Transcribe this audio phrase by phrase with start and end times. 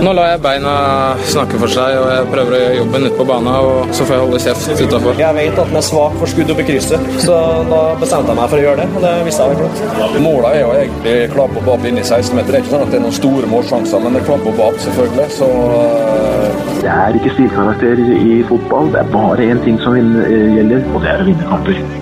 [0.00, 0.72] Nå lar jeg beina
[1.28, 3.50] snakke for seg, og jeg prøver å gjøre jobben ute på banen.
[3.52, 5.20] Og så får jeg holde kjeft utafor.
[5.20, 7.36] Jeg vet at den er svak for skudd opp i krysset, så
[7.68, 8.88] da bestemte jeg meg for å gjøre det.
[8.96, 10.18] Og det visste jeg vel klart.
[10.24, 12.50] Målet er jo egentlig klapp og bab inn i 16-meter.
[12.50, 14.60] Det er ikke sånn at det er noen store målsjanser, men det er klapp og
[14.62, 15.30] bab, selvfølgelig.
[15.36, 16.68] Så uh...
[16.80, 18.88] Det er ikke stilkarakter i fotball.
[18.94, 21.99] Det er bare én ting som gjelder, og det er å vinne kamper.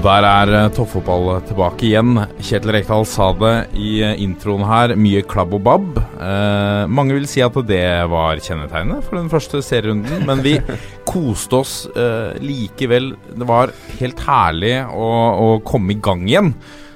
[0.00, 2.14] Og der er uh, toppfotball tilbake igjen.
[2.40, 4.94] Kjetil Rekdal sa det i uh, introen her.
[4.96, 5.98] Mye klabb og babb.
[6.00, 10.54] Eh, mange vil si at det var kjennetegnet for den første serierunden, men vi
[11.10, 11.74] koste oss
[12.40, 13.10] likevel.
[13.28, 16.54] Det var helt herlig å, å, komme i gang igjen.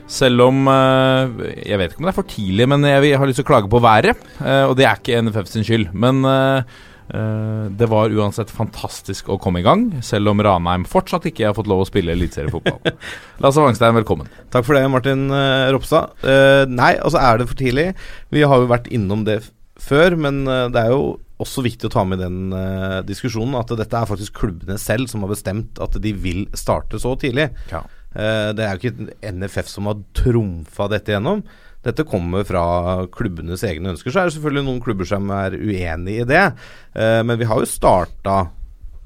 [0.09, 3.45] Selv om Jeg vet ikke om det er for tidlig, men jeg, har lyst til
[3.45, 4.25] å klage på været.
[4.41, 5.93] og det er ikke NFF sin skyld.
[5.93, 6.25] Men
[7.05, 11.69] det var uansett fantastisk å komme i gang, selv om Ranheim fortsatt ikke har fått
[11.69, 12.79] lov å spille eliteseriefotball.
[13.45, 14.31] Lasse Wangstein, velkommen.
[14.55, 16.15] Takk for det, Martin uh, Ropstad.
[16.25, 17.91] Uh, nei, altså er det for tidlig?
[18.33, 19.43] Vi har jo vært innom det
[19.85, 22.55] før, men det er jo også viktig å ta med den
[23.05, 27.17] diskusjonen at dette er faktisk klubbene selv som har bestemt at de vil starte så
[27.21, 27.49] tidlig.
[27.73, 27.83] Ja.
[28.55, 31.43] det er jo ikke NFF som har trumfa dette gjennom.
[31.85, 32.65] Dette kommer fra
[33.13, 34.13] klubbenes egne ønsker.
[34.13, 36.45] Så er det selvfølgelig noen klubber som er uenig i det.
[36.97, 38.39] Eh, men vi har jo starta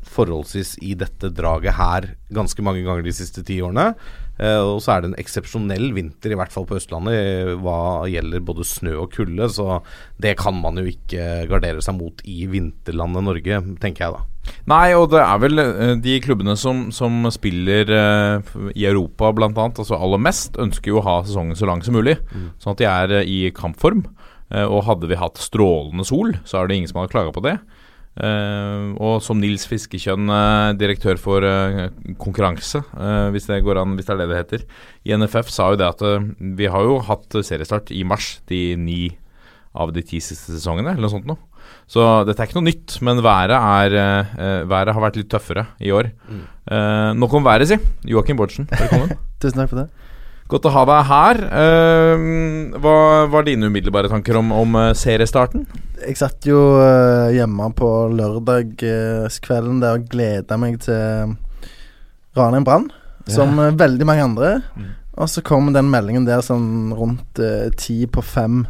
[0.09, 3.91] forholdsvis i dette draget her ganske mange ganger de siste ti årene.
[4.39, 8.45] Eh, og så er det en eksepsjonell vinter, i hvert fall på Østlandet, hva gjelder
[8.45, 9.51] både snø og kulde.
[9.51, 9.81] Så
[10.23, 14.25] det kan man jo ikke gardere seg mot i vinterlandet Norge, tenker jeg da.
[14.71, 19.51] Nei, og det er vel uh, de klubbene som, som spiller eh, i Europa bl.a.,
[19.69, 22.17] altså aller mest, ønsker jo å ha sesongen så lang som mulig.
[22.33, 22.49] Mm.
[22.63, 24.07] Sånn at de er uh, i kampform.
[24.49, 27.59] og hadde vi hatt strålende sol, så er det ingen som hadde klaga på det.
[28.19, 30.33] Og som Nils Fiskekjønn,
[30.81, 31.45] direktør for
[32.19, 32.81] konkurranse,
[33.31, 34.65] hvis det går an, hvis det er det det heter,
[35.07, 36.03] i NFF, sa jo det at
[36.59, 39.03] vi har jo hatt seriestart i mars de ni
[39.79, 41.39] av de ti siste sesongene, eller noe sånt noe.
[41.89, 43.97] Så dette er ikke noe nytt, men været, er,
[44.37, 46.11] uh, været har vært litt tøffere i år.
[46.29, 46.45] Mm.
[46.69, 47.79] Uh, nok om været, si.
[48.09, 49.17] Joakim Bårdsen, velkommen.
[49.43, 50.08] Tusen takk for det.
[50.49, 51.41] Godt å ha deg her.
[51.53, 52.97] Uh, hva
[53.29, 55.67] var dine umiddelbare tanker om, om seriestarten?
[56.01, 56.61] Jeg satt jo
[57.35, 61.35] hjemme på lørdagskvelden der og gleda meg til
[62.39, 62.87] Ranheim Brann,
[63.29, 63.73] som ja.
[63.77, 64.53] veldig mange andre.
[64.79, 64.93] Mm.
[65.19, 67.43] Og så kom den meldingen der sånn rundt
[67.83, 68.63] ti på fem.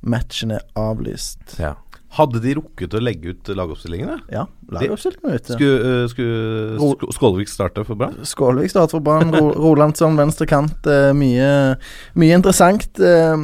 [0.00, 1.54] Matchen er avlyst.
[1.60, 1.76] Ja.
[2.10, 4.16] Hadde de rukket å legge ut lagoppstillingene?
[4.34, 4.42] Ja,
[4.74, 5.54] lagoppstillingene ute.
[5.54, 8.16] Skulle, uh, skulle Skålevik starte for Brann?
[8.26, 9.30] Skålevik starte for Brann.
[9.30, 10.88] Ro Rolandsson venstre kant.
[10.90, 11.50] Uh, mye,
[12.18, 12.88] mye, interessant.
[12.98, 13.38] Uh,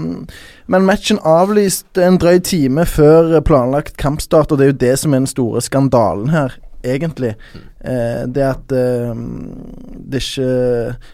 [0.66, 5.14] men matchen avlyst en drøy time før planlagt kampstart, og det er jo det som
[5.14, 7.36] er den store skandalen her, egentlig.
[7.86, 10.46] det at det ikke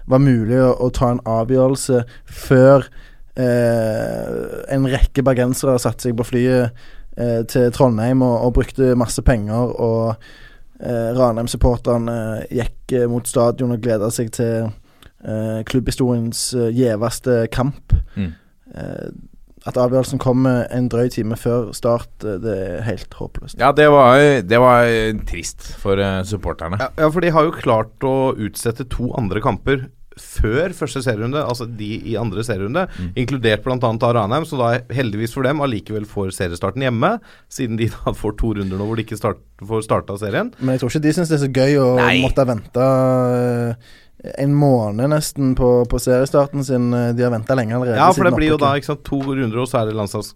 [0.08, 2.88] var mulig å, å ta en avgjørelse før
[3.36, 6.72] en rekke bergensere satte seg på flyet
[7.16, 9.72] eh, til Trondheim og, og, brukte masse penger.
[9.80, 10.14] Og
[10.80, 12.14] eh, Ranheim-supporterne
[12.44, 17.94] eh, gikk eh, mot stadion og gleda seg til eh, klubbhistoriens gjeveste kamp.
[18.16, 18.32] Mm.
[19.62, 23.58] at avgjørelsen kommer en drøy time før start, det er helt håpløst.
[23.60, 24.88] Ja, det var, det var
[25.28, 26.78] trist for supporterne.
[26.80, 29.84] Ja, ja, for de har jo klart å utsette to andre kamper
[30.20, 33.12] før første serierunde, altså de i andre serierunde, mm.
[33.22, 33.92] inkludert bl.a.
[34.16, 37.14] Ranheim, som da heldigvis for dem allikevel får seriestarten hjemme,
[37.52, 40.52] siden de da får to runder nå hvor de ikke start, får starta serien.
[40.60, 42.14] Men jeg tror ikke de syns det er så gøy å Nei.
[42.24, 43.90] måtte vente uh,
[44.38, 46.92] en måned nesten på, på seriestarten sin.
[46.92, 47.98] De har venta lenge allerede.
[47.98, 50.34] Ja, for det blir jo da sant, to runder, og så er det landslags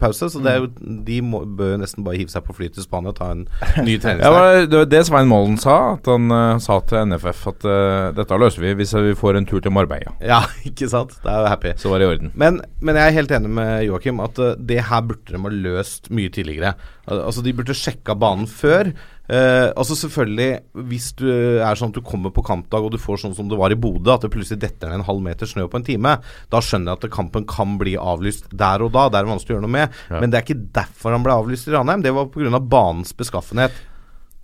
[0.00, 0.28] pause.
[0.32, 0.68] Så jo,
[1.06, 3.44] de må, bør nesten bare hive seg på fly til Spania og ta en
[3.86, 4.38] ny treningsleir.
[4.38, 5.78] ja, det var det Svein Målen sa.
[5.96, 9.48] At han uh, sa til NFF at uh, dette løser vi hvis vi får en
[9.48, 10.14] tur til Marbella.
[10.24, 11.16] Ja, ikke sant.
[11.24, 11.74] Det er jo happy.
[11.80, 12.32] Så var det i orden.
[12.38, 15.54] Men, men jeg er helt enig med Joakim at uh, det her burde de ha
[15.68, 16.74] løst mye tidligere.
[17.08, 18.92] Altså De burde sjekka banen før.
[19.28, 23.20] Uh, altså selvfølgelig, Hvis du er sånn at du kommer på kampdag og du får
[23.20, 25.66] sånn som det var i Bodø, at det plutselig detter ned en halv meter snø
[25.68, 26.14] på en time,
[26.48, 29.08] da skjønner jeg at kampen kan bli avlyst der og da.
[29.12, 30.00] Det er vanskelig å gjøre noe med.
[30.08, 30.22] Ja.
[30.22, 32.04] Men det er ikke derfor han ble avlyst i Ranheim.
[32.06, 32.60] Det var pga.
[32.60, 33.76] banens beskaffenhet.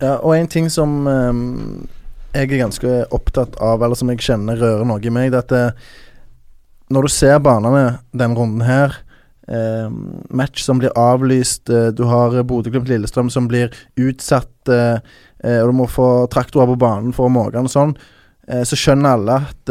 [0.03, 1.87] Ja, og en ting som um,
[2.35, 5.45] jeg er ganske opptatt av, eller som jeg kjenner rører noe i meg, det er
[5.45, 5.93] at uh,
[6.93, 9.04] når du ser banene denne runden her eh,
[10.29, 11.69] match som blir avlyst.
[11.69, 14.97] Eh, du har Bodø-Glimt-Lillestrøm som blir utsatt, eh,
[15.43, 17.95] eh, og du må få traktorer på banen for å måke og sånn.
[18.47, 19.65] Eh, så skjønner alle at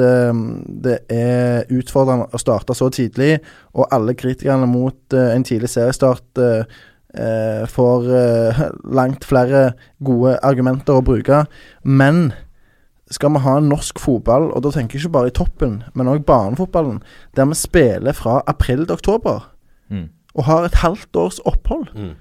[0.84, 3.40] det er utfordrende å starte så tidlig,
[3.74, 6.42] og alle kritikerne mot en tidlig seriestart
[7.70, 8.08] får
[8.98, 11.44] langt flere gode argumenter å bruke.
[11.84, 12.32] Men
[13.14, 16.10] skal vi ha en norsk fotball, og da tenker jeg ikke bare i toppen, men
[16.10, 17.02] òg barnefotballen,
[17.36, 19.44] der vi spiller fra april til oktober,
[19.94, 20.04] Mm.
[20.34, 21.86] og har et halvt års opphold.
[21.94, 22.14] Mm.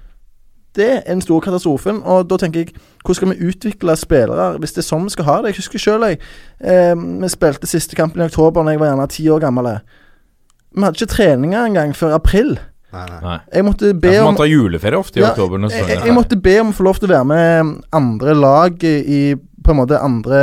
[0.74, 2.74] Det er den store katastrofen, og da tenker jeg
[3.04, 5.52] hvordan skal vi utvikle spillere hvis det er sånn vi skal ha det?
[5.52, 6.18] Jeg husker sjøl jeg
[6.60, 9.70] eh, Vi spilte siste kampen i oktober da jeg var gjerne ti år gammel.
[10.74, 12.56] Vi hadde ikke treninger engang før april.
[12.94, 13.22] Nei, nei.
[13.24, 13.38] Nei.
[13.58, 15.64] Jeg måtte be om man tar juleferie ofte i Ja, oktober.
[15.68, 18.86] Jeg, jeg, jeg måtte be om å få lov til å være med andre lag
[18.86, 19.24] i
[19.64, 20.40] på en måte andre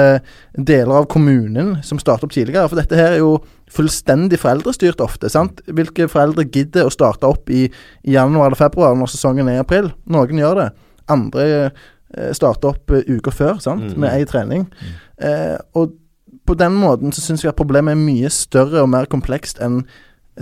[0.58, 2.66] deler av kommunen som starter opp tidligere.
[2.72, 3.36] For dette her er jo
[3.72, 5.30] fullstendig foreldrestyrt ofte.
[5.30, 5.62] sant?
[5.70, 9.64] Hvilke foreldre gidder å starte opp i, i januar eller februar når sesongen er i
[9.64, 9.92] april?
[10.12, 10.68] Noen gjør det.
[11.14, 13.92] Andre eh, starter opp eh, uker før sant?
[13.94, 14.00] Mm.
[14.02, 14.66] med ei trening.
[15.22, 15.94] Eh, og
[16.50, 19.84] på den måten så syns jeg at problemet er mye større og mer komplekst enn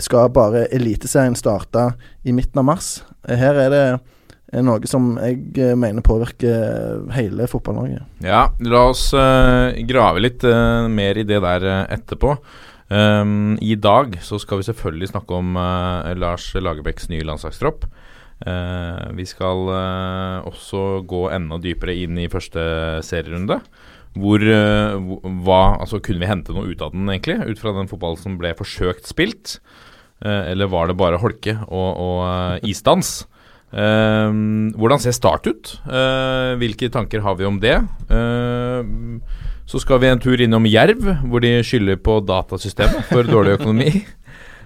[0.05, 1.91] skal bare Eliteserien starte
[2.23, 3.03] i midten av mars.
[3.27, 3.83] Eh, Her er det
[4.49, 8.01] er noe som jeg eh, mener påvirker hele Fotball-Norge.
[8.25, 12.33] Ja, la oss uh, grave litt uh, mer i det der uh, etterpå.
[12.89, 17.85] Um, I dag så skal vi selvfølgelig snakke om eh, Lars Lagerbäcks nye landslagstropp.
[18.39, 22.63] Eh, vi skal eh, også gå enda dypere inn i første
[23.05, 23.59] serierunde.
[23.59, 27.37] Eh, hvor hva, altså Kunne vi hente noe ut av den, egentlig?
[27.45, 29.59] Ut fra den fotballen som ble forsøkt spilt?
[30.19, 33.23] Eh, eller var det bare holke og, og eh, isdans?
[33.69, 34.33] Uh,
[34.81, 35.75] hvordan ser Start ut?
[35.85, 37.75] Uh, hvilke tanker har vi om det?
[38.09, 39.21] Uh,
[39.69, 43.91] så skal vi en tur innom Jerv, hvor de skylder på datasystemet for dårlig økonomi.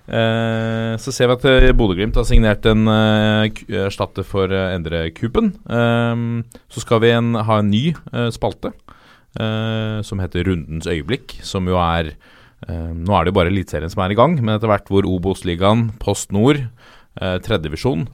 [0.04, 5.54] Så ser vi at Bodø-Glimt har signert en erstatter for Endre Kupen.
[5.64, 7.94] Så skal vi en, ha en ny
[8.36, 8.74] spalte
[10.04, 12.14] som heter Rundens øyeblikk, som jo er
[12.68, 15.90] Nå er det jo bare Eliteserien som er i gang, men etter hvert hvor Obos-ligaen,
[16.02, 16.62] Post Nord,
[17.20, 18.06] eh, tredjedivisjon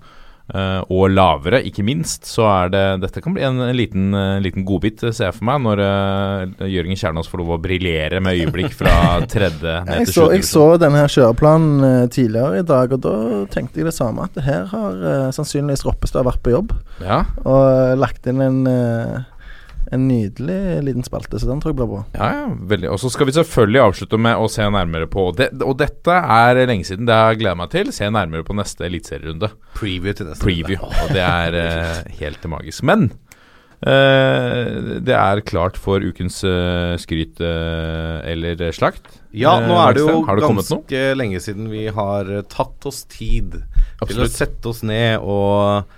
[0.53, 4.43] eh, og lavere, ikke minst, så er det Dette kan bli en, en liten, en
[4.43, 8.21] liten godbit, eh, ser jeg for meg, når uh, Jørgen Kjernås får lov å briljere
[8.23, 8.93] med øyeblikk fra
[9.33, 13.15] tredje ned til sjuende jeg så denne her kjøreplanen tidligere i dag, og da
[13.53, 14.25] tenkte jeg det samme.
[14.25, 16.73] At det her har uh, sannsynligvis Roppestad vært på jobb
[17.03, 19.19] Ja, og lagt inn en, eh,
[19.91, 22.01] en nydelig liten spalte, så den tror jeg blir bra.
[22.13, 22.91] ja, ja veldig.
[22.94, 26.59] Og så skal vi selvfølgelig avslutte med å se nærmere på det, Og dette er
[26.69, 27.89] lenge siden, det har jeg gleda meg til.
[27.95, 29.50] Se nærmere på neste eliteserierunde.
[29.80, 30.83] Preview til neste Preview.
[30.83, 32.86] Og det er eh, helt magisk.
[32.86, 33.07] Men
[33.81, 39.09] eh, det er klart for ukens eh, skryt eh, eller slakt.
[39.33, 43.57] Ja, nå er det jo det ganske lenge siden vi har tatt oss tid
[44.06, 45.89] til å sette oss ned og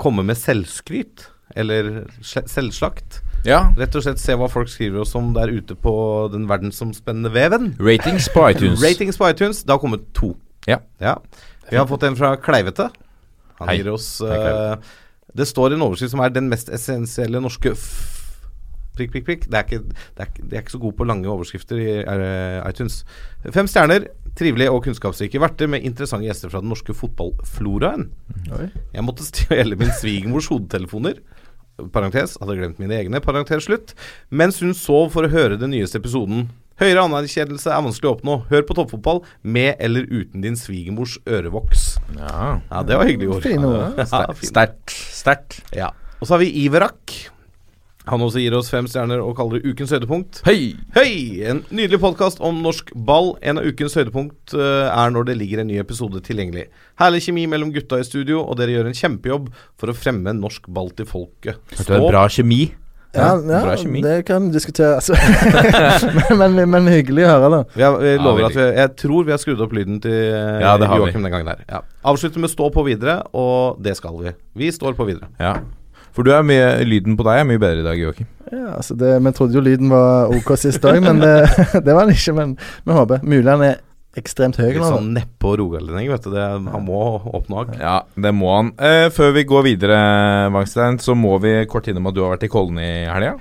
[0.00, 1.28] komme med selvskryt.
[1.54, 3.20] Eller selvslakt.
[3.44, 3.60] Ja.
[3.76, 5.94] Rett og slett se hva folk skriver oss om der ute på
[6.32, 7.74] den verdensomspennende veven.
[7.80, 8.82] Ratings på iTunes.
[8.86, 9.62] Ratings på iTunes.
[9.64, 10.32] Det har kommet to.
[10.66, 10.80] Ja.
[11.68, 12.88] Vi har fått en fra Kleivete.
[13.60, 13.78] Han Hei.
[13.78, 14.74] gir oss eh,
[15.36, 18.10] Det står en overskrift som er 'den mest essensielle norske f...
[18.94, 19.46] Prikk, prikk, prikk.
[19.50, 19.78] Det er ikke,
[20.16, 23.00] det er, de er ikke så gode på lange overskrifter i uh, iTunes.
[23.50, 24.06] Fem stjerner.
[24.38, 28.06] Trivelige og kunnskapsrike verter med interessante gjester fra den norske fotballfloraen.
[28.94, 31.18] Jeg måtte stjele min svigermors hodetelefoner.
[31.94, 33.20] Parentes, hadde glemt mine egne.
[33.24, 33.94] Parentes slutt.
[34.30, 36.48] Mens hun sov for å høre den nyeste episoden.
[36.80, 38.38] Høyere anerkjennelse er vanskelig å oppnå.
[38.50, 41.84] Hør på toppfotball med eller uten din svigermors ørevoks.
[42.16, 42.58] Ja.
[42.70, 43.46] Ja, det var hyggelig ord.
[43.46, 44.00] Fine ord.
[44.00, 44.24] Ja.
[44.42, 44.96] Sterkt.
[45.14, 45.60] Sterkt.
[45.74, 45.92] Ja.
[46.18, 47.14] Og så har vi Iverak.
[48.10, 50.42] Han også gir oss fem stjerner og kaller det ukens høydepunkt.
[50.44, 50.74] Hei!
[50.92, 51.40] Hei!
[51.48, 53.32] En nydelig podkast om norsk ball.
[53.40, 56.66] En av ukens høydepunkt eh, er når det ligger en ny episode tilgjengelig.
[57.00, 59.46] Herlig kjemi mellom gutta i studio, og dere gjør en kjempejobb
[59.80, 61.62] for å fremme norsk ball til folket.
[61.78, 62.66] Hørte du en bra kjemi?
[63.14, 64.02] Ja, ja, bra kjemi.
[64.04, 65.08] det kan diskuteres.
[66.40, 67.60] men, men, men hyggelig å høre, da.
[67.72, 70.18] Vi, har, vi lover ja, at vi, Jeg tror vi har skrudd opp lyden til
[70.18, 71.06] eh, Ja, det har vi.
[71.06, 71.64] Joakim den gangen der.
[71.70, 71.80] Ja.
[72.12, 74.34] Avslutter med stå på videre, og det skal vi.
[74.60, 75.30] Vi står på videre.
[75.40, 75.54] Ja.
[76.14, 78.28] For du er mye, lyden på deg er mye bedre i dag, Joakim.
[78.52, 81.32] Ja, altså det, Vi trodde jo lyden var OK sist dag, men det,
[81.86, 82.34] det var den ikke.
[82.38, 82.52] Men
[82.86, 83.24] vi håper.
[83.26, 83.80] Mulig han er
[84.14, 86.30] ekstremt høy Litt sånn neppe- og rogalending, vet du.
[86.36, 87.00] Det, han må
[87.34, 87.72] oppnå òg.
[87.82, 88.70] Ja, det må han.
[88.78, 89.98] Eh, før vi går videre,
[90.54, 93.34] Wangstein, så må vi kort innom at du har vært i Kollen i helga.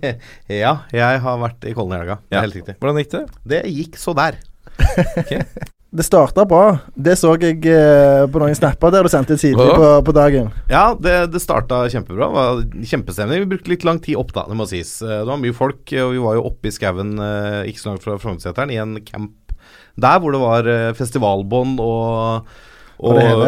[0.52, 2.18] ja, jeg har vært i Kollen i helga.
[2.28, 2.44] Det Ja.
[2.44, 2.76] helt riktig.
[2.76, 3.24] Hvordan gikk det?
[3.56, 4.36] Det gikk så der.
[5.90, 6.78] Det starta bra.
[6.92, 9.76] Det så jeg eh, på noen snapper der du sendte tidlig Hva?
[9.78, 10.50] på, på dagen.
[10.68, 12.28] Ja, det, det starta kjempebra.
[12.28, 13.40] Det var Kjempestemning.
[13.46, 14.98] Vi brukte litt lang tid opp, da, det må sies.
[15.00, 17.92] Eh, Det var mye folk, og vi var jo oppe i skauen eh, ikke så
[17.94, 19.54] langt fra Frognerseteren, i en camp
[19.98, 22.52] der hvor det var eh, festivalbånd og
[22.98, 23.42] Og øl,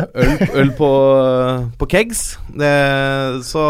[0.62, 0.88] øl på,
[1.78, 2.20] på kegs.
[2.54, 2.72] Det,
[3.44, 3.62] så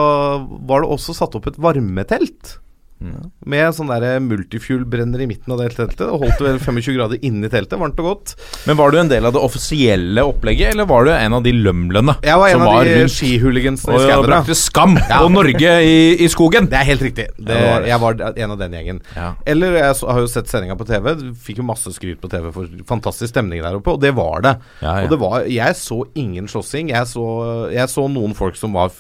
[0.69, 2.59] var det også satt opp et varmetelt
[3.01, 3.89] Med sånn
[4.27, 6.03] multifuel-brenner i midten av det teltet.
[6.05, 8.35] Og holdt det vel 25 grader inni teltet, varmt og godt.
[8.69, 11.53] Men var du en del av det offisielle opplegget, eller var du en av de
[11.57, 14.23] lømlene Jeg var en av var de skihuligansene i og skauen.
[14.27, 14.29] da.
[14.29, 16.69] brakte skam og Norge i, i skogen?
[16.71, 17.27] Det er helt riktig.
[17.39, 17.89] Det, Ja, var.
[17.89, 19.01] Jeg var en av den gjengen.
[19.17, 19.31] Ja.
[19.49, 21.11] Eller jeg har jo sett sendinga på TV.
[21.49, 24.55] Fikk jo masse skryt på TV for fantastisk stemning der oppe, og det var det.
[24.85, 25.07] Ja, ja.
[25.09, 26.93] Og det var Jeg så ingen slåssing.
[26.93, 27.25] Jeg så,
[27.73, 28.93] jeg så noen folk som var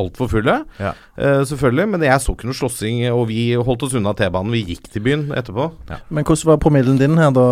[0.00, 0.94] altfor fulle, Ja.
[1.18, 3.33] eh, selvfølgelig, men jeg så ikke noe slåssing, og vi
[3.66, 4.52] holdt oss unna T-banen.
[4.54, 5.66] Vi gikk til byen etterpå.
[6.14, 7.44] Men hvordan var promillen din her, da?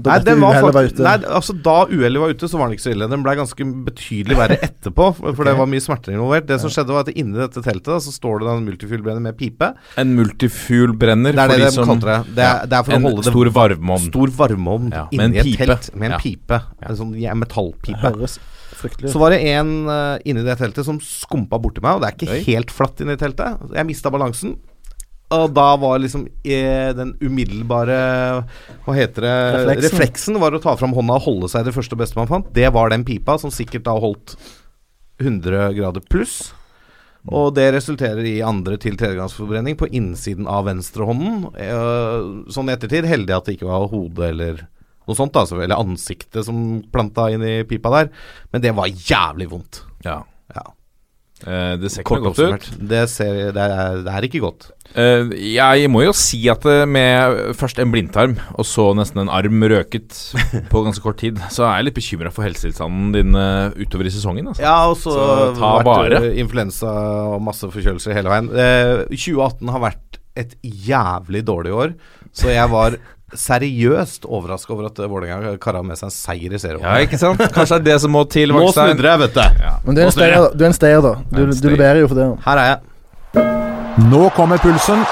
[0.00, 1.02] Da Nei, dette var uhellet var ute?
[1.06, 3.08] nei, altså Da uhellet var ute, så var den ikke så ille.
[3.12, 6.46] Den ble ganske betydelig verre etterpå, for for det var mye smerter involvert.
[6.48, 9.36] Det som skjedde, var at inni dette teltet da, så står det en multifuel-brenner med
[9.40, 9.72] pipe.
[10.00, 12.34] En multifuel-brenner Det er det de som kaller det.
[12.36, 14.10] Det er, det er for En å holde det stor varmeovn.
[14.10, 16.20] Stor varmeovn Ja, inni et telt med en Ja.
[16.22, 16.60] pipe.
[16.82, 18.00] En sånn ja, metallpipe.
[18.02, 18.38] Høres
[18.76, 19.10] fryktelig.
[19.12, 22.16] Så var det en uh, inni det teltet som skumpa borti meg, og det er
[22.18, 22.42] ikke Oi.
[22.50, 23.62] helt flatt inni teltet.
[23.74, 24.56] Jeg mista balansen.
[25.34, 27.96] Og da var liksom eh, den umiddelbare
[28.84, 29.86] Hva heter det Refleksen.
[29.88, 32.30] Refleksen var å ta fram hånda og holde seg i det første og beste man
[32.30, 32.52] fant.
[32.54, 34.36] Det var den pipa, som sikkert da holdt
[35.18, 36.52] 100 grader pluss.
[37.26, 41.48] Og det resulterer i andre til tredjegangsforbrenning på innsiden av venstrehånden.
[41.58, 44.62] Eh, sånn i ettertid heldig at det ikke var hodet eller
[45.06, 48.14] noe sånt, da, eller ansiktet som planta inn i pipa der.
[48.54, 49.82] Men det var jævlig vondt.
[50.06, 50.20] Ja.
[50.54, 50.68] Ja.
[51.44, 52.66] Eh, det ser ikke godt ut.
[52.80, 54.70] Det, ser, det, er, det er ikke godt.
[54.96, 59.32] Uh, jeg må jo si at eh, med først en blindtarm, og så nesten en
[59.34, 60.16] arm røket
[60.72, 64.14] på ganske kort tid, så er jeg litt bekymra for helsetilstanden din uh, utover i
[64.14, 64.48] sesongen.
[64.54, 64.64] Altså.
[64.64, 66.22] Ja, og så, Så ta vært vare.
[66.30, 66.94] eh, influensa
[67.34, 68.48] og masse forkjølelser hele veien.
[68.56, 71.92] Eh, 2018 har vært et jævlig dårlig år,
[72.36, 72.96] så jeg var
[73.34, 76.84] seriøst overraska over at Vålerenga kara med seg en seier i serien.
[76.84, 77.42] Ja, ikke sant?
[77.54, 79.42] Kanskje det er det som må til, Nå jeg, vet du.
[79.84, 81.14] Men du er en stayer, du er en stayer da.
[81.32, 82.28] Du, du leverer jo for det.
[82.46, 83.46] Her er jeg.
[84.06, 85.02] Nå kommer pulsen.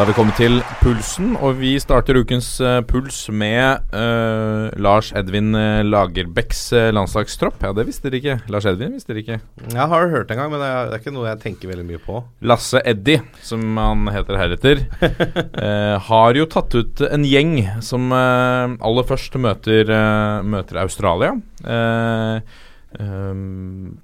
[0.00, 5.10] Da har vi kommet til pulsen, og vi starter ukens uh, puls med uh, Lars
[5.12, 7.58] Edvin Lagerbecks Lagerbäcks uh, landslagstropp.
[7.60, 8.36] Ja, det visste dere ikke.
[8.48, 9.36] Lars Edvin visste dere ikke.
[9.74, 11.84] Jeg har hørt en gang, men det er, det er ikke noe jeg tenker veldig
[11.90, 12.22] mye på.
[12.48, 14.82] Lasse Eddie, som han heter heretter,
[15.66, 21.34] eh, har jo tatt ut en gjeng som eh, aller først møter, eh, møter Australia.
[21.60, 22.60] Eh,
[23.04, 23.46] eh,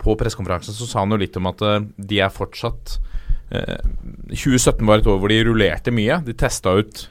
[0.05, 3.16] på pressekonferansen så sa han jo litt om at eh, de er fortsatt eh,
[3.50, 6.19] 2017 var et år hvor de rullerte mye.
[6.26, 7.05] De testa ut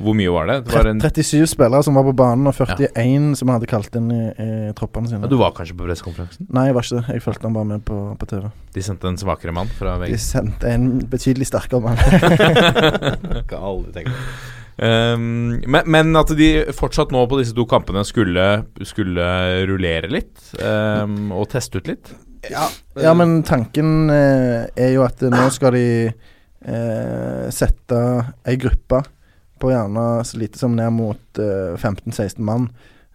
[0.00, 0.54] Hvor mye var det?
[0.68, 4.06] det var en, 37 spillere som var på banen, og 41 som hadde kalt inn
[4.14, 5.24] i, i troppene sine.
[5.26, 6.46] ja, du var kanskje på pressekonferansen?
[6.54, 7.16] Nei, jeg var ikke det.
[7.16, 8.46] Jeg fulgte han bare med på, på TV.
[8.76, 11.98] De sendte en svakere mann fra De sendte en betydelig sterkere mann.
[13.50, 14.14] Kan aldri tenke.
[14.80, 18.46] Um, men, men at de fortsatt nå på disse to kampene skulle,
[18.88, 19.26] skulle
[19.68, 22.14] rullere litt um, og teste ut litt.
[23.02, 27.98] Ja, men tanken eh, er jo at nå skal de eh, sette
[28.48, 29.02] ei gruppe
[29.60, 32.70] på gjerne så lite som ned mot eh, 15-16 mann,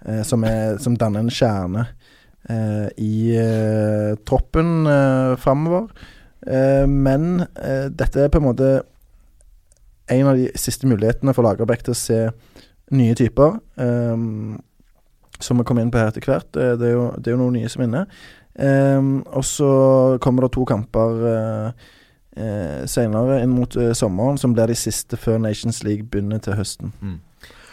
[0.06, 1.88] eh, som, er, som danner en kjerne
[2.50, 5.90] eh, i eh, troppen eh, framover.
[6.46, 7.48] Eh, men
[7.98, 8.70] dette er på en måte
[10.14, 12.22] en av de siste mulighetene for Lagerbäck til å se
[12.94, 13.58] nye typer.
[13.82, 14.60] ehm,
[15.40, 16.52] som vi kommer inn på her etter hvert.
[16.54, 18.04] Det er jo, det er jo noen nye som er inne.
[18.60, 21.24] Ehm, og så kommer det to kamper
[22.36, 26.54] eh, senere inn mot eh, sommeren, som blir de siste før Nations League begynner til
[26.60, 26.94] høsten.
[27.02, 27.25] Det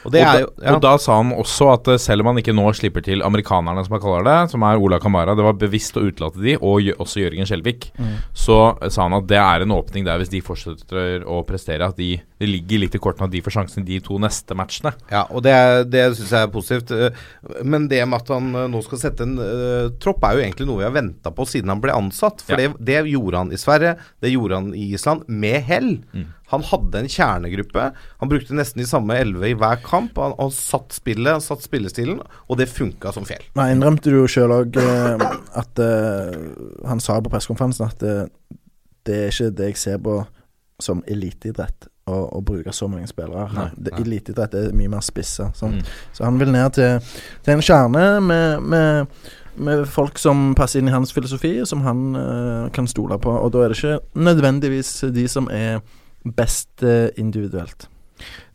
[0.05, 0.75] og, jo ja.
[0.75, 3.85] og da sa han også at eh, selv om han ikke nå slipper til amerikanerne,
[3.87, 6.91] som han kaller det, som er Ola Kamara, det var bevisst å utelate de, og
[6.99, 8.17] også Jørgen Skjelvik, Mm.
[8.35, 8.57] så
[8.91, 12.17] sa han at det er en åpning der hvis de fortsetter å prestere, at de,
[12.41, 14.93] det ligger litt i kortene at de får sjansen i de to neste matchene.
[15.13, 15.55] Ja, og det,
[15.93, 16.91] det syns jeg er positivt.
[16.91, 20.43] Eh, Men det med at han eh, nå skal sette en uh, tropp, er jo
[20.47, 22.43] egentlig noe vi har venta på siden han ble ansatt.
[22.43, 22.73] For Ja.
[22.73, 25.93] det, det gjorde han i Sverige, det gjorde han i Island, med hell.
[26.13, 26.27] Mm.
[26.53, 27.87] Han hadde en kjernegruppe.
[28.21, 30.19] Han brukte nesten de samme elleve i hver kamp.
[30.21, 33.45] Han, han satt spillet, han satt spillestilen, og det funka som fjell.
[33.59, 36.37] Nei, innrømte du jo sjøl òg at uh,
[36.89, 38.17] Han sa på pressekonferansen at det,
[39.09, 40.21] det er ikke det jeg ser på
[40.83, 41.89] som eliteidrett.
[42.11, 43.47] Å, å bruke så mange spillere.
[43.55, 43.93] Nei, nei.
[44.03, 45.53] Eliteidrett er mye mer spissa.
[45.55, 45.79] Sånn.
[45.79, 45.93] Mm.
[46.17, 47.15] Så han vil ned til,
[47.47, 49.21] til en kjerne med, med,
[49.55, 53.31] med folk som passer inn i hans filosofi, som han uh, kan stole på.
[53.31, 55.79] Og da er det ikke nødvendigvis de som er
[56.25, 57.89] best eh, individuelt.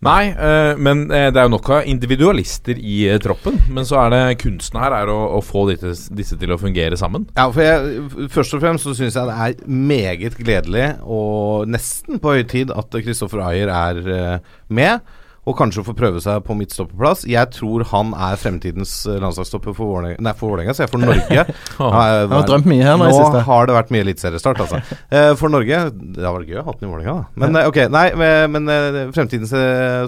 [0.06, 3.58] Nei, eh, men eh, det er jo nok av individualister i troppen.
[3.74, 7.00] Men så er det kunsten her er å, å få disse, disse til å fungere
[7.00, 7.28] sammen.
[7.36, 12.22] Ja, for jeg, Først og fremst så syns jeg det er meget gledelig og nesten
[12.24, 15.02] på høy tid at Kristoffer Ayer er med.
[15.48, 17.24] Og kanskje få prøve seg på midtstopperplass.
[17.30, 21.46] Jeg tror han er fremtidens eh, landslagsstopper for Vålerenga, sier jeg, for Norge.
[21.78, 23.44] Han har drømt mye her nå i Nå siste.
[23.48, 24.82] har det vært mye eliteseriestart, altså.
[25.08, 27.40] Eh, for Norge Det hadde vært gøy å ha den i Vålerenga, da.
[27.40, 28.06] Men eh, ok, nei,
[28.52, 28.72] men,
[29.16, 29.54] fremtidens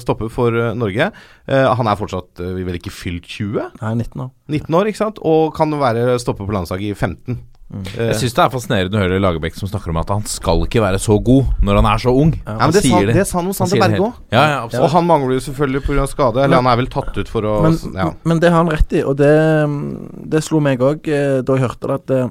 [0.03, 1.07] stopper for Norge.
[1.47, 3.79] Han er fortsatt Vi vel ikke fylt 20?
[3.79, 4.33] Nei, 19 år.
[4.51, 5.21] 19 år, ikke sant?
[5.23, 7.39] Og kan være stopper på landslaget i 15.
[7.69, 10.63] Eh, Jeg syns det er fascinerende å høre Lagerbäck som snakker om at han skal
[10.65, 12.31] ikke være så god når han er så ung.
[12.41, 14.15] ja, men det, sa, det sa han om Sander Berge òg.
[14.33, 16.07] Ja, ja, Og han mangler jo selvfølgelig pga.
[16.09, 16.43] skade.
[16.43, 18.07] Eller han er vel tatt ut for å Men, ja.
[18.25, 19.33] men det har han rett i, og det,
[20.33, 22.29] det slo meg òg da jeg hørte det, at eh,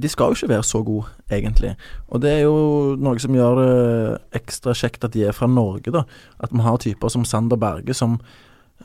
[0.00, 1.72] de skal jo ikke være så gode, egentlig.
[2.08, 5.90] Og det er jo noe som gjør det ekstra kjekt at de er fra Norge,
[5.92, 6.04] da.
[6.40, 8.16] At vi har typer som Sander Berge som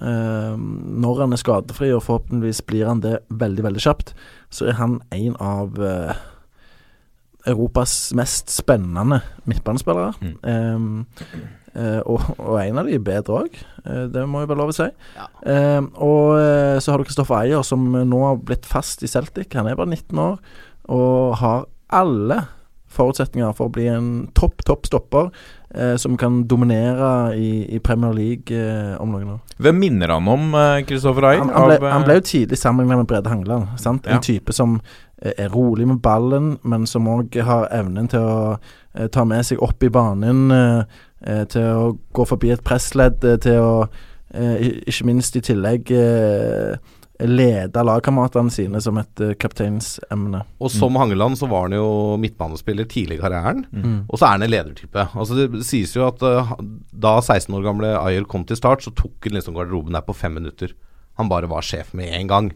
[0.01, 4.15] eh, Når han er skadefri, og forhåpentligvis blir han det veldig, veldig kjapt,
[4.55, 6.23] så er han en av eh,
[7.51, 10.13] Europas mest spennende midtbanespillere.
[10.21, 10.35] Mm.
[10.51, 11.29] Eh,
[11.75, 13.59] eh, og, og en av de bedre òg,
[14.13, 14.87] det må jeg bare lov å si.
[15.51, 19.51] Eh, og eh, så har du Kristoffer Eier, som nå har blitt fast i Celtic.
[19.59, 20.39] Han er bare 19 år
[20.95, 22.43] og har alle
[22.95, 25.31] forutsetninger for å bli en topp, topp stopper
[25.75, 29.41] eh, som kan dominere i, i Premier League eh, om noen år.
[29.61, 30.53] Hvem minner han om
[30.87, 31.43] Kristoffer Ayer?
[31.43, 33.75] Han, han, ble, eh, han ble jo tidlig sammenlignet med Brede Hangeland.
[33.81, 34.07] Sant?
[34.07, 34.17] Ja.
[34.17, 34.79] En type som
[35.21, 39.45] eh, er rolig med ballen, men som òg har evnen til å eh, ta med
[39.45, 40.47] seg opp i banen.
[40.51, 43.73] eh, eh, til å gå forbi et pressledd, eh, til å
[44.33, 46.77] eh, ikke minst i tillegg eh,
[47.23, 50.41] lede lagkameratene sine som et uh, kapteinsemne.
[50.59, 51.87] Og som Hangeland så var han jo
[52.21, 53.65] midtbanespiller tidlig i karrieren.
[54.09, 55.07] Og så er han en ledertype.
[55.15, 56.55] Altså Det sies jo at uh,
[56.91, 60.15] da 16 år gamle Ayer kom til start, så tok han liksom garderoben der på
[60.17, 60.73] fem minutter.
[61.19, 62.51] Han bare var sjef med en gang.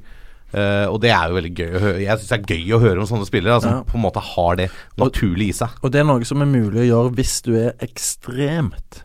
[0.49, 1.99] Uh, og det er jo veldig gøy å høre.
[2.01, 3.83] Jeg syns det er gøy å høre om sånne spillere som Ja.
[3.85, 5.75] på en måte har det naturlig i seg.
[5.83, 9.03] Og det er noe som er mulig å gjøre hvis du er ekstremt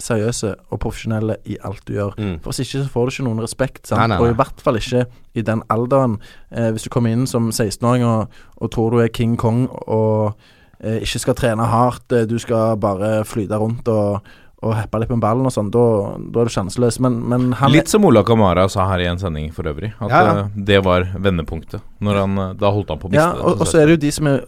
[0.00, 2.14] seriøse og profesjonelle i alt du gjør.
[2.18, 2.36] Mm.
[2.44, 3.82] For hvis ikke så får du ikke noen respekt.
[3.86, 4.00] Sant?
[4.00, 5.04] Nei, nei, Og i hvert fall ikke
[5.36, 6.18] i den alderen.
[6.50, 10.32] Eh, hvis du kommer inn som 16-åring og, og tror du er King Kong og
[10.80, 14.24] eh, ikke skal trene hardt, eh, du skal bare flyte rundt og,
[14.62, 15.84] og heppe litt med ballen og sånn, da,
[16.32, 17.00] da er du sjanseløs.
[17.02, 19.92] Men, men han Litt som Ola Kamara sa her i en sending for øvrig.
[20.00, 20.36] At Ja, ja.
[20.46, 21.82] eh, det var vendepunktet.
[22.00, 23.42] Han, eh, da holdt han på å miste Ja, det.
[23.44, 24.40] og, og så er det jo de som er,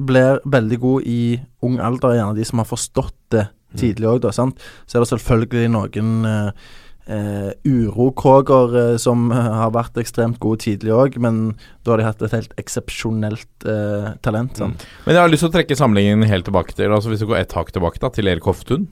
[0.00, 1.22] blir veldig gode i
[1.66, 3.46] ung alder, gjerne de som har forstått det
[3.78, 4.32] tidlig òg, da.
[4.32, 4.58] Sant?
[4.86, 6.50] Så er det selvfølgelig noen eh,
[7.10, 11.42] eh, urokråker eh, som eh, har vært ekstremt gode tidlig òg, men
[11.84, 14.56] da har de hatt et helt eksepsjonelt eh, talent.
[14.62, 14.86] Sant?
[15.06, 17.42] Men jeg har lyst til å trekke sammenligningen helt tilbake til Altså Hvis du går
[17.42, 18.88] ett hakk tilbake da til Erik Hoftun.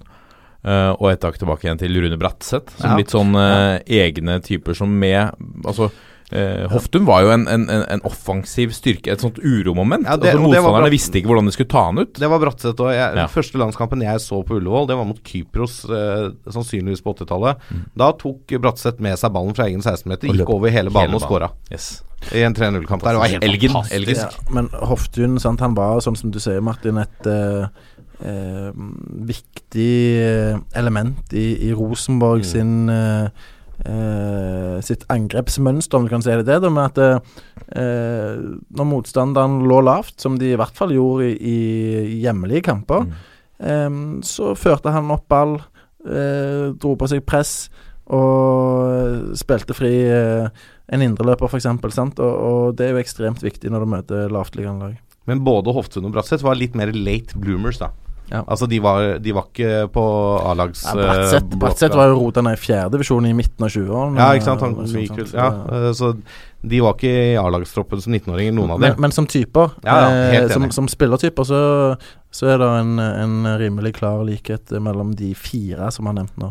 [0.66, 2.72] Uh, og et tak tilbake igjen til Rune Bratseth.
[2.80, 2.96] Som Ja.
[2.98, 5.30] litt sånn eh, egne typer som med
[5.64, 5.86] Altså
[6.32, 10.04] eh, Hoftun var jo en, en, en, en offensiv styrke, et sånt uromoment.
[10.06, 12.12] Ja, det- altså Motstanderne visste ikke hvordan de skulle ta han ut.
[12.18, 12.92] Det var Bratseth òg.
[12.94, 13.26] Ja.
[13.32, 17.56] Første landskampen jeg så på Ullevål, det var mot Kypros, eh, sannsynligvis på 80-tallet.
[17.96, 20.34] Da tok Bratseth med seg ballen fra egen 16-meter, Mm.
[20.34, 21.48] Gikk løp over hele banen og skåra.
[21.72, 22.02] Yes.
[22.34, 23.14] I en 3-0-kamp der.
[23.14, 24.20] Det var helt Elgen, fantastisk.
[24.42, 27.68] Ja, men Hoftun, sant, han var, sånn som du sier, Martin, et eh,
[28.26, 28.72] eh,
[29.28, 29.92] viktig
[30.74, 32.90] element i, i Rosenborg sin
[33.84, 38.38] eh, sitt angrepsmønster, om du kan si det, det med at eh,
[38.74, 41.58] når motstanderen lå lavt, som de i hvert fall gjorde i,
[42.12, 43.06] i hjemlige kamper,
[43.58, 43.90] eh,
[44.26, 45.58] så førte han opp ball,
[46.06, 47.68] eh, dro på seg press
[48.08, 50.48] og spilte fri eh,
[50.88, 51.68] en indreløper, f.eks.
[51.68, 55.04] Og, og det er jo ekstremt viktig når du møter lavtliggende lag.
[55.28, 57.90] Men både Hoftun og Bratseth var litt mer late bloomers, da.
[58.30, 58.42] Ja.
[58.44, 60.02] Altså, de var, de var ikke på
[60.50, 64.20] A-lags Ja, Bratseth, eh, Bratseth var jo rota ned i fjerdedivisjon i midten av 20-årene.
[64.20, 64.60] Ja, ikke sant.
[64.66, 68.70] Han sånn, gikk sånn, Ja, så- eh, de var ikke i A-lagstroppen som 19-åringer, noen
[68.70, 68.90] av dem.
[68.90, 71.98] men, men som typer, Ja, ja, eh, som, som spillertyper, så,
[72.30, 76.50] så er det en, en rimelig klar likhet mellom de fire som har nevnt nå.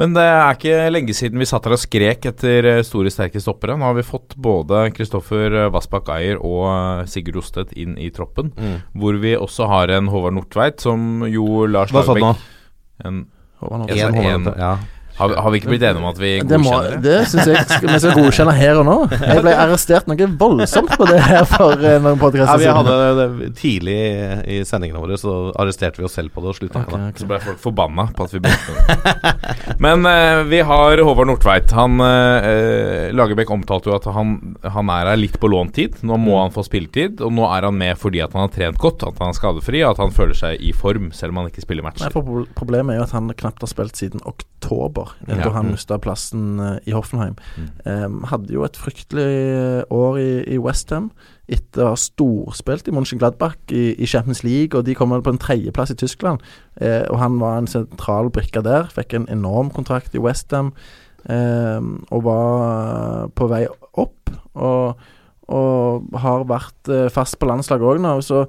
[0.00, 3.38] Men det er ikke lenge siden vi satt her og skrek etter eh, store, sterke
[3.40, 3.76] stoppere.
[3.78, 8.50] Nå har vi fått både Kristoffer Vassbakk Eier og eh, Sigurd Ostedt inn i troppen.
[8.58, 8.80] Mm.
[8.98, 12.32] Hvor vi også har en Håvard Nordtveit, som jo Lars Hva sa du nå?
[13.06, 13.22] En,
[13.62, 14.02] Håvard Nordtveit.
[14.10, 14.74] En- En ja.
[15.18, 17.02] Har, vi- har vi ikke blitt enige om at vi Det, må, godkjenner det?
[17.04, 18.96] det syns jeg skal, vi skal godkjenne her og nå.
[19.12, 22.96] Jeg ble arrestert noe voldsomt på det her for eh, noen Ja, podkaster vi hadde
[23.18, 23.98] det tidlig
[24.48, 27.22] i sendingene våre, så arresterte vi oss selv på det og slutta okay, okay.
[27.22, 29.76] Så ble folk forbanna på at vi brukte det.
[29.82, 31.72] Men uh, vi har Håvard Nordtveit.
[31.76, 36.00] Han uh, Lagerbäck omtalte jo at han, han er her litt på låntid.
[36.06, 38.78] Nå må han få spilletid, og nå er han med fordi at han har trent
[38.80, 41.50] godt, at han er skadefri, og at han føler seg i form, selv om han
[41.52, 42.08] ikke spiller matcher.
[42.08, 45.01] Nei, Problemet er jo at han knapt har spilt siden oktober.
[45.02, 45.42] For ja.
[45.42, 47.36] da han mista plassen eh, i Hoffenheim.
[47.56, 47.68] Mm.
[47.84, 51.10] Eh, hadde jo et fryktelig eh, år i, i Westham
[51.52, 55.40] etter å ha storspilt i Mönchengladbach i, i Champions League, og de kom på en
[55.42, 56.42] tredjeplass i Tyskland.
[56.80, 58.88] Eh, og han var en sentral brikke der.
[58.94, 60.72] Fikk en enorm kontrakt i Westham
[61.28, 64.32] eh, og var på vei opp.
[64.54, 65.02] Og,
[65.52, 68.44] og har vært eh, fast på landslaget òg nå, så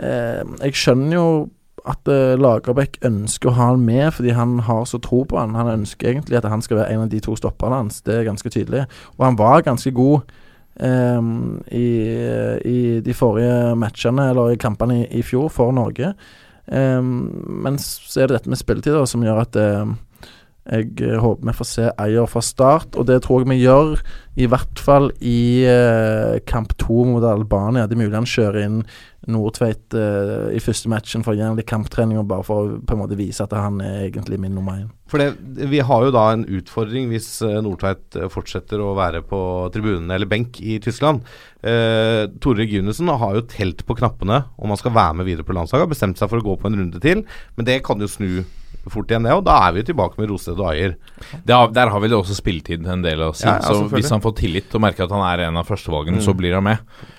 [0.00, 1.28] eh, jeg skjønner jo
[1.88, 5.56] at eh, Lagerbäck ønsker å ha han med fordi han har så tro på han.
[5.58, 8.28] Han ønsker egentlig at han skal være en av de to stopperne hans, det er
[8.28, 8.86] ganske tydelig.
[9.18, 10.34] Og han var ganske god
[10.80, 11.30] eh,
[11.78, 11.88] i,
[12.72, 16.14] i de forrige matchene, eller i kampene i, i fjor, for Norge.
[16.66, 19.96] Eh, men så er det dette med spilletid som gjør at eh,
[20.68, 23.94] jeg eh, håper vi får se Eier fra start, og det tror jeg vi gjør.
[24.38, 27.86] I hvert fall i eh, kamp to mot Albania.
[27.88, 28.82] Det er mulig han kjører inn
[29.28, 32.78] Nordtveit uh, i første matchen for å gi ham litt kamptrening, og bare for å
[32.80, 34.88] på en måte vise at han er egentlig min nummer én.
[35.08, 35.38] For det,
[35.70, 39.40] Vi har jo da en utfordring hvis eh, Nordtveit eh, fortsetter å være på
[39.72, 41.24] tribunene eller benk i Tyskland.
[41.64, 45.56] Eh, Tore Gunesen har jo telt på knappene om han skal være med videre på
[45.56, 45.86] landslaget.
[45.86, 47.24] Har bestemt seg for å gå på en runde til,
[47.56, 48.30] men det kan jo snu
[48.92, 49.32] fort igjen, det.
[49.36, 50.96] Og da er vi tilbake med Rosted og Ayer.
[51.46, 53.46] Der har vel også spilletid en del å si.
[53.46, 56.20] Ja, ja, så hvis han får tillit og merker at han er en av førstevalgene,
[56.24, 56.78] så blir han med.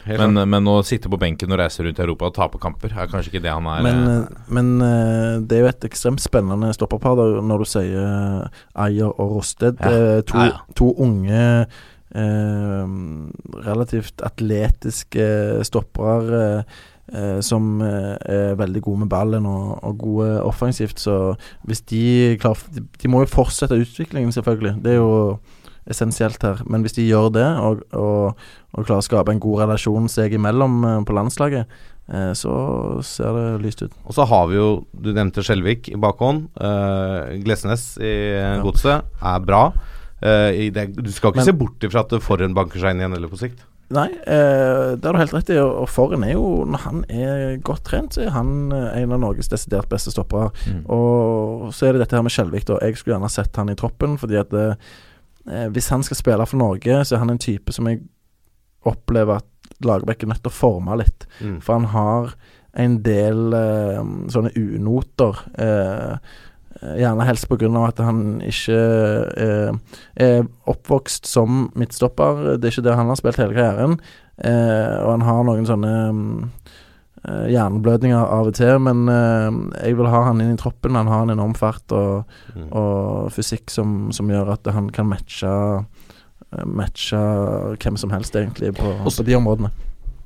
[0.09, 3.11] Men, men å sitte på benken og reise rundt i Europa og tape kamper, er
[3.11, 3.83] kanskje ikke det han er.
[3.85, 8.49] Men, eh, eh, men eh, det er jo et ekstremt spennende stopperpar når du sier
[8.75, 9.79] Ayer og Rosted.
[9.79, 10.21] Ja.
[10.25, 10.59] To, Ja, ja.
[10.75, 11.45] to unge,
[12.15, 12.85] eh,
[13.65, 16.41] relativt atletiske stoppere.
[16.59, 16.63] eh,
[17.41, 20.99] som eh, er veldig gode med ballen og, og gode offensivt.
[21.01, 21.35] Så
[21.67, 24.75] hvis de klarer de, de må jo fortsette utviklingen, selvfølgelig.
[24.83, 25.39] Det er jo
[25.89, 26.63] essensielt her.
[26.69, 30.35] Men hvis de gjør det, og, og, og klarer å skape en god relasjon seg
[30.37, 31.79] imellom eh, på landslaget,
[32.13, 32.55] eh, så
[33.05, 33.95] ser det lyst ut.
[34.05, 36.49] Og så har vi jo, du nevnte Skjelvik i bakhånd.
[36.59, 39.69] Uh, Glesnes i uh, Godset er bra.
[40.19, 43.15] Eh, det, du skal ikke Men- se bort ifra at Forhen banker seg inn igjen
[43.15, 43.63] eller på sikt.
[43.89, 45.57] Nei, eh, det har du helt rett i.
[45.57, 49.21] Og Forren er jo Når han er godt trent, så er han eh, en av
[49.23, 50.51] Norges desidert beste stoppere.
[50.69, 50.83] Mm.
[50.93, 52.67] Og så er det dette her med Skjelvik.
[52.69, 52.77] da.
[52.85, 54.75] Jeg skulle gjerne sett han i troppen, fordi at eh,
[55.73, 58.03] hvis han skal spille for Norge, så er han en type som jeg
[58.85, 61.25] opplever at Lagerbäck er nødt til å forme litt.
[61.41, 61.57] Mm.
[61.63, 62.33] For han har
[62.77, 65.41] en del eh, sånne unoter.
[65.57, 66.37] Eh,
[66.81, 68.77] gjerne helst av at han ikke
[69.37, 69.71] eh,
[70.15, 72.55] er oppvokst som midtstopper.
[72.57, 73.97] Det er ikke det han har spilt hele karrieren.
[74.39, 76.49] Eh, og han har noen sånne mm,
[77.27, 80.95] eh, hjerneblødninger av og til, men eh, jeg vil ha han inn i troppen.
[80.95, 82.23] Han har en enorm fart og,
[82.55, 82.71] Mm.
[82.73, 87.19] og fysikk som, som gjør at han kan matche eh, Matche
[87.77, 89.69] hvem som helst, egentlig, på, på de områdene.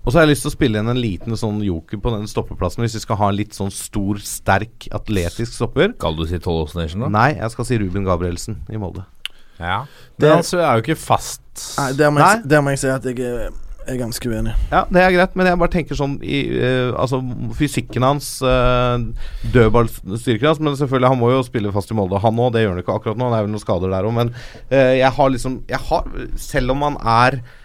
[0.03, 2.27] Og så har jeg lyst til å spille inn en liten sånn joker på den
[2.27, 5.93] stoppeplassen, hvis vi skal ha en litt sånn stor, sterk, atletisk stopper.
[5.95, 7.11] Skal du si Tollåsen Nation, da?
[7.13, 9.05] Nei, jeg skal si Ruben Gabrielsen i Molde.
[9.61, 9.85] Ja.
[10.19, 11.39] Det- Men altså, er jo ikke fast
[11.77, 13.51] Nei, der må, jeg, der må jeg si at jeg er,
[13.87, 14.55] er ganske uenig.
[14.73, 17.19] Ja, det er greit, men jeg bare tenker sånn i uh, Altså
[17.55, 18.97] fysikken hans, uh,
[19.53, 22.53] dødballstyrken hans Men selvfølgelig, han må jo spille fast i Molde, han òg.
[22.55, 23.29] Det gjør han ikke akkurat nå.
[23.31, 26.09] Det er vel noen skader der òg, men uh, jeg har liksom jeg har,
[26.49, 27.59] Selv om han er uh,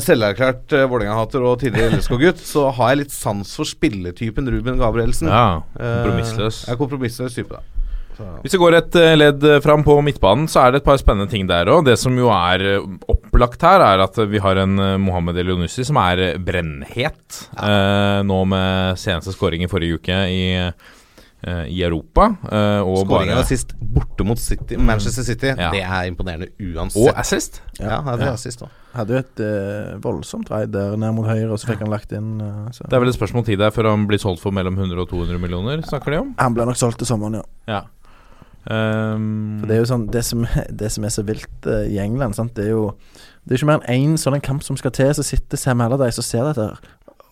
[0.00, 5.28] selverklært uh, Vålerenga-hater og tidligere LSK-gutt, så har jeg litt sans for spilletypen Ruben Gabrielsen.
[5.28, 6.64] Ja, Eh, kompromissløs.
[6.64, 7.62] Uh, er kompromissløs type, da.
[8.14, 8.24] Så.
[8.44, 10.98] Hvis det går et eh, ledd eh, fram på midtbanen, så er det et par
[11.00, 11.82] spennende ting der òg.
[11.88, 15.82] Det som jo er eh, opplagt her, er at vi har en eh, Mohammed Elionussi
[15.86, 16.44] som er brennhet.
[16.54, 17.40] brennhet.
[17.58, 20.93] Eh, nå med seneste skåring i forrige uke i, eh,
[21.68, 22.30] i Europa.
[22.48, 25.52] Eh, og var sist borte mot City, Manchester City.
[25.52, 25.70] Ja.
[25.74, 27.02] Det er imponerende uansett.
[27.02, 27.62] Og assist.
[27.80, 28.36] ja, er Ja.
[28.36, 28.72] sist også.
[28.94, 32.12] Hadde jo et uh, voldsomt raid der ned mot høyre, og så fikk han lagt
[32.14, 32.86] inn uh, så.
[32.86, 35.08] Det er vel et spørsmål tid der før han blir solgt for mellom 100 og
[35.10, 36.30] 200 millioner, snakker de om.
[36.38, 37.44] Han ble nok solgt til sommeren, ja.
[37.74, 37.80] Ja.
[38.64, 40.46] Um, For det er jo sånn Det som,
[40.80, 42.54] det som er så vilt uh, i England, sant?
[42.56, 42.94] det er jo
[43.44, 45.82] Det er ikke mer enn én sånn en kamp som skal til, så sitter Sam
[45.84, 46.70] Allardyce og ser dette.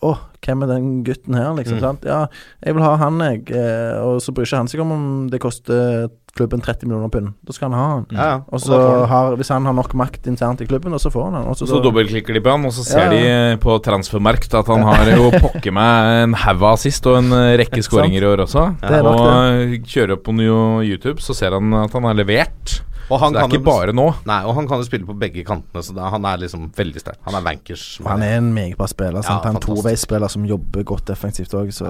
[0.03, 1.79] Å, hvem er den gutten her, liksom?
[1.79, 1.83] Mm.
[1.85, 2.07] Sant?
[2.07, 2.25] Ja,
[2.65, 3.45] jeg vil ha han, jeg.
[3.55, 7.33] Eh, og så bryr ikke han seg om om det koster klubben 30 millioner pund.
[7.45, 8.05] Da skal han ha han.
[8.09, 8.37] Ja, ja.
[8.49, 8.77] Og så
[9.09, 11.49] har, Hvis han har nok makt internt i klubben, og så får han han.
[11.51, 14.85] Også Så dobbeltklikker de på han, og så ser Ja, de på transfermerkt at han
[14.87, 18.47] har jo pokker meg en haug av assist og en eh, rekke skåringer i år
[18.47, 18.65] også.
[19.03, 22.81] Og kjører opp på YouTube, så ser han at han har levert.
[23.09, 24.05] Og han Så det er kan ikke jo- bare nå.
[24.25, 27.01] Nei, og han kan jo spille på begge kantene, så da, han er liksom Veldig
[27.01, 27.17] sterk.
[27.25, 27.99] Han er vankers.
[28.07, 29.21] Han er en meget bra spiller.
[29.21, 29.43] Sant?
[29.43, 31.87] Ja, han er en toveisspiller som jobber godt defensivt òg, så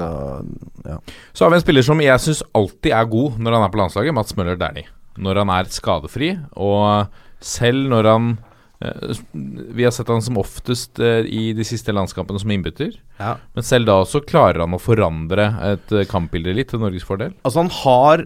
[0.85, 0.97] ja.
[1.33, 3.77] Så har vi en spiller som jeg syns alltid er god når han er på
[3.83, 4.87] landslaget, Mats Møller Dæhlie.
[5.17, 7.07] Når han er skadefri, og
[7.43, 8.31] selv når han
[8.81, 9.13] eh,
[9.77, 12.95] Vi har sett han som oftest eh, i de siste landskampene som innbytter.
[13.19, 13.35] Ja.
[13.55, 17.33] Men selv da så klarer han å forandre et eh, kampbilde litt til Norges fordel.
[17.45, 18.25] Altså, han har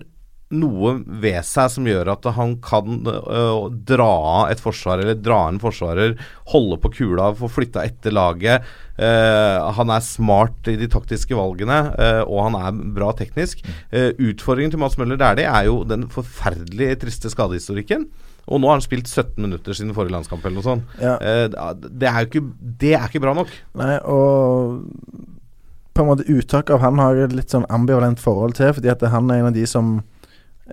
[0.55, 5.41] noe ved seg som gjør at han kan uh, dra av et forsvar, eller dra
[5.49, 6.15] en forsvarer,
[6.53, 8.67] holde på kula, få flytta etter laget.
[8.97, 13.65] Uh, han er smart i de taktiske valgene, uh, og han er bra teknisk.
[13.91, 18.07] Utfordringen til Mats Møller Dæhlie er jo den forferdelig triste skadehistorikken.
[18.47, 20.99] Og nå har han spilt 17 minutter siden forrige landskamp eller noe sånt.
[21.03, 21.17] Ja.
[21.75, 22.45] Det er ikke,
[22.79, 23.51] det er ikke bra nok.
[23.75, 24.86] Nei, og
[25.97, 29.03] på en måte uttak av han har jeg litt sånn ambivalent forhold til, fordi at
[29.12, 29.97] han er en av de som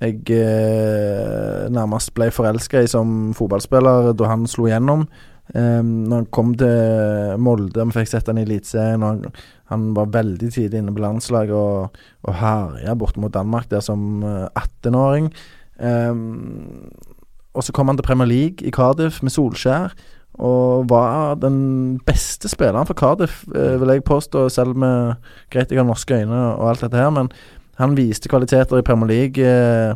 [0.01, 5.07] jeg eh, nærmest ble forelska i som fotballspiller da han slo gjennom.
[5.53, 9.27] Um, når han kom til Molde, vi fikk sett han i Eliteserien, han,
[9.69, 14.25] han var veldig tidlig inne på landslaget og, og herja borte mot Danmark der som
[14.25, 15.29] eh, 18-åring.
[15.79, 16.89] Um,
[17.55, 19.95] og så kom han til Premier League i Cardiff med Solskjær.
[20.35, 25.15] Og var den beste spilleren for Cardiff, eh, vil jeg påstå, selv med
[25.53, 27.13] greit jeg har norske øyne og alt dette her.
[27.15, 27.31] Men
[27.81, 29.95] han viste kvaliteter i Premier League eh,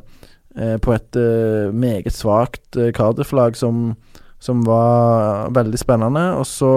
[0.57, 3.95] eh, på et eh, meget svakt Cardiff-lag som,
[4.43, 6.25] som var veldig spennende.
[6.41, 6.73] Og så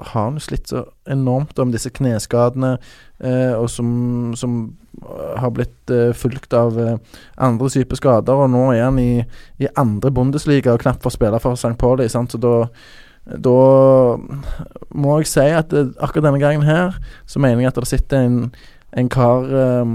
[0.00, 2.76] har han slitt så enormt om disse kneskadene,
[3.22, 4.72] og som, som
[5.38, 6.74] har blitt fulgt av
[7.38, 8.34] andre typer skader.
[8.34, 9.22] Og nå er han i,
[9.62, 11.76] i andre Bundesliga og knapt får spille for St.
[11.78, 12.08] Pauli.
[12.10, 12.34] Sant?
[12.34, 12.66] Så da
[13.22, 14.18] da
[14.90, 18.38] må jeg si at akkurat denne gangen her, så mener jeg at det sitter en,
[18.92, 19.92] en kar eh,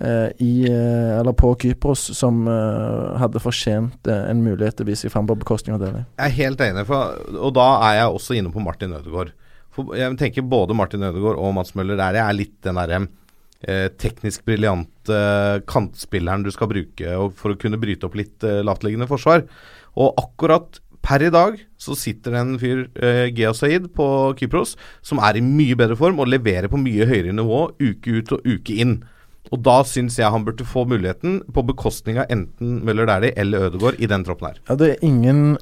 [0.00, 5.06] eh, i eh, Eller på Kypros som eh, hadde fortjent en mulighet til å vise
[5.06, 6.04] seg fram på bekostning av Deli.
[6.18, 9.34] Jeg er helt enig, for, og da er jeg også inne på Martin Ødegaard.
[9.74, 13.04] For jeg tenker både Martin Ødegaard og Mats Møller er, er litt den derre
[13.96, 15.16] teknisk briljante
[15.64, 19.46] kantspilleren du skal bruke for å kunne bryte opp litt eh, lavtliggende forsvar.
[19.94, 24.06] Og akkurat per i dag så sitter det en fyr, eh, Gea Said, på
[24.38, 28.32] Kypros, som er i mye bedre form og leverer på mye høyere nivå uke ut
[28.36, 28.96] og uke inn.
[29.52, 33.68] Og da syns jeg han burde få muligheten på bekostning av enten Møller Dæhlie eller
[33.68, 34.62] Ødegaard i den troppen her.
[34.68, 35.58] Ja, det er ingen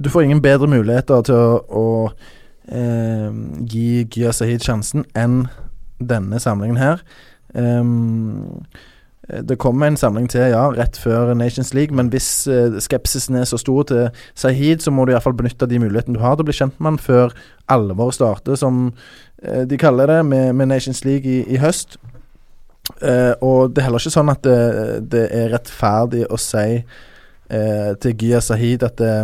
[0.00, 1.84] Du får ingen bedre muligheter til å, å
[2.72, 3.28] eh,
[3.68, 5.44] gi Gya Sahid sjansen enn
[6.00, 7.04] denne samlingen her.
[7.54, 8.64] Ehm,
[9.28, 13.46] det kommer en samling til, ja, rett før Nations League, men hvis eh, skepsisen er
[13.46, 16.48] så stor til Sahid, så må du iallfall benytte de mulighetene du har til å
[16.50, 17.36] bli kjent med han før
[17.70, 18.88] alvoret starter, som
[19.42, 22.00] eh, de kaller det, med, med Nations League i, i høst.
[22.98, 24.58] Eh, og det er heller ikke sånn at det,
[25.14, 29.14] det er rettferdig å si eh, til Gya Sahid at det,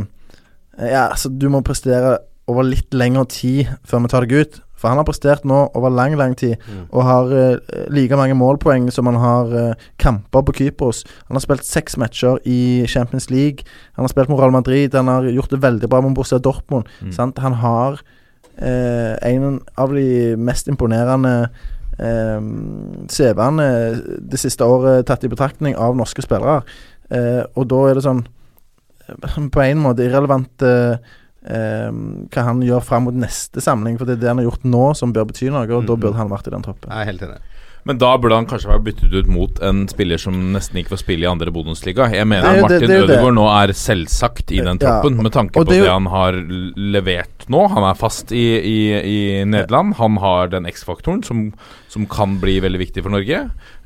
[0.79, 4.61] ja, altså, du må prestere over litt lengre tid før vi tar deg ut.
[4.79, 6.57] For han har prestert nå over lang, lang tid,
[6.93, 7.57] og har uh,
[7.91, 11.05] like mange målpoeng som han har uh, kamper på Kypros.
[11.29, 13.67] Han har spilt seks matcher i Champions League.
[13.99, 14.95] Han har spilt mot Real Madrid.
[14.95, 16.87] Han har gjort det veldig bra med Borussia Dortmund.
[17.14, 17.43] Sant?
[17.43, 17.99] Han har
[18.62, 21.49] uh, en av de mest imponerende
[21.99, 22.41] eh,
[23.11, 23.69] CV-ene
[24.31, 26.62] det siste året tatt i betraktning av norske spillere.
[27.57, 28.19] Og da er det sånn
[29.55, 31.01] På en måte irrelevant eh,
[31.49, 34.89] hva han gjør fram mot neste samling, for det er det han har gjort nå
[34.99, 36.93] som bør bety noe, og da burde han vært i den troppen.
[36.93, 37.41] Jeg er helt enig.
[37.89, 41.01] Men da burde han kanskje vært byttet ut mot en spiller som nesten ikke får
[41.01, 42.09] spille i andre Bodensliga.
[42.13, 42.99] Jeg mener Det jo Martin det det.
[43.07, 46.37] Ødegaard nå er selvsagt i den Ja, troppen, med tanke på det det han har
[46.77, 47.63] levert nå.
[47.73, 49.95] Han er fast i, i, i Nederland.
[50.03, 51.47] Han har den X-faktoren som,
[51.88, 53.38] som kan bli veldig viktig for Norge.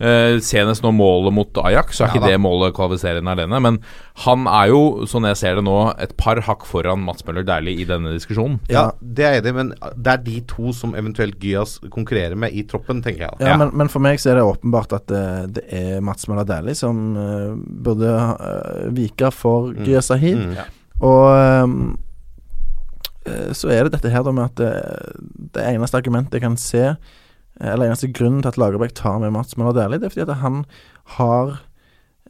[0.02, 2.32] Eh, senest nå målet mot Ajax, så er Ja ikke da.
[2.32, 3.60] det målet kvalifiserende alene.
[3.62, 3.78] Men
[4.26, 7.80] han er jo, sånn jeg ser det nå, et par hakk foran Mats Møller Dæhlie
[7.80, 8.58] i denne diskusjonen.
[8.72, 12.36] Ja, det er jeg enig i, men det er de to som eventuelt Gyas konkurrerer
[12.38, 13.40] med i troppen, tenker jeg.
[13.40, 13.56] Ja, Ja.
[13.60, 15.24] Men, men for meg så er det åpenbart at det,
[15.58, 19.84] det er Mats Møller Dæhlie som uh, burde uh, vike for Mm.
[19.86, 20.38] Gyas Sahid.
[20.38, 20.56] Mm.
[21.02, 21.96] Og ehm,
[23.26, 24.70] eh, så er det dette her da med at det,
[25.56, 26.92] det eneste argumentet jeg kan se,
[27.60, 30.40] eller eneste grunnen til at Lagerbäck tar med Mats Møller Dæhlie, det er fordi at
[30.40, 30.64] han
[31.18, 31.60] har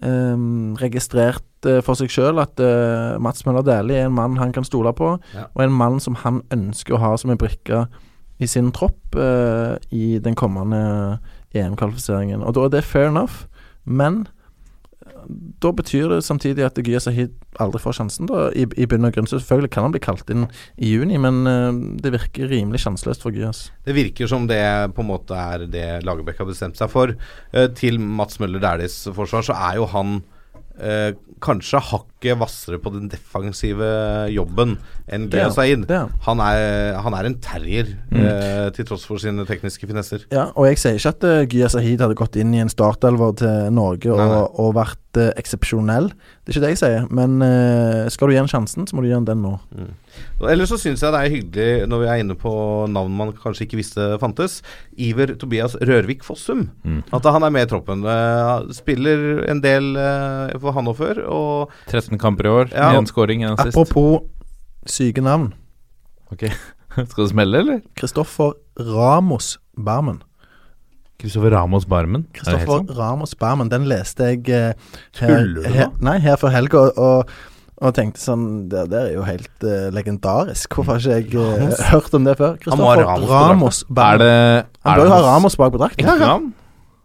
[0.02, 4.52] um, registrert eh, for seg sjøl at uh, Mats Møller Dæhlie er en mann han
[4.52, 5.46] kan stole på, Ja.
[5.54, 7.86] og en mann som han ønsker å ha som en brikke
[8.42, 11.18] i sin tropp uh, i den kommende
[11.54, 12.42] EM-kvalifiseringen.
[12.42, 13.44] Og da er det fair enough,
[13.84, 14.41] men eh,
[15.62, 19.14] da betyr det samtidig at Gya Sahid aldri får sjansen, da, i, i bunn og
[19.14, 19.28] grunn.
[19.30, 21.70] Selvfølgelig kan han bli kalt inn i juni, men eh,
[22.04, 23.66] det virker rimelig sjanseløst for Gyas.
[23.86, 24.62] Det virker som det
[24.96, 27.14] på en måte er det Lagerbäck har bestemt seg for.
[27.52, 30.20] Eh, til Mats Møller Dæhlies forsvar så er jo han
[30.78, 33.88] eh, kanskje hakket hvassere på den defensive
[34.30, 34.76] jobben
[35.10, 36.42] enn er Gea han.
[37.02, 37.16] Han.
[37.18, 40.26] Er, en terrier, eh, til tross for sine tekniske finesser.
[40.32, 43.34] Ja, og jeg sier ikke at uh, Gya Sahid hadde gått inn i en startelver
[43.42, 44.44] til Norge og, Nei, nei.
[44.62, 46.12] og vært uh, eksepsjonell.
[46.42, 49.04] Det er ikke det jeg sier, men uh, skal du gi den sjansen, så må
[49.04, 49.52] du gi den den nå.
[49.78, 49.92] Mm.
[50.50, 52.50] Ellers så syns jeg det er hyggelig, når vi er inne på
[52.90, 54.56] navn man kanskje ikke visste fantes,
[54.98, 56.64] Iver Tobias Rørvik Fossum.
[57.14, 58.02] At han er med i troppen.
[58.02, 62.90] Uh, spiller en del uh, for Hannover, og 13 kamper i år, Ja.
[62.98, 63.78] én scoring, én assist.
[63.78, 64.26] Apropos
[64.84, 65.52] syke navn.
[66.34, 66.48] Ok.
[67.12, 67.80] Skal det smelle, eller?
[67.94, 70.24] Kristoffer Ramos Barmen.
[71.20, 72.26] Kristoffer Ramos Barmen.
[72.32, 72.94] Er Kristoffer?
[72.98, 75.68] Ramos Barmen, den leste jeg du nå?
[75.68, 77.30] her, Nei, her før helga, og,
[77.82, 80.74] og tenkte sånn Det der er jo helt uh, legendarisk.
[80.74, 82.56] Hvorfor har ikke jeg uh, hørt om det før?
[82.62, 85.82] Kristoffer Ramos Ramos Ramos Er det, det Han er bør jo ha Ramos bak på
[85.84, 86.04] drakten.
[86.06, 86.50] ekte navn?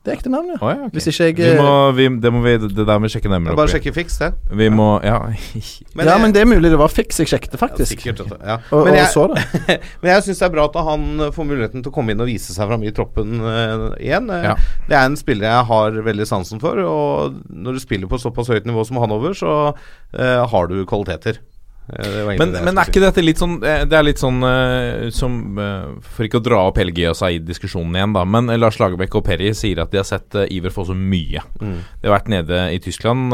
[0.08, 0.58] Det er ekte navn, ja.
[0.64, 0.94] Oh, ja, okay.
[0.96, 3.28] Hvis ikke jeg vi eh, må, vi, det må vi Det der må vi sjekke
[3.28, 4.30] nærmere Bare sjekke fiks, det.
[4.56, 5.18] Vi må Ja.
[5.28, 7.92] Ja, men det er mulig det var fiks jeg sjekket, faktisk.
[7.92, 8.56] Sikkert, ja.
[8.72, 9.44] Og, Men jeg, så det.
[10.02, 12.24] men jeg syns det er bra at han eh, får muligheten til å komme inn
[12.24, 14.32] og vise seg fram i troppen uh, igjen.
[14.32, 14.56] Eh, Ja.
[14.88, 18.48] Det er en spiller jeg har veldig sansen for, og når du spiller på såpass
[18.54, 21.42] høyt nivå som Hanover, så uh, har du kvaliteter.
[21.88, 25.08] Eh, Men, det men er ikke dette litt sånn eh, Det er litt sånn uh,
[25.16, 28.26] som uh, For ikke å dra opp hele Gia Said-diskusjonen igjen, da.
[28.28, 31.40] Men Lars Lagerbäck og Perry sier at de har sett uh, Iver få så mye.
[31.62, 31.80] Mm.
[32.02, 33.32] De har vært nede i Tyskland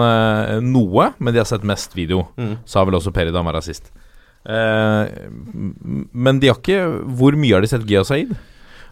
[0.64, 2.28] noe, men de har sett mest video.
[2.38, 2.56] Mm.
[2.70, 3.90] Sa vel også Perry da han var rasist.
[3.90, 3.94] sist.
[6.14, 6.82] Men de har ikke
[7.16, 8.34] Hvor mye har de sett Gia Said?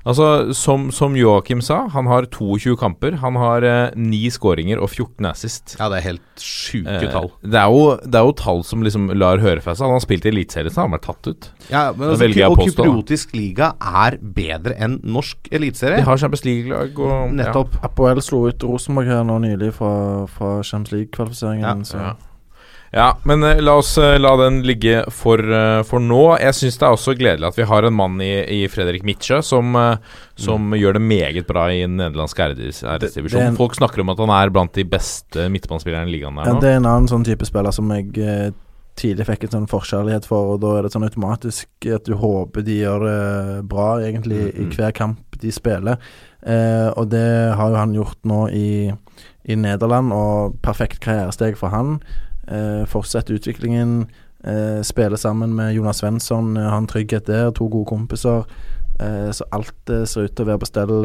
[0.01, 3.19] Altså, som, som Joakim sa, han har 22 kamper.
[3.21, 5.75] Han har eh, 9 skåringer og 14 assist.
[5.79, 7.29] Ja, det er helt sjuke Eh, tall.
[7.43, 9.85] det, er jo, det er jo tall som liksom lar høre fra seg.
[9.85, 11.49] Han har spilt i Eliteserien, så han har vært tatt ut.
[11.69, 16.01] Ja, men altså, velger jeg å og kypriotisk liga er bedre enn norsk eliteserie.
[16.01, 17.77] De har Champions League-lag og Nettopp.
[17.85, 19.93] Apoel slo ut Rosenborg her nå nylig fra,
[20.33, 21.85] fra Champions League-kvalifiseringen.
[21.85, 22.13] Ja, så Ja.
[22.93, 26.23] Ja, men eh, la oss eh, la den ligge for, eh, for nå.
[26.43, 29.39] Jeg syns det er også gledelig at vi har en mann i, i Fredrik Mitsjø
[29.47, 29.77] som,
[30.35, 30.75] som mm.
[30.79, 32.43] gjør det meget bra i den nederlandske
[33.39, 36.49] er en- Folk snakker om at han er blant de beste midtbanespillerne i ligaen der
[36.49, 36.63] Ja, nå.
[36.63, 38.11] det er en annen sånn type spiller som jeg
[38.99, 42.65] tidlig fikk en sånn forkjærlighet for, og da er det sånn automatisk at du håper
[42.67, 43.21] de gjør det
[43.71, 46.01] bra, egentlig, i hver kamp de spiller.
[46.43, 48.91] Eh, og det har jo han gjort nå i,
[49.47, 52.01] i Nederland, og perfekt karrieresteg for han.
[52.51, 54.05] Eh, Fortsette utviklingen.
[54.43, 58.45] Eh, spille sammen med Jonas Svensson, eh, ha en trygghet der, to gode kompiser.
[58.99, 60.95] Eh, så alt ser ut til å være på stell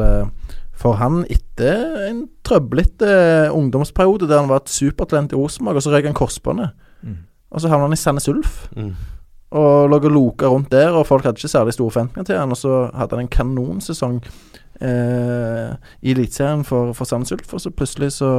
[0.77, 5.93] for han etter en trøblete ungdomsperiode der han var et supertalent i Rosenborg, og så
[5.93, 6.75] røyk han korsbåndet.
[7.01, 7.17] Mm.
[7.51, 8.67] Og så havna han i Sandnes Ulf.
[8.75, 8.91] Mm.
[9.57, 12.53] Og lå og loka rundt der, og folk hadde ikke særlig store forventninger til han.
[12.53, 14.19] Og så hadde han en kanonsesong
[14.81, 18.31] eh, i Eliteserien for, for Sandnes Ulf, og så plutselig så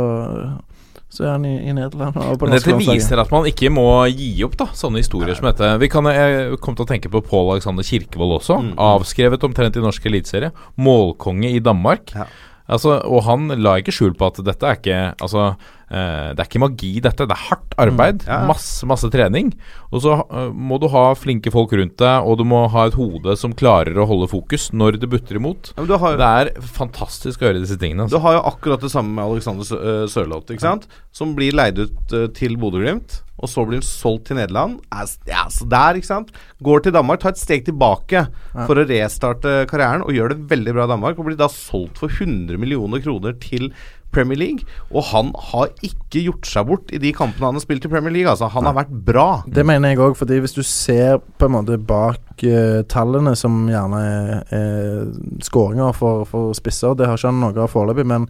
[1.09, 2.17] så er han i, i Nederland.
[2.21, 4.69] Og på Men dette viser at man ikke må gi opp, da.
[4.77, 5.71] Sånne historier som dette.
[5.81, 8.59] Vi kan, jeg kom til å tenke på Pål Alexander Kirkevold også.
[8.67, 8.75] Mm.
[8.91, 10.53] Avskrevet omtrent i norsk eliteserie.
[10.77, 12.13] Målkonge i Danmark.
[12.13, 12.29] Ja.
[12.69, 15.55] Altså, og han la ikke skjul på at dette er ikke Altså,
[15.91, 17.27] eh, det er ikke magi, dette.
[17.29, 18.25] Det er hardt arbeid.
[18.27, 18.41] Ja.
[18.49, 19.53] Masse, masse trening.
[19.93, 22.97] Og så uh, må du ha flinke folk rundt deg, og du må ha et
[22.99, 25.73] hode som klarer å holde fokus når det butter imot.
[25.77, 28.09] Ja, men du har, Det er fantastisk å gjøre disse tingene.
[28.09, 28.25] Du Altså.
[28.27, 30.89] har jo akkurat det samme med Alexander Sø- øh, Sørloth, ikke sant?
[31.15, 34.81] Som blir leid ut uh, til Bodø-Glimt, og så blir han solgt til Nederland.
[34.91, 36.33] Er Ja, så der, ikke sant?
[36.67, 38.25] Går til Danmark, tar et steg tilbake
[38.67, 42.01] for å restarte karrieren, og gjør det veldig bra i Danmark, og blir da solgt
[42.03, 43.71] for 100 millioner kroner til
[44.15, 44.67] Premier League.
[44.93, 48.15] Og han har ikke gjort seg bort i de kampene han har spilt i Premier
[48.15, 48.51] League, altså.
[48.55, 49.29] Han har vært bra.
[49.47, 53.65] Det mener jeg òg, fordi hvis du ser på en måte bak uh, tallene, som
[53.71, 58.29] gjerne er, er skåringer for, for spisser, det har ikke han noe av foreløpig, men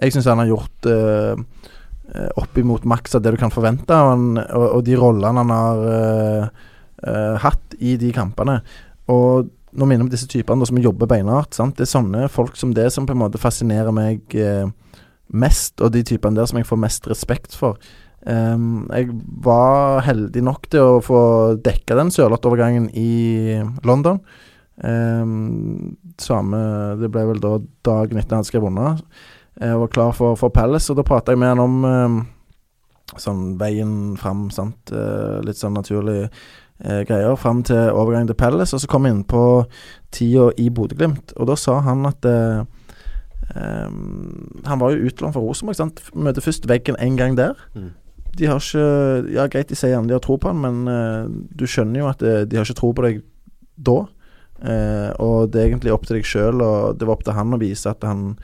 [0.00, 1.68] jeg syns han har gjort uh,
[2.40, 5.86] oppimot maks av det du kan forvente, og, han, og, og de rollene han har
[5.86, 6.68] uh,
[7.06, 8.60] eh, hatt i de kampene.
[9.10, 11.58] Og nå minner jeg om disse typene som jobber beinhardt.
[11.76, 14.66] Det er sånne folk som det som på en måte fascinerer meg eh,
[15.32, 17.80] mest, og de typene der som jeg får mest respekt for.
[18.26, 19.08] Um, jeg
[19.40, 21.20] var heldig nok til å få
[21.64, 24.20] dekka den Sørloth-overgangen i London.
[24.80, 26.60] Um, samme
[27.00, 29.00] Det ble vel da dagen etter han skrev under.
[29.60, 32.20] Jeg var klar for, for Palace, og da prata jeg med han om um,
[33.18, 34.92] sånn veien fram, sant.
[34.92, 38.76] Uh, litt sånn naturlig uh, greier fram til overgangen til Palace.
[38.76, 39.44] Og så kom jeg inn på
[40.14, 42.62] tida i Bodø-Glimt, og da sa han at eh,
[43.56, 46.02] ehm, Han var jo utlånt fra Rosenborg.
[46.14, 47.58] Møter først veggen én gang der.
[47.74, 47.90] Mm.
[48.38, 51.26] De har ikke Ja, greit, de sier gjerne de har tro på han, men uh,
[51.28, 53.20] du skjønner jo at eh, de har ikke tro på deg
[53.80, 53.98] da.
[54.60, 57.56] Uh, og det er egentlig opp til deg sjøl, og det var opp til han
[57.56, 58.34] å vise at han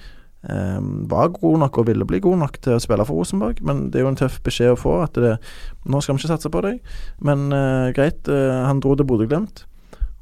[0.48, 3.60] um, var god nok og ville bli god nok til å spille for Rosenborg.
[3.66, 5.36] Men det er jo en tøff beskjed å få at det,
[5.84, 6.80] nå skal vi ikke satse på deg.
[7.20, 9.66] Men uh, greit, han dro til Bodø-Glimt,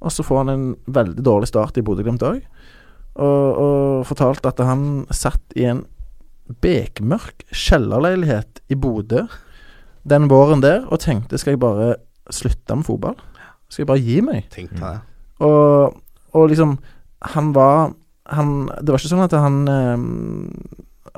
[0.05, 2.43] og så får han en veldig dårlig start i Bodø-Glimt òg.
[3.15, 5.85] Og, og fortalte at han satt i en
[6.65, 9.25] bekmørk kjellerleilighet i Bodø
[10.05, 11.95] den våren der og tenkte skal jeg bare
[12.33, 13.17] slutte med fotball?
[13.69, 14.49] Skal jeg bare gi meg?
[14.53, 15.01] Tenkte jeg.
[15.45, 15.97] Og,
[16.33, 16.77] og liksom
[17.35, 17.95] Han var
[18.31, 20.05] han, Det var ikke sånn at han eh,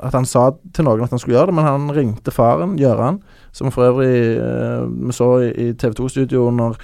[0.07, 3.21] At han sa til noen at han skulle gjøre det, men han ringte faren, Gjøran,
[3.55, 6.75] som for øvrig eh, vi så i, i TV 2-studio under,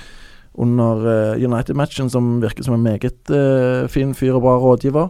[0.53, 5.09] under eh, United-matchen, som virker som en meget eh, fin fyr og bra rådgiver,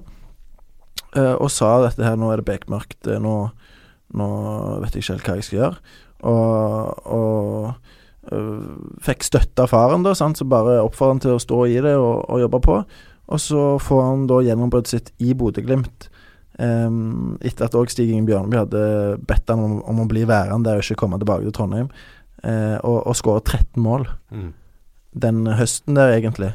[1.18, 3.36] eh, og sa dette her, nå er det bekmørkt, nå,
[4.16, 4.30] nå
[4.84, 5.98] vet jeg ikke helt hva jeg skal gjøre.
[6.24, 10.40] Og, og fikk støtte av faren, da, sant?
[10.40, 12.78] så bare oppfordrer han til å stå i det og, og jobbe på.
[13.34, 16.08] Og så får han da gjennombruddet sitt i Bodø-Glimt.
[16.62, 18.82] Um, etter at òg Stig Inge Bjørneby hadde
[19.26, 21.88] bedt han om, om å bli værende og ikke komme tilbake til Trondheim.
[22.46, 24.52] uh, og og skåre 13 mål Mm.
[25.14, 26.54] Den høsten der, egentlig.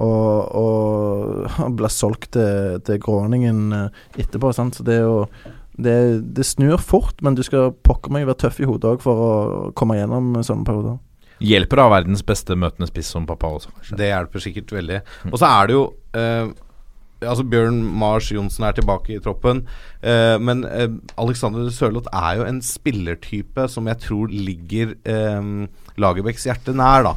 [0.00, 4.52] Og, og ble solgt til, til Gråningen eh, etterpå.
[4.56, 4.78] Sant?
[4.78, 5.26] Så det er jo
[5.80, 5.96] det,
[6.36, 9.30] det snur fort, men du skal pokker meg være tøff i hodet òg for å
[9.76, 10.98] komme gjennom sånne perioder.
[11.40, 13.96] Hjelper å ha verdens beste møtende spiss som pappa også, kanskje.
[13.96, 14.98] Det hjelper sikkert veldig.
[15.30, 15.86] Og så er det jo
[16.18, 16.50] eh,
[17.20, 19.66] Altså Bjørn Mars Johnsen er tilbake i troppen.
[20.00, 20.88] Eh, men eh,
[21.20, 25.50] Alexander Sørloth er jo en spillertype som jeg tror ligger eh,
[26.00, 27.12] Lagerbäcks hjerte nær, da.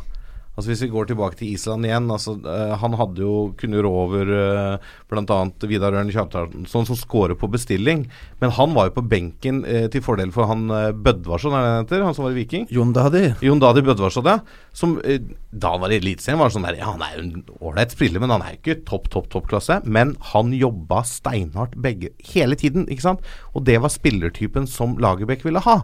[0.54, 3.92] Altså Hvis vi går tilbake til Island igjen altså uh, Han hadde jo kunne rå
[4.04, 5.40] over uh, bl.a.
[5.66, 8.06] Vidar Ørn Kjartansson som scorer på bestilling.
[8.42, 10.68] Men han var jo på benken uh, til fordel for han
[11.04, 12.04] Bødvarsson, er det han heter?
[12.06, 12.68] Han som var i Viking?
[12.74, 13.24] Jon Dadi.
[13.46, 14.40] Jon Dadi Bødvarsson, ja.
[14.76, 17.34] Som eh, da han var i Eliteserien, var sånn der Ja, han er jo en
[17.62, 19.80] ålreit spiller, men han er jo ikke topp, topp, toppklasse.
[19.86, 23.34] Men han jobba steinhardt begge hele tiden, ikke sant?
[23.54, 25.82] Og det var spillertypen som Lagerbäck ville ha.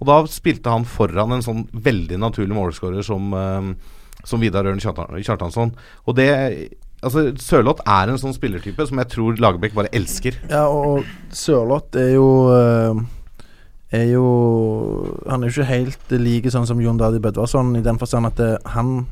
[0.00, 4.80] Og da spilte han foran en sånn veldig naturlig målskårer som, eh, som Vidar Ørn
[4.80, 5.74] Kjartansson.
[6.06, 6.30] Og det
[7.00, 10.34] Altså, Sørloth er en sånn spillertype som jeg tror Lagerbäck bare elsker.
[10.50, 12.98] Ja, og Sørloth er jo eh,
[13.96, 14.24] Er jo
[15.26, 18.36] Han er jo ikke helt like sånn som Jon Dadi Bødvarsson, i den forstand at
[18.36, 19.06] det, han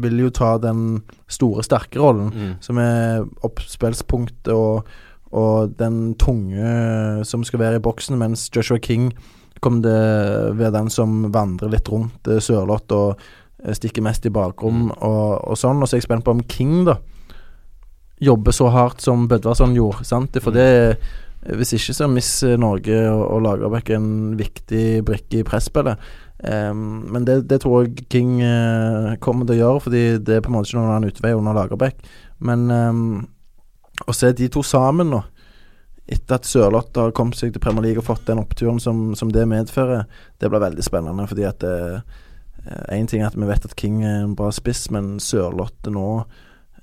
[0.00, 2.54] vil jo ta den store, sterke rollen, Mm.
[2.62, 4.86] som er oppspillspunktet og,
[5.32, 9.12] og den tunge som skal være i boksen, mens Joshua King
[9.60, 13.24] kommer til å være den som vandrer litt rundt Sørloth og eh,
[13.76, 15.80] stikker mest i bakrom og, og sånn.
[15.80, 16.98] Og så er jeg spent på om King, da,
[18.20, 20.06] jobber så hardt som Bødvarsson gjorde.
[20.08, 20.38] Sant?
[20.42, 20.96] For det
[21.40, 25.96] Hvis ikke så mister Norge og, og Lagerbäck en viktig brikke i presspillet.
[26.44, 30.44] Um, men det, det tror jeg King uh, kommer til å gjøre, fordi det er
[30.44, 32.04] på en måte ikke noen annen utvei under Lagerbäck.
[32.44, 33.00] Men um,
[34.04, 35.22] å se de to sammen nå,
[36.04, 39.32] etter at Sørloth har kommet seg til Premier League og fått den oppturen som, som
[39.32, 40.04] det medfører,
[40.36, 41.24] det blir veldig spennende.
[41.30, 41.64] Fordi at
[42.92, 46.06] Én ting er at vi vet at King er en bra spiss, men Sørlotte nå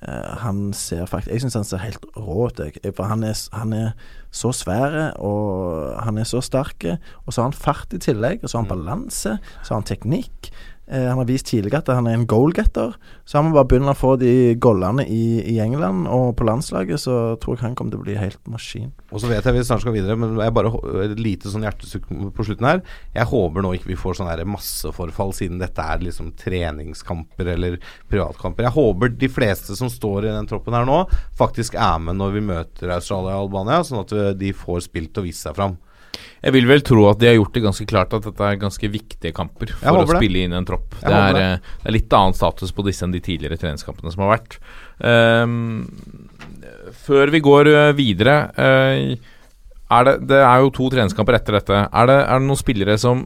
[0.01, 2.81] eh, Han ser faktisk Jeg syns han ser helt rå ut, jeg.
[2.97, 3.91] For han er, han er
[4.33, 6.87] så svær, og han er så sterk.
[7.25, 9.89] Og så har han fart i tillegg, og så har han balanse, så har han
[9.89, 10.51] teknikk.
[10.87, 12.93] Eh, han har vist tidligere at han er en goalgetter.
[13.27, 17.01] Så han må bare begynne å få de gollene i, i England og på landslaget,
[17.03, 18.93] så tror jeg han kommer til å bli helt maskin.
[19.11, 20.71] Og så vet jeg vi snart skal videre, men jeg bare
[21.03, 22.83] et lite sånn hjertesukk på slutten her.
[23.15, 27.79] Jeg håper nå ikke vi får sånn masseforfall, siden dette er liksom treningskamper eller
[28.11, 28.69] privatkamper.
[28.69, 31.01] Jeg håper de fleste som står i den troppen her nå,
[31.39, 35.19] faktisk er med når vi møter Australia og Albania, sånn at eh, de får spilt
[35.19, 35.75] og vist seg fram.
[36.43, 38.89] Jeg vil vel tro at de har gjort det ganske klart at dette er ganske
[38.93, 40.99] viktige kamper for å spille inn en tropp.
[40.99, 41.45] Det er, det.
[41.45, 44.59] eh, det er litt annen status på disse enn de tidligere treningskampene som har vært.
[44.97, 45.87] Um,
[47.05, 49.33] før vi går eh, videre uh,
[49.87, 51.81] er det, det er jo to treningskamper etter dette.
[51.87, 53.21] Er det, er det noen spillere som,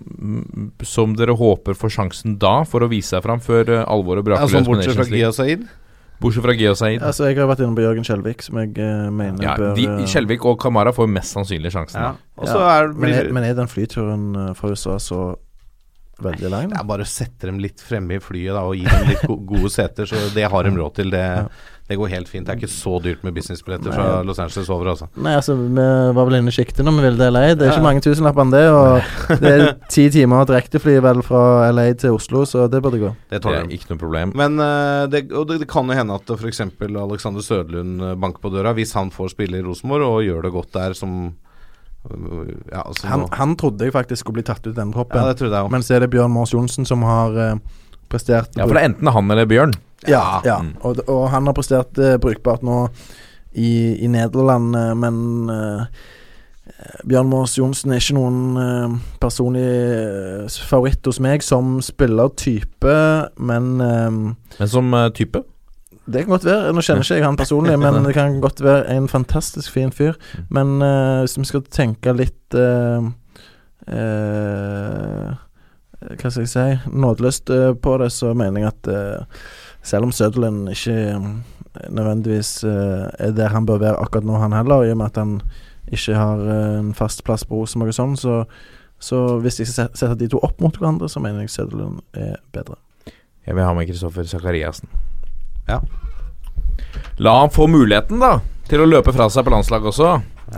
[0.86, 4.68] som dere håper får sjansen da, for å vise seg fram før alvoret braker løs
[4.68, 5.32] på bortsett fra Gia.
[6.22, 7.02] Bortsett fra Geo Said.
[7.02, 9.88] Altså, jeg har vært inne på Jørgen Skjelvik, som jeg eh, mener Ja, bør de,
[9.90, 11.98] eh, Skjelvik og Kamara får mest sannsynlig sjansen.
[12.02, 12.12] Ja.
[12.14, 12.42] da.
[12.42, 15.22] Og så Ja, er, men, er, men er den flyturen eh, fra USA så
[16.24, 16.72] veldig lang?
[16.72, 19.28] Det er bare å sette dem litt fremme i flyet da, og gi dem litt
[19.52, 20.10] gode seter.
[20.10, 21.12] Så det har de råd til.
[21.14, 21.26] Det,
[21.92, 22.46] det går helt fint.
[22.48, 25.10] Det er ikke så dyrt med businessbilletter fra Los Angeles over, altså.
[25.20, 27.44] Nei, altså, vi var vel inne i sjiktet når vi ville til LA.
[27.52, 28.64] Det er ikke mange tusenlappene, det.
[28.72, 31.44] Og det er ti timer direktefly vel fra
[31.76, 33.12] LA til Oslo, så det burde gå.
[33.28, 34.32] Det Det tåler er ikke noe problem.
[34.40, 36.64] Men eh, det, og det, det kan jo hende at f.eks.
[36.88, 40.54] Alexander Sødlund eh, banker på døra, hvis han får spille i Rosenborg og gjør det
[40.56, 41.34] godt der som
[42.10, 45.22] Ja, altså Han, han trodde jeg faktisk skulle bli tatt ut i denne troppen.
[45.22, 45.72] ja det jeg også.
[45.72, 47.60] Men så er det Bjørn Mors Johnsen som har uh,
[48.10, 49.76] prestert Ja, for det er enten han eller Bjørn.
[50.10, 50.58] Ja, ja.
[50.66, 50.74] Mm.
[50.82, 52.88] Og, og han har prestert uh, brukbart nå
[53.54, 55.22] i, i Nederland, uh, men
[57.06, 62.96] Bjørn Mors Johnsen er ikke noen personlig favoritt hos meg som spillertype,
[63.38, 65.44] men Men som type?
[66.06, 66.74] Det kan godt være.
[66.74, 70.18] Nå kjenner ikke jeg han personlig, men det kan godt være en fantastisk fin fyr.
[70.50, 73.06] Men uh, hvis vi skal tenke litt uh,
[73.86, 75.32] uh,
[76.02, 77.52] Hva skal jeg si nådeløst
[77.84, 78.88] på det, så mener jeg at
[79.86, 80.96] selv om Sutherland ikke
[81.94, 85.36] nødvendigvis er der han bør være akkurat nå, han heller, i og med at han
[85.94, 86.42] ikke har
[86.80, 88.40] en fast plass på Rosenborg og sånn, så,
[88.98, 92.42] så hvis jeg skal sette de to opp mot hverandre, så mener jeg Sutherland er
[92.50, 92.82] bedre.
[93.46, 94.90] Jeg vil ha med Kristoffer Sakariassen.
[95.70, 95.82] Ja.
[97.22, 98.40] La han få muligheten, da,
[98.70, 100.14] til å løpe fra seg på landslaget også.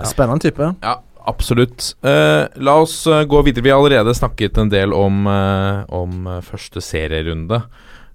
[0.09, 0.69] Spennende type.
[0.83, 0.95] Ja,
[1.29, 1.91] absolutt.
[2.05, 3.65] Uh, la oss eh, gå videre.
[3.65, 7.61] Vi har allerede snakket en del om, uh, om første serierunde.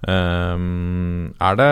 [0.06, 1.70] Um, er det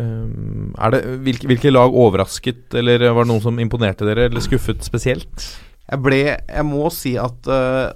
[0.00, 4.44] um, er det hvilke, hvilke lag overrasket, eller var det noen som imponerte dere, eller
[4.44, 5.50] skuffet spesielt?
[5.88, 7.92] Jeg ble Jeg må si at uh,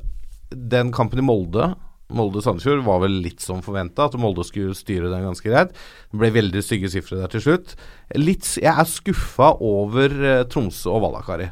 [0.53, 1.73] den kampen i Molde
[2.17, 5.75] Molde-Sandefjord var vel litt som forventa, at Molde skulle styre den ganske greit.
[6.13, 7.75] Det ble veldig stygge sifre der til slutt.
[8.19, 11.51] Litt, jeg er skuffa over eh, Tromsø og Vallakari.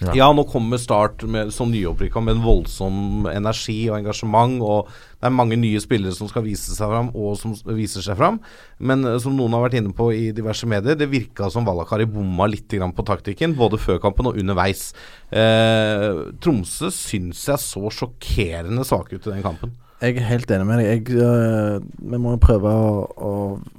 [0.00, 0.12] Ja.
[0.12, 0.26] Ja.
[0.32, 5.32] nå kommer Start med, som nyopprykka med en voldsom energi og engasjement, og det er
[5.32, 8.36] mange nye spillere som skal vise seg fram, og som viser seg fram.
[8.78, 12.08] Men eh, som noen har vært inne på i diverse medier, det virka som Valakari
[12.10, 14.90] bomma litt grann på taktikken, både før kampen og underveis.
[15.34, 19.74] Eh, Tromsø syns jeg så sjokkerende svake ut i den kampen.
[20.02, 21.08] Jeg er helt enig med deg.
[21.08, 21.80] Jeg, øh,
[22.12, 23.32] vi må prøve å, å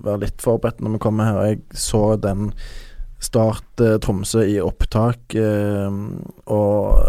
[0.04, 1.42] være litt forberedt når vi kommer her.
[1.52, 2.52] Jeg så den
[3.22, 5.96] Start øh, Tromsø i opptak, øh,
[6.54, 7.00] og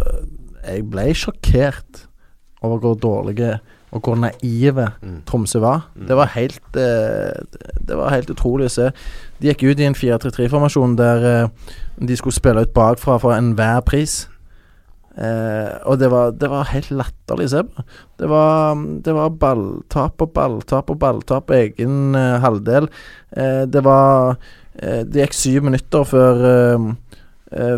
[0.64, 2.07] jeg ble sjokkert
[2.64, 3.59] over hvor dårlige
[3.91, 5.22] og hvor naive Mm.
[5.26, 5.89] Tromsø var.
[6.09, 7.32] Det var helt øh,
[7.89, 8.91] Det var helt utrolig å se.
[9.41, 11.49] De gikk ut i en 4-3-3-formasjon der øh,
[12.09, 14.28] de skulle spille ut bakfra for enhver pris.
[15.18, 17.84] Eh, og det var, det var helt latterlig å se på.
[18.20, 22.86] Det var, det var balltap og balltap og balltap på egen eh, halvdel.
[23.34, 24.36] Eh, det var
[24.78, 27.08] eh, Det gikk syv minutter før eh, eh,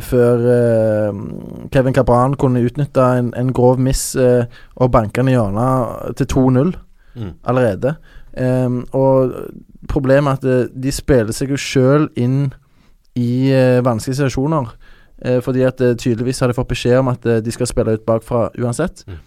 [0.02, 1.18] Før eh,
[1.70, 4.44] Kevin Cabran kunne utnytte en, en grov miss eh,
[4.76, 6.72] og banke i hjørnet til 2-0
[7.16, 7.32] Mm.
[7.44, 7.96] allerede.
[8.38, 9.32] Em, og
[9.90, 12.52] problemet er at eh, de spiller seg jo sjøl inn
[13.18, 14.68] i eh, vanskelige situasjoner.
[15.26, 17.96] Eh, fordi at eh, tydeligvis har de fått beskjed om at eh, de skal spille
[17.98, 19.02] ut bakfra uansett.
[19.10, 19.18] Mm.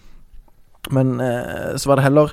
[0.96, 2.32] Men eh, så var det heller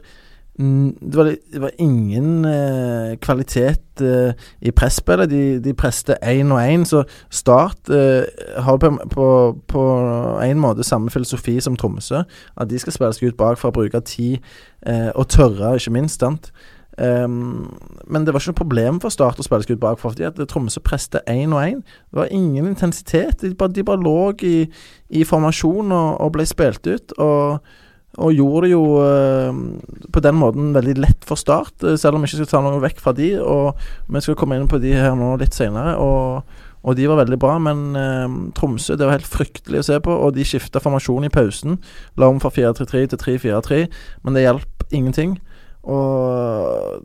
[0.57, 1.23] det, var,
[1.53, 5.29] det var ingen eh, kvalitet eh, i presspillet.
[5.29, 8.23] De, de preste én og én, så Start eh,
[8.57, 9.85] har på,
[10.43, 12.23] en måte samme filosofi som Tromsø.
[12.57, 14.37] At de skal spille seg ut bak for å bruke tid
[14.85, 16.23] eh, og tørre, ikke minst.
[16.99, 17.71] Ehm,
[18.07, 20.41] men det var ikke noe problem for Start å spille seg ut bak, fordi at
[20.51, 21.79] Tromsø preste én og én.
[22.11, 23.41] Det var ingen intensitet.
[23.41, 24.67] De bare, de bare lå i,
[25.09, 27.15] i formasjon og, og ble spilt ut.
[27.17, 27.71] Og,
[28.19, 29.59] og gjorde det jo eh,
[30.11, 32.81] på den måten veldig lett for Start, eh, selv om vi ikke skal ta noe
[32.83, 33.29] vekk fra de.
[33.39, 33.79] Og
[34.11, 35.95] vi skal komme inn på de her nå litt senere.
[36.01, 40.01] Og, og de var veldig bra, men eh, Tromsø det var helt fryktelig å se
[40.03, 40.17] på.
[40.27, 41.79] Og de skifta formasjon i pausen.
[42.19, 43.85] La om fra 4-3-3 til 3-4-3,
[44.25, 45.37] men det hjalp ingenting.
[45.87, 46.99] Og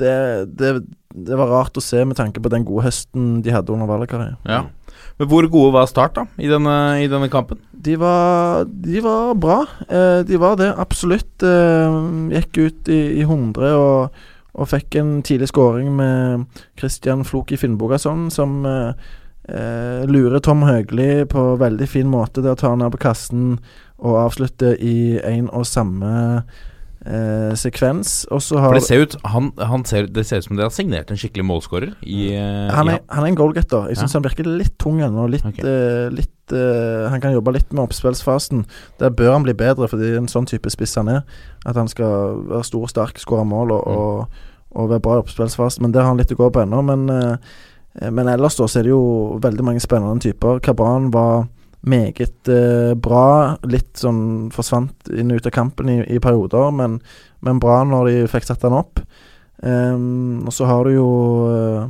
[0.00, 0.14] det,
[0.54, 0.76] det,
[1.10, 4.30] det var rart å se med tanke på den gode høsten de hadde under Valakari.
[4.46, 4.62] Ja.
[5.20, 7.60] Men hvor gode var Start da i denne, i denne kampen?
[7.72, 9.62] De var, de var bra.
[9.88, 11.42] Eh, de var det, absolutt.
[11.42, 11.98] Eh,
[12.36, 16.46] gikk ut i, i 100 og, og fikk en tidlig skåring med
[16.78, 19.06] Christian Floki Finnbogason, som eh,
[19.48, 23.56] eh, lurer Tom Høgli på veldig fin måte Der å ta han ned på kassen
[24.02, 26.42] og avslutte i én og samme
[27.06, 28.26] eh, sekvens.
[28.30, 30.62] Og så har For det ser ut han, han ser, Det ser ut som de
[30.62, 33.88] har signert en skikkelig målskårer i, eh, han i er, han er en goalgetter.
[33.88, 34.20] Jeg syns Ja.
[34.20, 35.28] han virker litt tung ennå.
[35.30, 35.58] Litt, Ok.
[35.64, 38.64] eh, litt eh, Han kan jobbe litt med oppspillsfasen.
[38.98, 41.22] Der bør han bli bedre, fordi det er en sånn type spiss han er.
[41.66, 44.26] At han skal være stor, sterk, skåre mål og, og,
[44.74, 45.82] og være bra i oppspillsfasen.
[45.82, 46.82] Men det har han litt å gå på ennå.
[46.84, 50.60] Men, eh, men ellers da så er det jo veldig mange spennende typer.
[50.60, 51.46] Kabran var
[51.86, 53.56] meget eh, bra.
[53.66, 57.00] Litt sånn forsvant inn og ut av kampen i, i perioder, men,
[57.42, 59.02] men bra når de fikk satt han opp.
[59.62, 61.08] Um, og så har du jo
[61.54, 61.82] eh,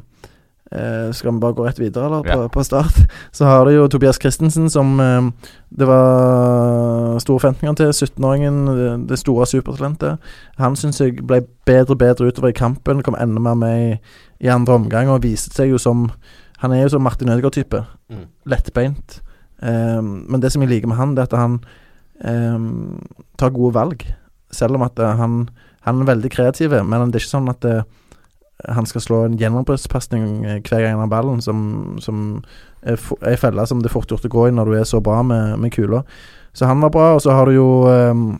[0.76, 2.22] eh, Skal vi bare gå rett videre, eller?
[2.26, 2.48] På, Ja.
[2.52, 2.98] på start.
[3.32, 5.30] Så har du jo Tobias Christensen, som eh,
[5.72, 7.92] det var store forventninger til.
[7.96, 10.20] 17-åringen, det, det store supertalentet.
[10.60, 13.00] Han syns jeg ble bedre og bedre utover i kampen.
[13.02, 13.96] Kom enda mer med i,
[14.44, 16.10] i andre omgang og viste seg jo som
[16.62, 17.80] Han er jo som Martin Ødegaard-type.
[18.12, 18.26] Mm.
[18.46, 19.22] Lettbeint.
[19.62, 21.58] Ehm, men det som jeg liker med han, det er at han
[22.24, 23.00] um,
[23.38, 24.06] tar gode valg.
[24.52, 25.46] Selv om at uh, han,
[25.86, 27.82] han er veldig kreativ, men det er ikke sånn at uh,
[28.68, 32.44] han skal slå en gjennombruddspasning eh, hver gang han har ballen, som, som
[32.86, 35.00] er ei felle som det er fort gjort å gå i når du er så
[35.02, 36.04] bra med, med kula.
[36.54, 38.36] Så han var bra, og så har du jo um,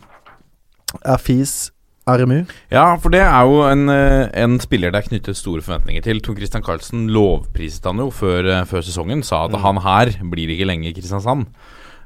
[1.01, 1.72] Afis
[2.07, 2.45] Aremu.
[2.71, 6.19] Ja, for det er jo en, eh, en spiller det er knyttet store forventninger til.
[6.19, 9.23] Tor Christian Carlsen lovpriset han jo før, eh, før sesongen.
[9.23, 9.61] Sa at Mm.
[9.61, 11.47] han her blir ikke lenge i Kristiansand.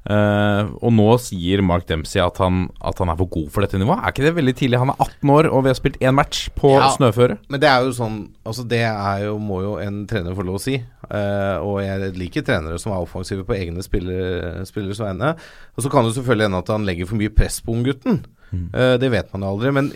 [0.09, 3.75] Uh, og nå sier Mark Dempsey at han, at han er for god for dette
[3.77, 3.99] nivået.
[4.05, 4.79] Er ikke det veldig tidlig?
[4.79, 6.87] Han er 18 år, og vi har spilt én match på Ja.
[6.95, 7.37] snøføre.
[7.49, 10.55] Men det er jo sånn Altså Det er jo, må jo en trener få lov
[10.55, 10.77] å si.
[11.11, 15.35] Uh, og jeg liker trenere som er offensive på egne spiller, spilleres vegne.
[15.77, 18.23] Og så kan det selvfølgelig hende at han legger for mye press på unggutten.
[18.53, 19.73] Uh, det vet man jo aldri.
[19.75, 19.91] Men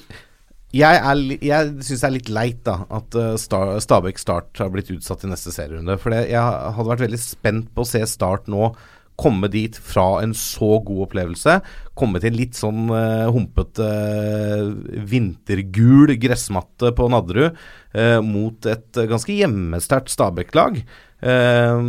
[0.72, 4.72] jeg, er jeg syns det er litt leit da at uh, Star, Stabæk Start har
[4.74, 5.98] blitt utsatt til neste serierunde.
[6.02, 8.72] For jeg hadde vært veldig spent på å se Start nå
[9.22, 11.58] komme dit fra en så god opplevelse.
[11.98, 14.72] Komme til en litt sånn uh, humpete uh,
[15.12, 20.82] vintergul gressmatte på Nadderud uh, mot et ganske hjemmesterkt Stabæk-lag.
[21.22, 21.82] Eh,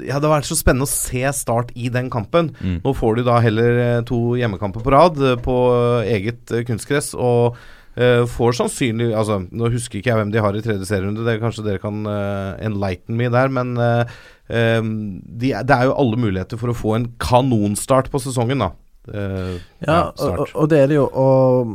[0.00, 2.52] det hadde vært så spennende å se Start i den kampen.
[2.84, 5.58] Nå får du da heller eh, to hjemmekamper på rad eh, på
[6.04, 7.14] eh, eget kunstgress.
[7.14, 7.56] og
[8.00, 11.40] Uh, får sannsynlig altså, Nå husker ikke jeg hvem de har i tredje serierunde, det
[11.42, 14.06] kanskje dere kan uh, enlighten me der, men uh,
[14.46, 18.70] de, det er jo alle muligheter for å få en kanonstart på sesongen, da.
[19.10, 21.08] Uh, Ja, og, og- og det er det jo.
[21.10, 21.74] Og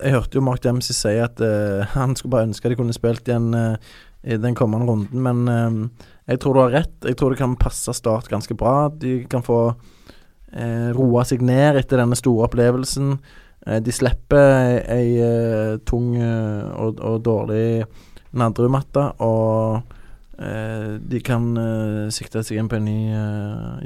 [0.00, 1.44] jeg hørte jo Mark Dempsey si at
[1.92, 3.76] han skulle bare ønske de kunne spilt igjen eh,
[4.22, 6.94] i den kommende runden, men eh, jeg tror du har rett.
[7.04, 8.88] Jeg tror det kan passe Start ganske bra.
[8.88, 9.74] De kan få
[10.52, 13.16] eh, roa seg ned etter denne store opplevelsen.
[13.66, 17.82] Eh, de slipper ei, eh, tung eh, og, og dårlig
[18.32, 19.82] Nadderud-matte, og
[20.38, 23.00] eh, de kan eh, sikte seg inn på en ny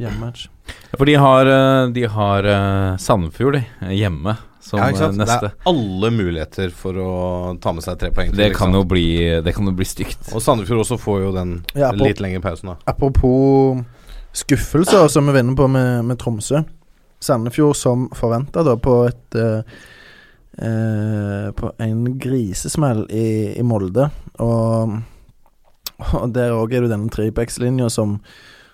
[0.03, 0.51] hjemmematch.
[0.97, 1.49] For de har,
[1.95, 2.47] de har
[2.99, 3.61] Sandefjord
[3.95, 5.23] hjemme som ja, ikke eh, sant?
[5.23, 7.11] Det er alle muligheter for å
[7.63, 8.33] ta med seg tre poeng.
[8.33, 9.09] til, Det kan, bli,
[9.45, 10.33] det kan jo bli stygt.
[10.35, 12.79] Og Sandefjord også får jo den Ja, apropos, litt lengre pausen, da.
[12.91, 13.85] Apropos
[14.37, 16.65] skuffelser, som vi vinner på med, med Tromsø.
[17.23, 19.79] Sandefjord som forventa, da, på et eh,
[20.59, 24.11] eh, På en grisesmell i, i Molde.
[24.43, 24.99] Og,
[26.11, 28.19] og der òg er det denne trebackslinja som,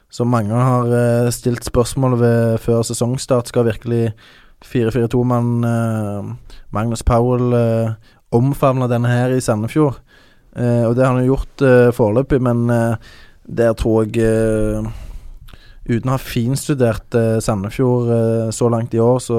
[0.09, 3.53] som mange har eh, stilt spørsmål ved før sesongstart.
[3.53, 4.14] Skal virkelig
[4.67, 6.33] 4-4-2-mann eh,
[6.75, 7.95] Magnus Powell eh,
[8.33, 10.01] omfavna denne her i Sandefjord?
[10.57, 13.15] Eh, og det har han jo gjort eh, foreløpig, men eh,
[13.49, 14.93] der tror jeg eh,
[15.83, 19.39] Uten å ha finstudert eh, Sandefjord så langt i år, så,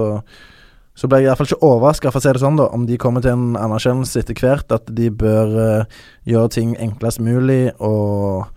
[0.91, 3.23] så ble jeg iallfall ikke overraska, for å si det sånn, da, om de kommer
[3.23, 5.85] til en anerkjennelse etter hvert, at de bør
[6.27, 8.51] gjøre ting enklest mulig, og,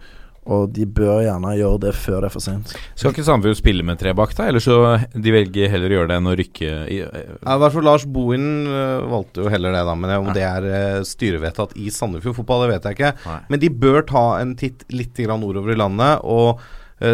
[0.46, 2.74] og de bør gjerne gjøre det før det er for sent.
[2.94, 4.46] Skal ikke Sandefjord spille med tre bak da?
[4.50, 4.78] Eller så
[5.10, 7.86] de velger heller å gjøre det enn å rykke i, eh, Ja, I hvert fall
[7.88, 9.98] Lars Bohin øh, valgte jo heller det, da.
[9.98, 13.12] Men om det er øh, styrevedtatt i Sandefjord fotball, det vet jeg ikke.
[13.26, 13.38] Nei.
[13.50, 16.62] Men de bør ta en titt litt grann nordover i landet og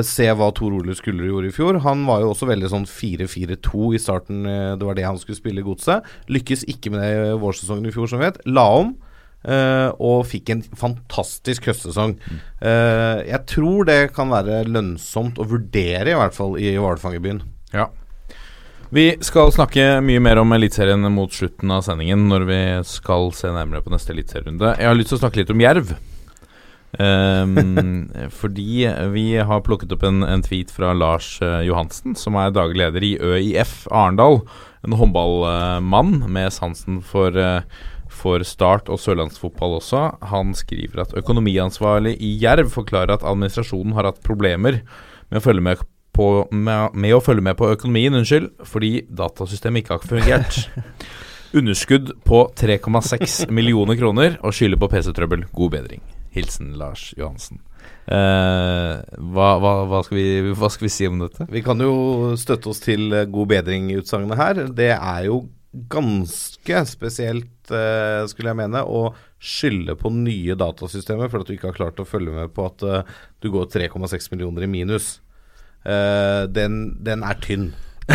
[0.07, 1.81] se hva Tor Ole Skullerud gjorde i fjor.
[1.83, 4.45] Han var jo også veldig sånn 4-4-2 i starten.
[4.79, 6.07] det var det han skulle spille i Godset.
[6.31, 8.39] Lykkes ikke med det i vårsesongen i fjor, som vi vet.
[8.47, 8.93] La om.
[9.45, 12.17] Øh, og fikk en fantastisk høstsesong.
[12.61, 17.43] Eh, jeg tror det kan være lønnsomt å vurdere, i hvert fall i hvalfangerbyen.
[17.75, 17.89] Ja.
[18.93, 23.49] Vi skal snakke mye mer om Eliteserien mot slutten av sendingen, når vi skal se
[23.49, 24.75] nærmere på neste eliteserierunde.
[24.77, 25.95] Jeg har lyst til å snakke litt om Jerv.
[27.01, 28.85] Um, fordi
[29.15, 33.07] vi har plukket opp en, en tweet fra Lars uh, Johansen, som er daglig leder
[33.07, 34.43] i ØIF Arendal.
[34.85, 37.63] En håndballmann med sansen for, eh,
[38.23, 40.05] for Start og sørlandsfotball også.
[40.31, 44.81] Han skriver at økonomiansvarlig i Jerv forklarer at administrasjonen har hatt problemer
[45.33, 49.83] med å følge med på, med, med å følge med på økonomien, unnskyld, fordi datasystemet
[49.83, 50.63] ikke har fungert.
[51.59, 55.47] Underskudd på 3,6 millioner kroner og skylder på PC-trøbbel.
[55.53, 56.05] God bedring.
[56.33, 57.61] Hilsen Lars Johansen.
[58.09, 58.95] Eh,
[59.33, 61.47] hva, hva, hva, skal vi, hva skal vi si om dette?
[61.53, 64.63] Vi kan jo støtte oss til eh, god bedring-utsagnet her.
[64.73, 65.43] Det er jo
[65.73, 71.71] ganske spesielt, eh, skulle jeg mene, å skylde på nye datasystemer for at du ikke
[71.71, 73.13] har klart å følge med på at eh,
[73.43, 75.17] du går 3,6 millioner i minus.
[75.85, 77.73] Eh, den, den er tynn.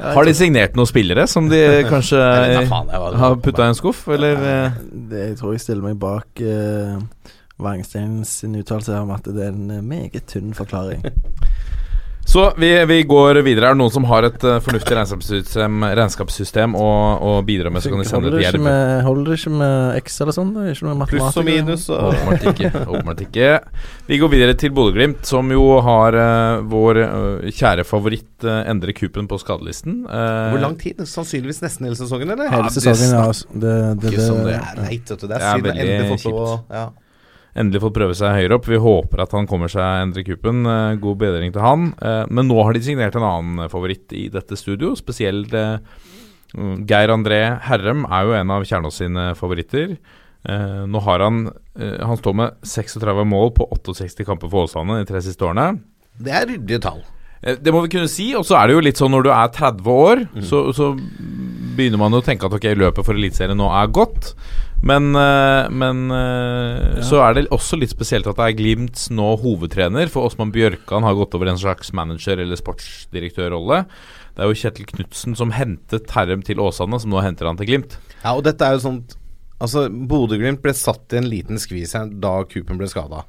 [0.00, 1.60] Har de signert noen spillere som de
[1.92, 4.38] kanskje har putta i en skuff, eller?
[4.88, 6.96] Det, jeg tror jeg stiller meg bak uh,
[7.60, 11.04] Wangstein sin uttalelse om at det er en meget tynn forklaring.
[12.26, 13.68] Så vi, vi går videre.
[13.70, 16.88] Er det noen som har et uh, fornuftig regnskapssystem, regnskapssystem å,
[17.22, 18.66] å bidra med, så kan de sende holder, det det til ikke Jerv.
[18.66, 20.50] med, holder ikke med X eller sånn?
[20.56, 21.86] Det er ikke noe Pluss og minus.
[21.94, 22.72] Og Åpenbart ikke.
[22.90, 23.52] Åpenbart ikke.
[24.10, 28.96] Vi går videre til Bodø-Glimt, som jo har uh, vår uh, kjære favoritt uh, Endre
[28.96, 30.02] Kupen på skadelisten.
[30.10, 31.06] Hvor lang tid?
[31.06, 32.50] Sannsynligvis nesten hele sesongen, eller?
[32.50, 33.22] Hele det sesongen, ja.
[33.22, 33.48] Det, altså.
[33.54, 34.44] Det, det, det, det.
[34.50, 35.26] Det er leit, vet du.
[35.26, 36.86] Det Det er veldig Endelig fått lov å.
[37.56, 38.66] Endelig fått prøve seg høyere opp.
[38.68, 40.58] Vi håper at han kommer seg Endre Kupen.
[40.68, 41.86] Eh, god bedring til han.
[42.04, 44.92] Eh, men nå har de signert en annen favoritt i dette studio.
[44.98, 45.78] Spesielt eh,
[46.52, 49.96] mm, Geir André Herrem er jo en av Kjernås sine favoritter.
[50.46, 51.46] Eh, nå har han
[51.76, 55.80] Han står med 36 mål på 68 kamper for Åsane de tre siste årene.
[56.20, 57.02] Det er ryddige tall.
[57.42, 58.30] Det må vi kunne si.
[58.38, 60.44] Og så er det jo litt sånn når du er 30 år, Mm.
[60.48, 60.92] så, så
[61.76, 64.32] begynner man jo å tenke at ok, løpet for Eliteserien nå er gått.
[64.84, 67.02] Men, eh, men ja.
[67.06, 70.10] så er det også litt spesielt at det er Glimts nå hovedtrener.
[70.12, 73.84] For Åsman Bjørkan har gått over en slags manager- eller sportsdirektørrolle.
[74.36, 77.70] Det er jo Kjetil Knutsen som hentet Terrem til Åsane, som nå henter han til
[77.70, 77.96] Glimt.
[78.20, 79.16] Ja, og dette er jo sånt
[79.56, 83.22] Altså, Bodø-Glimt ble satt i en liten skvis her da Coopen ble skada.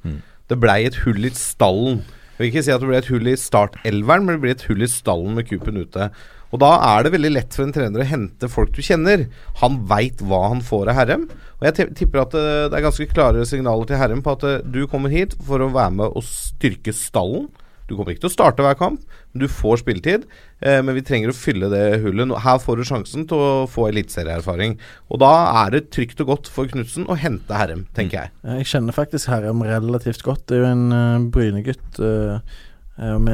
[0.52, 2.02] Det blei et hull i stallen.
[2.36, 4.66] Jeg vil ikke si at det ble et hull i startelveren, men det ble et
[4.68, 6.10] hull i stallen med Coopen ute.
[6.54, 9.28] Og da er det veldig lett for en trener å hente folk du kjenner.
[9.62, 11.28] Han veit hva han får av Herrem.
[11.60, 14.60] Og jeg tipper at eh, det er ganske klare signaler til Herrem på at eh,
[14.64, 17.50] du kommer hit for å være med og styrke stallen.
[17.88, 20.26] Du kommer ikke til å starte hver kamp, men du får spilletid.
[20.60, 22.34] Eh, men vi trenger å fylle det hullet.
[22.44, 24.76] Her får du sjansen til å få eliteserieerfaring.
[25.08, 25.32] Og da
[25.64, 28.34] er det trygt og godt for Knutsen å hente Herrem, tenker jeg.
[28.44, 30.48] Jeg kjenner faktisk Herrem relativt godt.
[30.50, 32.02] Det er jo en uh, Bryne-gutt.
[32.04, 32.58] eh,
[32.98, 33.34] og vi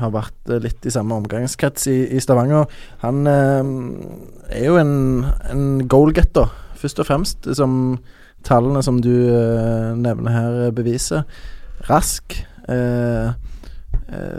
[0.00, 2.66] har vært eh, litt i samme omgangskrets i, i Stavanger.
[3.04, 3.68] Han uh,
[4.50, 7.98] er jo en, en goalgetter, først og fremst, som
[8.46, 11.26] tallene som du uh, nevner her, beviser.
[11.88, 12.40] Rask.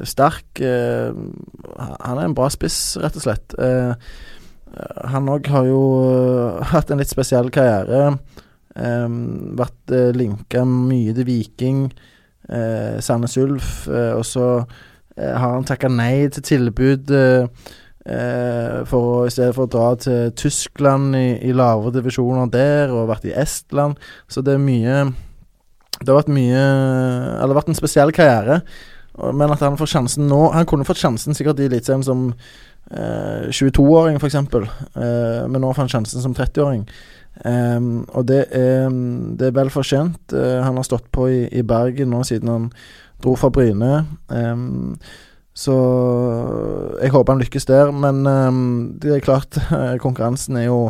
[0.05, 0.60] sterk.
[0.60, 3.55] han er en bra spiss, rett og slett.
[5.10, 5.80] Han òg har jo
[6.70, 8.20] hatt en litt spesiell karriere.
[8.76, 11.82] Vært uh, linka mye til Viking,
[12.49, 14.47] uh, Sandnes Ulf, eh, og så
[15.17, 17.47] eh, har han takka nei til tilbud eh,
[18.09, 22.93] eh, for å, i stedet for å dra til Tyskland i, i lavere divisjoner der,
[22.93, 23.99] og vært i Estland.
[24.27, 25.01] Så det er mye
[25.99, 28.61] Det har vært mye det har vært en spesiell karriere.
[29.34, 32.28] Men at han får sjansen nå Han kunne fått sjansen sikkert i Eliteserien som
[32.91, 36.86] eh, 22-åring, f.eks., eh, men nå får han sjansen som 30-åring.
[37.45, 38.89] Ehm, og det er,
[39.39, 40.34] det er vel fortjent.
[40.34, 42.67] Eh, han har stått på i, i Bergen nå siden han
[43.24, 44.03] dro fra Bryne.
[44.34, 44.97] Ehm,
[45.59, 45.76] så
[47.01, 47.93] jeg håper han lykkes der.
[47.95, 48.65] Men ehm,
[49.01, 49.59] det er klart,
[50.03, 50.82] konkurransen er jo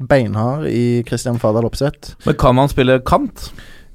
[0.00, 2.16] beinhard i Christian Fardal Opseth.
[2.24, 3.50] Men kan han spille kant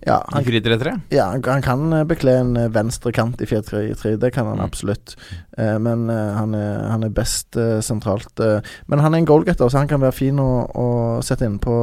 [0.05, 0.91] Ja, i 4-3-3?
[1.09, 4.59] ja, han, han kan eh, bekle en eh, venstre kant i 4-3-3, det kan han
[4.59, 4.63] Mm.
[4.67, 5.15] absolutt.
[5.57, 8.29] Eh, men eh, han, er, han er best eh, sentralt.
[8.39, 8.61] eh.
[8.87, 10.87] men han er en goalgetter, så han kan være fin å, å
[11.25, 11.75] sette inn på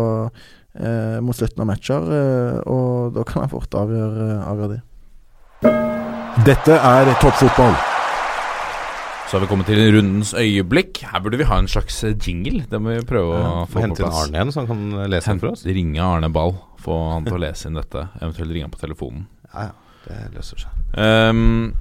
[0.78, 2.06] eh, mot slutten av matcher.
[2.14, 4.80] eh, og da kan han fort avgjøre, avgjøre de.
[6.46, 7.74] Dette er toppfotball.
[9.28, 11.02] Så har vi kommet til rundens øyeblikk.
[11.08, 12.66] Her burde vi ha en slags jingle.
[12.68, 14.12] Det må vi prøve å få på Hente inn.
[14.12, 15.62] Arne igjen, så han kan lese den for oss.
[15.64, 16.52] Ringe Arne Ball.
[16.82, 18.08] Få han til å lese inn dette.
[18.20, 19.24] Eventuelt ringe han på telefonen.
[19.52, 20.84] Ja, ja, det løser seg.
[20.98, 21.74] Um,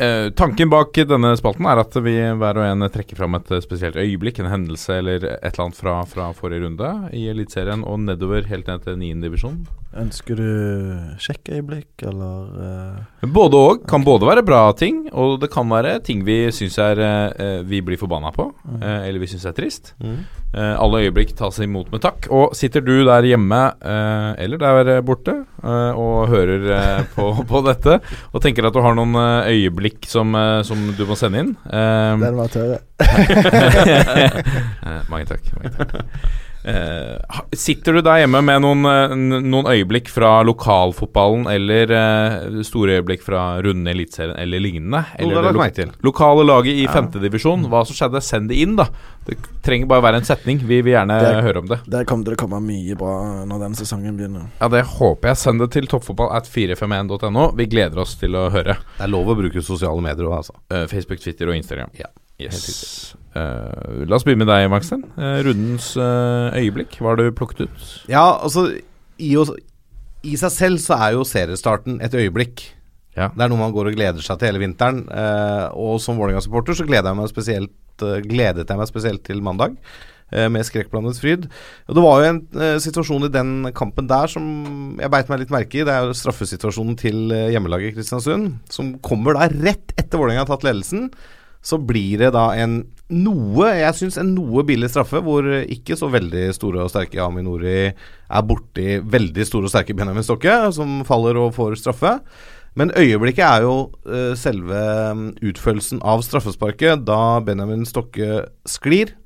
[0.00, 3.62] eh, tanken bak denne spalten er at vi hver og en trekker fram et eh,
[3.62, 8.02] spesielt øyeblikk, en hendelse eller et eller annet fra, fra forrige runde i Eliteserien og
[8.08, 9.12] nedover helt ned til 9.
[9.26, 9.60] divisjon.
[10.00, 10.50] Ønsker du
[11.22, 13.86] sjekkøyeblikk, eller eh, Både og.
[13.90, 17.82] Kan både være bra ting, og det kan være ting vi syns er eh, vi
[17.82, 19.94] blir forbanna på, eh, eller vi syns er trist.
[19.98, 20.22] Mm.
[20.50, 22.26] Eh, alle øyeblikk tas imot med takk.
[22.34, 28.00] Og sitter du der hjemme eh, eller der borte eh, og hører på, på dette
[28.32, 29.14] og tenker at du har noen
[29.46, 30.34] øyeblikk som,
[30.66, 32.78] som du må sende inn Den var tørr.
[34.80, 35.44] Eh, mange takk.
[35.56, 36.06] Mange takk.
[36.64, 42.58] Eh, ha- sitter du der hjemme med noen, eh, noen øyeblikk fra lokalfotballen eller uh,
[42.66, 45.00] store øyeblikk fra runde i Eliteserien eller lignende?
[45.18, 47.64] Eller det lo lokale laget i femtedivisjon.
[47.72, 48.88] Hva som skjedde, send det inn, da.
[49.24, 50.60] Det trenger bare være en setning.
[50.60, 51.80] Vi vil gjerne der, høre om det.
[51.88, 53.14] Der kommer det til å komme mye bra
[53.48, 54.50] når den sesongen begynner.
[54.60, 55.40] Ja, Det håper jeg.
[55.40, 57.50] Send det til toppfotball at 451.no.
[57.56, 58.76] Vi gleder oss til å høre.
[58.98, 60.58] Det er lov å bruke sosiale medier òg, altså.
[60.68, 61.92] Uh, Facebook, Twitter og Instagram.
[61.96, 63.14] Ja, Yes.
[63.36, 65.04] Eh, la oss begynne med deg, Maxen.
[65.14, 66.98] Uh, rundens uh, øyeblikk.
[66.98, 67.88] Hva har du plukket ut?
[68.10, 68.66] Ja, altså
[69.20, 69.52] i, oss,
[70.26, 72.64] I seg selv så er jo seriestarten et øyeblikk.
[73.16, 73.28] Ja.
[73.34, 75.02] Det er noe man går og gleder seg til hele vinteren.
[75.10, 79.42] Eh, og som Vålerenga-supporter så gleder jeg meg spesielt eh, gledet jeg meg spesielt til
[79.44, 79.74] mandag.
[80.30, 81.48] eh, Med skrekkblandet fryd.
[81.90, 84.46] Og Det var jo en eh, situasjon i den kampen der som
[85.02, 85.84] jeg beit meg litt merke i.
[85.84, 90.50] Det er jo straffesituasjonen til eh, hjemmelaget Kristiansund, som kommer da rett etter Vålerenga har
[90.54, 91.10] tatt ledelsen.
[91.60, 96.08] Så blir det da en noe, jeg syns en noe billig straffe, hvor ikke så
[96.12, 101.38] veldig store og sterke Aminori er borti veldig store og sterke Benjamin Stokke, som faller
[101.40, 102.16] og får straffe.
[102.78, 103.74] Men øyeblikket er jo
[104.06, 104.78] uh, selve
[105.16, 109.16] mm, utførelsen av straffesparket, da Benjamin Stokke sklir,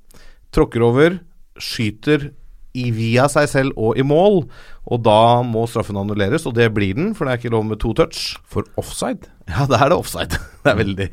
[0.55, 1.19] tråkker over,
[1.61, 2.31] skyter
[2.75, 4.43] i via seg selv og i mål,
[4.91, 7.81] og da må straffen annulleres, og det blir den, for det er ikke lov med
[7.85, 8.35] to touch.
[8.51, 9.31] For offside?
[9.51, 10.41] Ja, da er det offside.
[10.65, 11.09] Det er veldig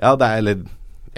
[0.00, 0.60] Ja, det er eller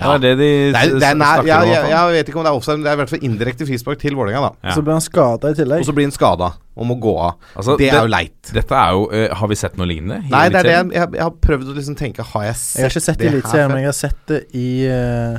[0.01, 1.65] Ja, det er det de Det er, det er nei, snakker om.
[1.69, 3.25] i jeg, jeg vet ikke om det er offside, men det er i hvert fall
[3.29, 4.69] indirekte frispark til Vålerenga, da.
[4.71, 4.75] Ja.
[4.77, 5.81] Så blir han skada i tillegg.
[5.85, 7.35] Og så blir han skada og må gå av.
[7.55, 8.53] Altså, det det- er jo leit.
[8.57, 10.23] Dette er jo uh, Har vi sett noe lignende?
[10.33, 12.73] Nei, det er det jeg, jeg, jeg har prøvd å liksom tenke Har jeg sett
[12.73, 12.81] det her?
[12.81, 15.37] Jeg har ikke sett det i Eliteserien, men jeg har sett det i, uh,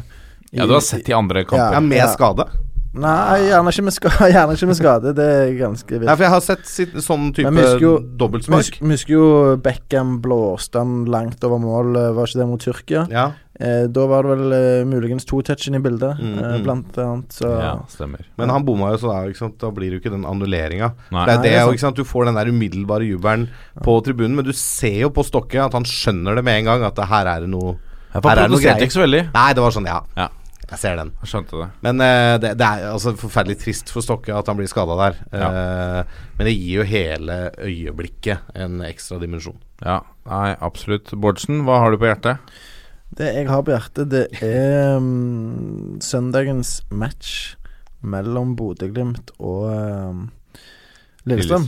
[0.54, 1.74] i Ja, du har sett de andre kamper.
[1.74, 2.12] Ja, med Ja.
[2.14, 2.46] skade.
[2.94, 4.26] Nei, gjerne ikke med skade.
[4.36, 5.14] Gjerne ikke med skade.
[5.18, 8.02] Det er ganske Nei, for jeg har sett sitt, sånn type Men vi husker jo-
[8.22, 8.78] dobbeltspark.
[8.84, 9.24] vi husker jo
[9.66, 13.08] Beckham blåste han langt over mål, eh, var ikke det mot Tyrkia?
[13.10, 13.32] Ja.
[13.60, 16.64] Eh, da var det vel eh, muligens to touch inn i bildet, Mm, eh, mm.
[16.66, 17.36] blant annet.
[17.38, 18.26] Så Ja, stemmer.
[18.36, 19.60] Men han bomma jo, så da, ikke sant?
[19.62, 20.94] da blir det jo ikke den annulleringa.
[21.12, 21.78] Det er det, det er jo, sant.
[21.78, 22.02] ikke sant?
[22.02, 23.50] Du får den der umiddelbare jubelen
[23.86, 26.88] på tribunen, men du ser jo på Stokke at han skjønner det med en gang,
[26.90, 27.78] at det her er det noe
[28.14, 29.22] Jeg Her er det noe ikke så veldig.
[29.34, 30.02] Nei, det var sånn, ja.
[30.18, 30.30] Ja.
[30.74, 31.12] Jeg ser den.
[31.22, 31.70] Jeg skjønte det.
[31.86, 35.20] Men eh, det, det er altså forferdelig trist for Stokke at han blir skada der.
[35.30, 39.60] Eh, men det gir jo hele øyeblikket en ekstra dimensjon.
[39.86, 41.14] Ja, nei, absolutt.
[41.14, 42.42] Bårdsen, hva har du på hjertet?
[43.18, 47.56] Det jeg har på hjertet, det er um, søndagens match
[48.02, 50.24] mellom Bodø-Glimt og um,
[51.30, 51.68] Lillestrøm.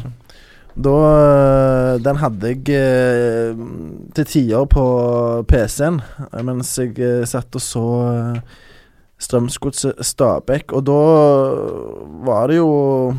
[0.75, 3.59] Da eh, Den hadde jeg eh,
[4.15, 4.83] til tider på
[5.47, 7.85] PC-en eh, mens jeg satt og så
[9.15, 11.01] Strømsgodset Stabæk, og da
[12.27, 13.13] var det jo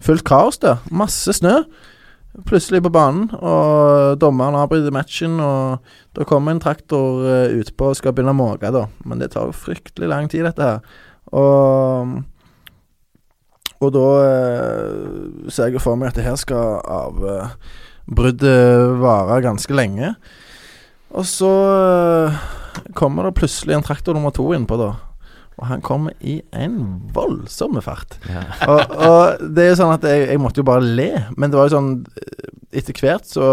[0.00, 0.80] fullt kaos der.
[0.88, 1.58] Masse snø
[2.48, 5.82] plutselig på banen, og dommeren avbryter matchen, og
[6.16, 8.86] da kommer en traktor uh, utpå og skal begynne å måke, da.
[9.04, 11.00] Men det tar jo fryktelig lang tid, dette her.
[11.32, 12.22] Og
[13.82, 20.12] og da eh, ser jeg for meg at det her skal avbruddet vare ganske lenge.
[21.12, 22.36] Og så eh,
[22.98, 24.92] kommer det plutselig en traktor nummer to innpå, da.
[25.60, 26.78] Og han kommer i en
[27.14, 28.16] voldsom fart.
[28.66, 31.10] og, og det er jo sånn at jeg, jeg måtte jo bare le.
[31.36, 31.94] Men det var jo sånn
[32.72, 33.46] Etter hvert så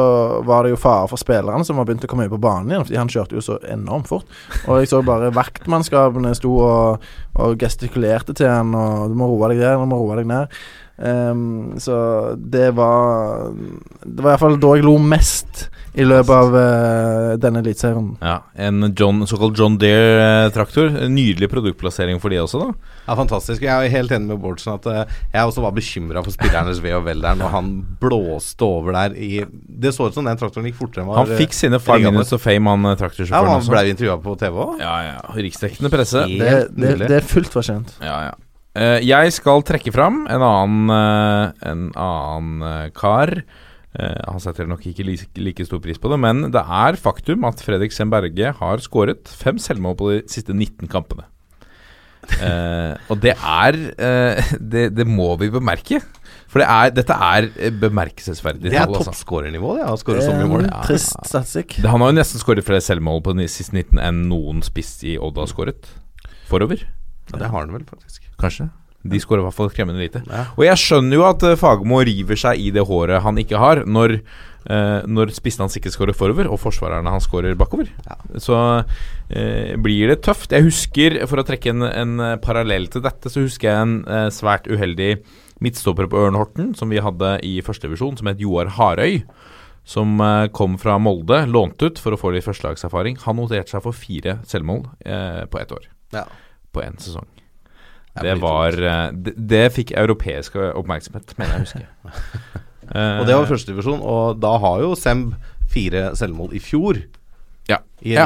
[0.47, 2.85] var det jo fare for spillerne som var begynt å komme ut på banen igjen.
[2.87, 4.29] Fordi han kjørte jo så enormt fort.
[4.63, 9.51] Og jeg så bare vaktmannskapene sto og, og gestikulerte til han og 'Du må roe
[9.51, 10.55] deg ned, du må roe deg ned'.
[10.99, 13.53] Ehm, så det var
[14.03, 15.69] Det var iallfall da jeg lo mest
[15.99, 18.11] i løpet av uh, denne eliteserien.
[18.21, 20.91] Ja, En John, såkalt John Deere-traktor.
[21.09, 22.91] Nydelig produktplassering for de også, da.
[23.07, 23.63] Ja, Fantastisk.
[23.65, 25.01] Jeg er helt enig med Bårdsen at uh,
[25.33, 29.15] jeg også var bekymra for spillernes ve og vel der når han blåste over der
[29.17, 31.97] i Det så ut som den traktoren gikk fortere enn var Han fikk sine five
[31.97, 32.19] riggende.
[32.19, 33.33] minutes of fame, han traktorsjåføren.
[33.49, 33.73] Ja, Han også.
[33.73, 34.75] ble intervjua på TV òg.
[34.83, 35.17] Ja, ja.
[35.35, 36.27] Riksdekkende presse.
[36.29, 37.95] Helt Det, det, det er fullt fortjent.
[38.03, 38.37] Ja, ja.
[38.77, 43.31] Eh, jeg skal trekke fram en annen, eh, en annen eh, kar.
[43.97, 47.47] Eh, han setter nok ikke like, like stor pris på det, men det er faktum
[47.49, 51.25] at Fredrik Semberge har skåret fem selvmål på de siste 19 kampene.
[52.29, 53.77] Eh, og det er
[54.59, 56.03] det, det må vi bemerke.
[56.49, 57.49] For det er, dette er
[57.81, 58.69] bemerkelsesverdig.
[58.69, 59.09] Det er altså.
[59.09, 59.87] toppskårernivå, det.
[59.89, 60.67] Han skårer så mye mål.
[60.69, 61.79] Ja, trist statistikk.
[61.85, 65.17] Han har jo nesten skåret flere selvmål på de siste 19 enn noen spiss i
[65.17, 65.89] Odd har skåret.
[66.49, 66.85] Forover,
[67.33, 68.29] Ja, det har han vel, faktisk.
[68.39, 68.69] kanskje.
[69.09, 70.19] De skårer i hvert fall kremmende lite.
[70.27, 70.43] Ja.
[70.57, 73.85] Og jeg skjønner jo at eh, Fagermo river seg i det håret han ikke har,
[73.87, 74.17] når,
[74.67, 77.87] eh, når spissen hans ikke skårer forover, og forsvarerne hans skårer bakover.
[78.43, 78.57] Så
[79.31, 80.51] eh, blir det tøft.
[80.51, 83.95] Jeg husker, for å trekke en, en eh, parallell til dette, så husker jeg en
[84.03, 85.13] eh, svært uheldig
[85.63, 89.21] midtstopper på Ørn-Horten, som vi hadde i førstevisjon, som het Joar Harøy.
[89.87, 93.15] Som eh, kom fra Molde, lånt ut for å få litt førstelagserfaring.
[93.23, 94.83] Han noterte seg for fire selvmål
[95.49, 95.87] på ett år.
[96.11, 96.27] Ja.
[96.73, 97.27] På én sesong.
[98.19, 102.65] Det var eh, det, det fikk europeisk oppmerksomhet, mener jeg å huske.
[102.89, 105.35] Eh, Og det var førstedivisjon, og da har jo Semb
[105.69, 106.97] fire selvmål i fjor
[107.69, 107.77] Ja.
[108.01, 108.23] i Ja.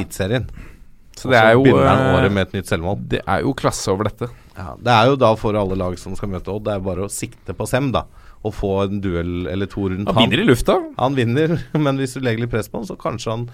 [1.19, 3.01] Så det er jo begynner han eh, året med et nytt selvmål.
[3.11, 4.29] Det er jo klasse over dette.
[4.55, 7.03] Ja, det er jo da for alle lag som skal møte Odd, det er bare
[7.09, 8.05] å sikte på Sem, da.
[8.47, 10.79] Og få en duell eller to rundt Han vinner i lufta.
[10.97, 13.45] Han vinner, men hvis du legger litt press på han, så kanskje han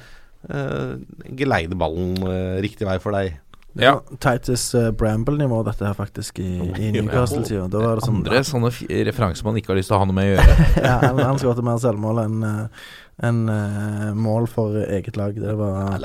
[0.46, 0.94] eh,
[1.42, 3.40] geleider ballen eh, riktig vei for deg.
[3.74, 4.00] Det Ja.
[4.20, 7.68] Titus uh, Bramble-nivå, dette her, faktisk, i, i Newcastle-tida.
[7.70, 8.72] Det sånn Andre sånne
[9.08, 10.66] referanser man ikke har lyst til å ha noe med å gjøre.
[10.88, 12.90] ja, Han, han skåret mer selvmål enn eh,
[13.26, 15.36] enn, uh, mål for eget lag.
[15.36, 15.98] Det var,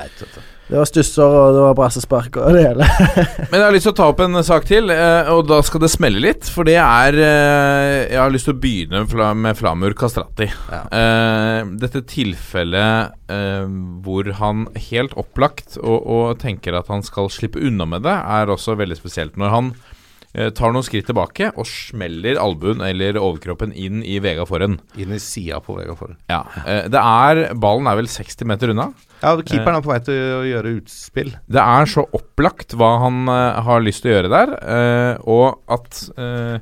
[0.65, 2.87] det var stusser, og det var brassespark og det hele.
[3.51, 5.83] Men jeg har lyst til å ta opp en sak til, eh, og da skal
[5.85, 6.49] det smelle litt.
[6.49, 10.49] For det er eh, Jeg har lyst til å begynne med Flamur Kastrati.
[10.73, 10.81] Ja.
[10.89, 13.67] Eh, dette tilfellet eh,
[14.07, 18.53] hvor han helt opplagt og, og tenker at han skal slippe unna med det, er
[18.53, 19.37] også veldig spesielt.
[19.41, 19.94] Når han eh,
[20.35, 24.81] tar noen skritt tilbake og smeller albuen eller overkroppen inn i Vega Forhen.
[24.99, 26.19] Inn i sida på Vega foran.
[26.31, 28.89] Ja, eh, det er Ballen er vel 60 meter unna.
[29.21, 31.31] Ja, keeperen er på vei til å gjøre utspill.
[31.47, 35.63] Det er så opplagt hva han eh, har lyst til å gjøre der, eh, og
[35.73, 36.59] at eh,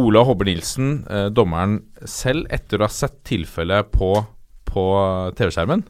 [0.00, 4.14] Ola Hobber Nilsen, eh, dommeren selv, etter å ha sett tilfellet på,
[4.70, 4.86] på
[5.38, 5.84] TV-skjermen,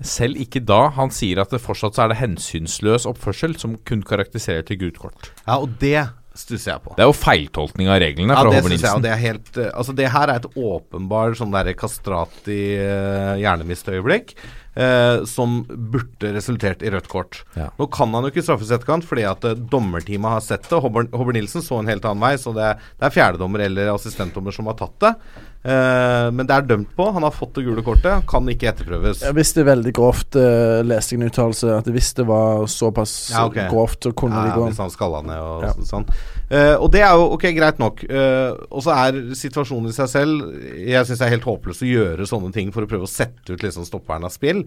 [0.00, 4.64] selv ikke da han sier at det fortsatt er det hensynsløs oppførsel som kun karakteriserer
[4.64, 5.30] til gult kort.
[5.44, 6.08] Ja, og det
[6.38, 6.94] stusser jeg på.
[6.96, 9.70] Det er jo feiltolkning av reglene Ja, det synes jeg, og det er helt eh,
[9.74, 14.36] Altså, det her er et åpenbar sånn derre kastrati uh, hjernemistøyeblikk.
[14.80, 17.42] Eh, som burde resultert i rødt kort.
[17.58, 17.68] Ja.
[17.78, 20.80] Nå kan han jo ikke straffes i etterkant, fordi at uh, dommerteamet har sett det.
[20.80, 23.92] Hobber, Håvard Nilsen så en helt annen vei, så det, er- det er fjerdedommer eller
[23.94, 25.12] assistentdommer som har tatt det.
[25.60, 27.10] Uh, men det er dømt på.
[27.12, 29.20] Han har fått det gule kortet, kan ikke etterprøves.
[29.26, 32.64] Ja, Hvis det er veldig grovt, uh, leste jeg en uttalelse at hvis det var
[32.70, 33.68] såpass Ja, okay.
[33.68, 35.74] grovt, så kunne Ja, de gå hvis han skalla ned og Ja.
[35.84, 36.08] sånn.
[36.50, 38.02] Eh, og det er jo ok, greit nok.
[38.10, 40.48] Uh, og så er situasjonen i seg selv
[40.82, 43.54] Jeg syns det er helt håpløst å gjøre sånne ting for å prøve å sette
[43.54, 44.64] ut liksom stopperen av spill.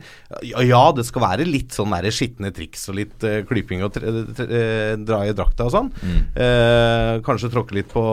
[0.47, 3.99] Ja, ja, det skal være litt sånn der skitne triks og litt uh, klyping og
[3.99, 5.91] dra i drakta og sånn.
[6.39, 8.03] Eh, kanskje tråkke litt på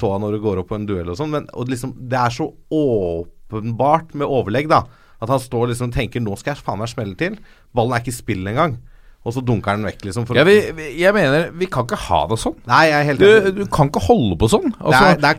[0.00, 2.34] tåa når du går opp på en duell og sånn, men og liksom, det er
[2.34, 4.84] så åpenbart med overlegg, da.
[5.20, 7.40] At han står liksom og tenker 'nå skal jeg faen meg smelle til'.
[7.74, 8.78] Ballen er ikke i spill engang.
[9.20, 10.24] Og så dunker han vekk, liksom.
[10.32, 12.54] Ja, vi, vi, jeg mener, vi kan ikke ha det sånn.
[12.70, 13.50] Nei, jeg er helt Du, enig.
[13.58, 14.70] du kan ikke holde på sånn.
[14.80, 15.34] Altså, Det er- det er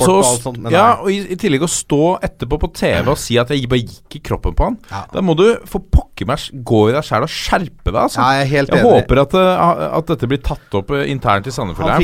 [0.00, 3.16] også og alt sånt, ja, og i, I tillegg å stå etterpå på TV og
[3.22, 4.78] si at jeg bare gikk i kroppen på han.
[4.90, 5.04] Ja.
[5.14, 8.18] Da må du for pokker meg gå i deg sjæl og skjerpe deg, altså.
[8.18, 8.92] Ja, jeg er helt jeg enig.
[8.98, 11.86] håper at, uh, at dette blir tatt opp uh, internt i Sandefjord.
[11.86, 11.98] Da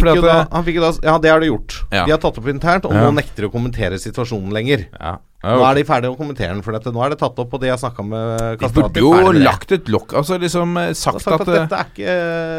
[1.03, 1.81] Ja, det har det gjort.
[1.91, 4.87] De har tatt opp internt, og nå nekter de å kommentere situasjonen lenger.
[4.95, 5.19] ja.
[5.47, 6.93] Nå er de ferdige å kommentere den, for dette.
[6.93, 9.87] nå er det tatt opp, og de jeg snakka med De burde jo lagt et
[9.93, 12.15] lokk Altså liksom har sagt, sagt at, at, dette er ikke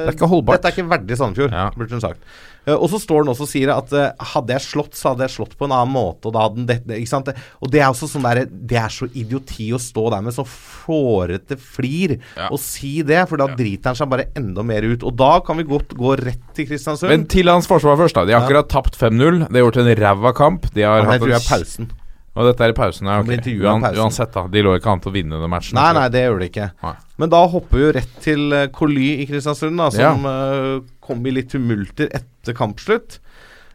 [0.08, 0.62] er ikke holdbart.
[0.62, 1.70] Dette er ikke verdig Sandefjord, Ja.
[1.76, 2.22] burde hun sagt.
[2.68, 5.24] Eh, og så står den også og sier at eh, hadde jeg slått, så hadde
[5.24, 7.30] jeg slått på en annen måte, og da hadde den dette Ikke sant.
[7.64, 10.44] Og det er også sånn der Det er så idioti å stå der med så
[10.48, 12.50] fårete flir Ja.
[12.52, 15.04] og si det, for da driter han seg bare enda mer ut.
[15.08, 17.10] Og da kan vi godt gå rett til Kristiansund.
[17.10, 18.26] Men til hans forsvar først, da.
[18.26, 18.48] De har Ja.
[18.48, 19.48] akkurat tapt 5-0.
[19.48, 20.68] De har gjort en ræva kamp.
[20.74, 21.90] De har Ja, hatt jeg tror jeg er pausen.
[22.38, 23.18] Og dette er i pausen, ja.
[23.18, 23.44] Han blir ok.
[23.44, 24.02] intervjuet i Uan, pausen.
[24.06, 24.46] uansett, da.
[24.54, 25.78] De lå ikke an til å vinne den matchen.
[25.80, 26.68] Nei, nei, det gjør de ikke.
[26.86, 26.96] Nei.
[27.18, 30.36] Men da hopper vi jo rett til uh, Coly i Kristiansund, da, som ja.
[31.04, 33.20] kom i litt tumulter etter kampslutt.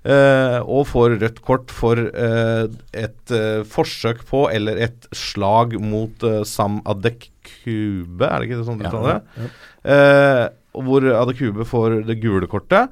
[0.02, 6.26] Uh, og får rødt kort for uh, et uh, forsøk på, eller et slag mot
[6.48, 8.90] Sam Adekube, er det ikke det sånn du Ja.
[8.90, 9.50] uttaler det?
[9.86, 10.48] Ja.
[10.72, 12.90] hvor Adekube får det gule kortet.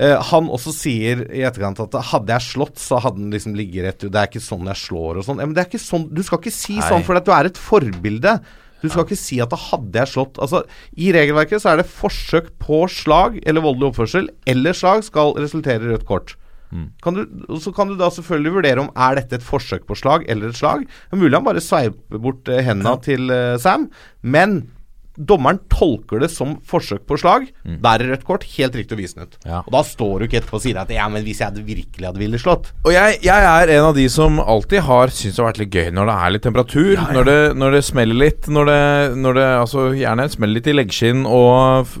[0.00, 3.84] Eh, han også sier i etterkant at hadde jeg slått, så hadde den liksom ligget
[3.84, 4.12] rett ut.
[4.14, 5.42] Det er ikke sånn jeg slår og sånn.
[5.42, 6.88] Ja, men det er ikke sånn Du skal ikke si Nei.
[6.88, 8.38] sånn, for du er et forbilde.
[8.80, 10.62] Du skal ikke si at hadde jeg slått Altså,
[10.96, 15.84] I regelverket så er det forsøk på slag eller voldelig oppførsel eller slag skal resultere
[15.84, 16.36] i rødt kort.
[17.02, 17.24] Kan du,
[17.58, 20.58] så kan du da selvfølgelig vurdere om er dette et forsøk på slag eller et
[20.58, 20.84] slag.
[20.86, 23.88] Det er mulig han bare sveiper bort hendene hendene til uh, Sam,
[24.22, 24.62] men
[25.18, 27.48] dommeren tolker det som forsøk på slag.
[27.64, 28.44] Der er rødt kort.
[28.56, 29.36] Helt riktig å vise den ut.
[29.46, 29.60] Ja.
[29.64, 32.06] Og da står du ikke etterpå og sier at ja, men hvis jeg hadde virkelig
[32.06, 35.42] hadde ville slått Og jeg, jeg er en av de som alltid har syntes det
[35.42, 37.02] har vært litt gøy når det er litt temperatur.
[37.16, 38.48] Når, det, når det smeller litt.
[38.50, 38.80] Når det,
[39.24, 41.94] når det altså gjerne smeller litt i leggskinn og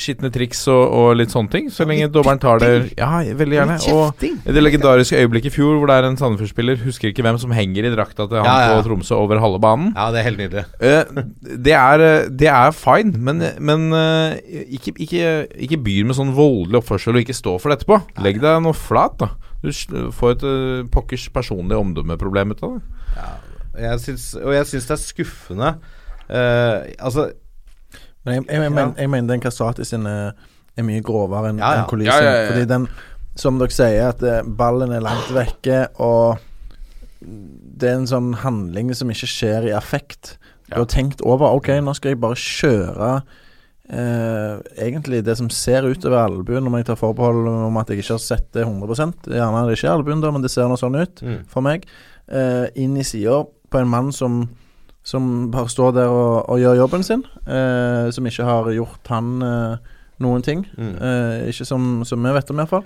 [0.00, 1.70] skitne triks og, og litt sånne ting.
[1.72, 3.78] Så lenge dommeren tar det Ja, veldig gjerne.
[3.94, 7.52] Og det legendariske øyeblikket i fjor hvor det er en Sandefjord-spiller, husker ikke hvem, som
[7.54, 8.80] henger i drakta til han Ja, ja, ja.
[8.80, 9.92] på Tromsø over halve banen.
[9.96, 10.64] Ja, det er helt nydelig.
[10.80, 11.22] Eh,
[11.66, 14.36] det, er, eh, det er fine, men, men eh,
[14.78, 15.32] ikke, ikke,
[15.66, 18.00] ikke byr med sånn voldelig oppførsel og ikke stå for det etterpå.
[18.24, 19.32] Legg deg noe flat, da.
[19.62, 19.72] Du
[20.14, 23.28] får et uh, pokkers personlig omdømmeproblem ut av det.
[23.80, 25.76] Jeg syns, og jeg syns det er skuffende
[26.26, 27.28] Uh, Altså
[28.26, 30.32] Men jeg, jeg, jeg, men, jeg mener den Kastrati sin er,
[30.74, 31.84] er mye grovere enn Ja, ja.
[31.84, 32.10] En Kolisen.
[32.10, 32.48] Ja, ja, ja, ja.
[32.50, 32.88] Fordi den,
[33.38, 36.40] som dere sier, at ballen er langt vekke, og
[37.20, 40.34] det er en sånn handling som ikke skjer i affekt.
[40.70, 43.10] Du har tenkt over Ok, nå skal jeg bare kjøre
[43.90, 48.16] eh, egentlig det som ser utover albuen, om jeg tar forbehold om at jeg ikke
[48.16, 50.98] har sett det 100% Gjerne er det ikke albuen, da, men det ser nå sånn
[50.98, 51.44] ut Mm.
[51.48, 51.86] for meg.
[52.28, 54.48] Eh, inn i sida på en mann som
[55.06, 57.20] som bare står der og, og gjør jobben sin.
[57.46, 59.76] Eh, som ikke har gjort han eh,
[60.18, 60.64] noen ting.
[60.76, 60.96] Mm.
[60.98, 62.82] Eh, ikke som, som vi vet om, iallfall.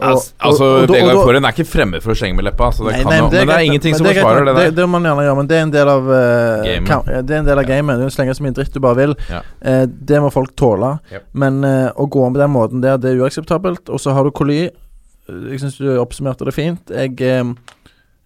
[0.00, 3.12] Altså, altså Vegard Foren er ikke fremmed for å slenge med leppa, så det kan
[3.12, 4.72] nei, men det ingenting men som det er greit forsvarer det Det, der.
[4.80, 6.88] det må man gjerne gjøre, men det er en del av uh, Gamet.
[6.88, 8.02] kam- Det er en del av gamet.
[8.02, 9.14] Du slenger så mye dritt du bare vil.
[9.30, 9.42] Ja.
[9.62, 10.90] Uh, det må folk tåle.
[11.12, 11.28] Yep.
[11.44, 13.86] Men uh, å gå om på den måten der, det er uakseptabelt.
[13.94, 14.64] Og så har du koly.
[15.30, 16.90] Jeg syns du oppsummerte det fint.
[16.90, 17.54] Jeg eh,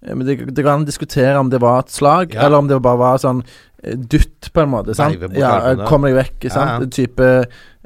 [0.08, 2.46] det, det, det kan diskutere om det var et slag, Ja.
[2.48, 3.44] eller om det bare var sånn
[3.84, 4.96] eh, dytt, på en måte.
[4.96, 5.20] Sant?
[5.36, 6.48] Ja, kom deg vekk.
[6.50, 6.88] Sant?
[6.88, 6.90] ja.
[6.96, 7.28] Type,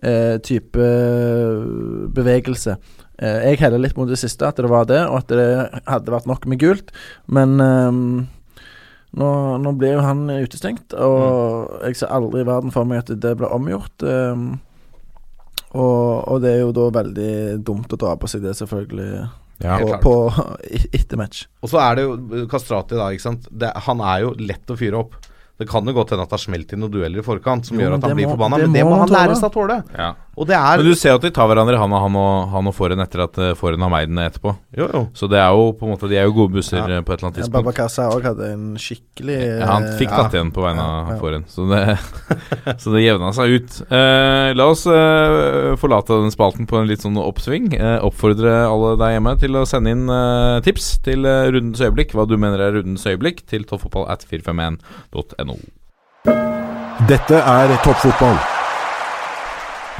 [0.06, 0.86] eh, type
[2.14, 2.76] bevegelse.
[3.22, 6.14] Eh, jeg heller litt mot det siste, at det var det, og at det hadde
[6.14, 6.90] vært nok med gult.
[7.30, 8.02] Men ehm,
[9.18, 9.30] nå,
[9.62, 13.36] nå blir jo han utestengt, og jeg ser aldri i verden for meg at det
[13.38, 14.02] blir omgjort.
[14.02, 14.48] ehm,
[15.72, 17.30] og, og det er jo da veldig
[17.64, 19.12] dumt å dra på seg det, selvfølgelig,
[19.62, 19.76] Ja.
[19.78, 20.14] På, på
[20.98, 21.44] etter match.
[21.62, 23.12] Og så er det jo Kastrati, da.
[23.14, 23.46] ikke sant?
[23.48, 25.14] Det, han er jo lett å fyre opp.
[25.62, 27.78] Det kan jo godt hende at det har smelt inn noen dueller i forkant som
[27.78, 29.76] Jo, gjør at han blir forbanna, men det må han han lære seg å tåle.
[29.94, 30.08] Ja.
[30.32, 32.68] Og det er Men du ser at de tar hverandre i handa, han og, han
[32.70, 34.54] og Foren, etter at uh, Foren har den etterpå.
[34.78, 35.02] Jo, jo.
[35.12, 36.86] Så det er jo på en måte De er jo gode busser Ja.
[36.88, 40.08] eh, på et eller annet Ja, Baba Babakasa òg hadde en skikkelig Ja, han fikk
[40.08, 41.18] eh, tatt igjen på vegne av ja.
[41.20, 41.82] Foren, så det,
[42.82, 43.76] så det jevna seg ut.
[43.92, 47.68] Eh, la oss eh, forlate den spalten på en litt sånn oppsving.
[47.76, 52.16] Eh, oppfordre alle der hjemme til å sende inn eh, tips til eh, rundens øyeblikk,
[52.16, 55.60] hva du mener er rundens øyeblikk, til toppfotball at 451.no.
[57.12, 58.61] Dette er toppfotball.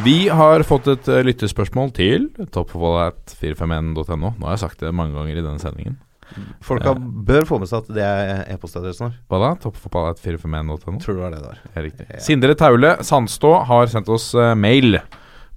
[0.03, 4.17] Vi har fått et uh, lyttespørsmål til toppfotballat451.no.
[4.19, 6.01] Nå har jeg sagt det mange ganger i denne sendingen.
[6.65, 9.13] Folka bør få med seg at det er e-postadressen vår.
[9.31, 9.51] Hva da?
[9.63, 10.97] Toppfotballat451.no?
[11.05, 11.61] Tror det var det der?
[11.69, 12.07] Ja, riktig.
[12.25, 14.99] Sindre Taule Sandstå har sendt oss eh, mail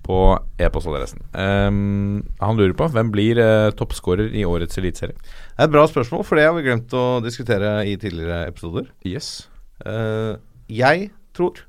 [0.05, 0.19] på
[0.61, 1.25] e-postadressen.
[1.33, 5.17] Um, han lurer på hvem blir uh, toppskårer i årets eliteserie.
[5.17, 8.91] Det er et bra spørsmål, for det har vi glemt å diskutere i tidligere episoder.
[9.09, 9.47] Yes.
[9.81, 10.37] Uh,
[10.69, 11.65] jeg tror,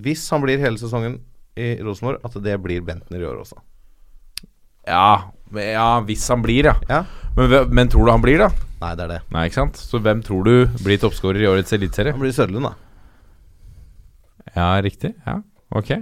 [0.00, 1.20] hvis han blir hele sesongen
[1.56, 3.60] i Rosenborg, at det blir Bentner i år også.
[4.88, 6.74] Ja, ja, hvis han blir, ja.
[6.90, 7.04] Ja?
[7.36, 8.50] Men, men tror du han blir, da?
[8.82, 9.20] Nei, det er det.
[9.32, 9.80] Nei, ikke sant?
[9.80, 12.12] Så hvem tror du blir toppskårer i årets eliteserie?
[12.12, 12.74] Han blir Sørlund, da.
[14.54, 15.14] Ja, riktig.
[15.24, 15.38] Ja,
[15.74, 15.94] ok.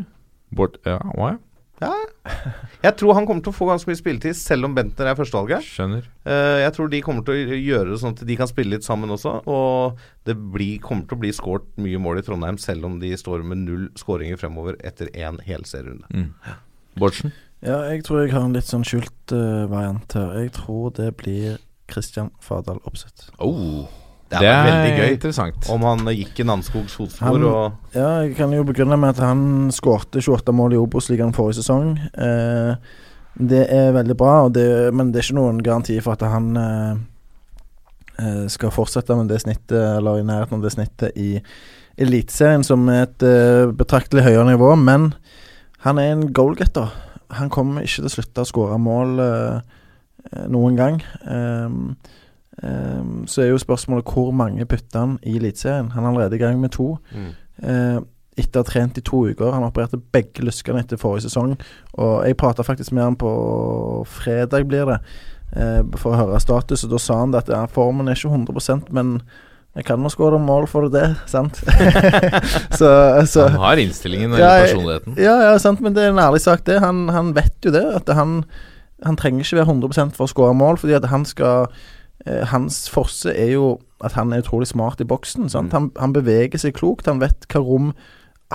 [0.57, 1.39] Bort, ja, å, ja.
[1.83, 1.93] Ja.
[2.83, 5.67] Jeg tror han kommer til å få ganske mye spilletid, selv om Bentner er førstevalget.
[5.67, 6.07] Skjønner.
[6.27, 8.87] Eh, jeg tror de kommer til å gjøre det sånn at de kan spille litt
[8.87, 9.37] sammen også.
[9.51, 13.13] Og det blir, kommer til å bli skåret mye mål i Trondheim, selv om de
[13.19, 16.31] står med null skåringer fremover etter én helserunde Mm.
[16.99, 17.33] Bårdsen?
[17.63, 20.33] Ja, jeg tror jeg har en litt sånn skjult uh, variant her.
[20.43, 21.61] Jeg tror det blir
[21.91, 23.31] Christian Fardal Opseth.
[23.39, 23.87] Oh,
[24.33, 25.13] Det det er er veldig gøy.
[25.17, 25.69] interessant.
[25.71, 29.23] Om han eh, gikk i Namsskogs fotspor og Ja, jeg kan jo begrunne med at
[29.25, 31.95] han skårte 28 mål i Obos-ligaen forrige sesong.
[32.17, 32.75] Eh,
[33.53, 36.51] det er veldig bra, og det, men det er ikke noen garanti for at han
[36.61, 36.97] eh,
[38.21, 41.39] eh, skal fortsette med det snittet, eller i nærheten av det snittet i
[42.01, 44.73] Eliteserien, som er et eh, betraktelig høyere nivå.
[44.81, 45.11] Men
[45.85, 46.93] han er en goalgetter.
[47.39, 49.61] Han kommer ikke til å slutte å skåre mål eh,
[50.33, 51.01] eh, noen gang.
[51.29, 51.95] Ehm,
[52.63, 55.93] ehm, så er jo spørsmålet hvor mange putter han i Eliteserien.
[55.97, 56.97] Han er allerede i gang med to.
[57.63, 58.01] Eh,
[58.39, 59.53] etter å ha trent i to uker.
[59.53, 61.55] Han opererte begge lyskene etter forrige sesong.
[62.01, 63.33] Og jeg prata faktisk med han på
[64.09, 64.99] fredag, blir det,
[65.57, 66.87] uh, for å høre status.
[66.87, 69.19] Og da sa han at ja, formen er ikke 100% men
[69.73, 71.63] jeg kan nå skåre mål for det, sant?
[72.79, 72.89] så,
[73.25, 75.17] så Han har innstillingen og Ja, personligheten.
[75.17, 76.77] ja, ja, sant, men det er en ærlig sak, det.
[76.85, 77.85] Han, han vet jo det.
[78.03, 78.43] At han,
[79.05, 81.73] han trenger ikke være 100% for å skåre mål, fordi at han skal
[82.53, 85.49] Hans forse er jo at han er utrolig smart i boksen.
[85.51, 85.75] Sant?
[85.75, 87.09] Han, han beveger seg klokt.
[87.11, 87.93] Han vet hva rom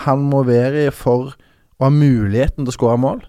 [0.05, 1.33] han må være i for
[1.77, 3.23] å ha muligheten til å skåre mål.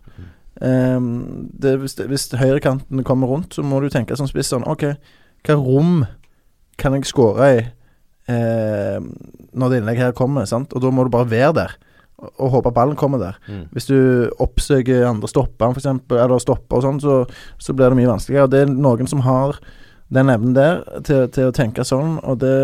[0.64, 4.88] Ehm, det, hvis, hvis høyrekanten kommer rundt, så må du tenke som spiss sånn OK,
[5.46, 6.00] hva rom
[6.78, 7.60] kan jeg skåre i
[8.30, 10.48] eh, når det innlegget her kommer?
[10.50, 10.74] Sant?
[10.74, 11.76] Og da må du bare være der
[12.18, 13.38] og, og håpe ballen kommer der.
[13.46, 13.66] Mm.
[13.74, 13.98] Hvis du
[14.42, 17.20] oppsøker andre stopperen, f.eks., eller stopper og sånn, så,
[17.62, 18.50] så blir det mye vanskeligere.
[18.50, 19.60] Det er noen som har
[20.14, 22.56] den evnen der til, til å tenke sånn, og det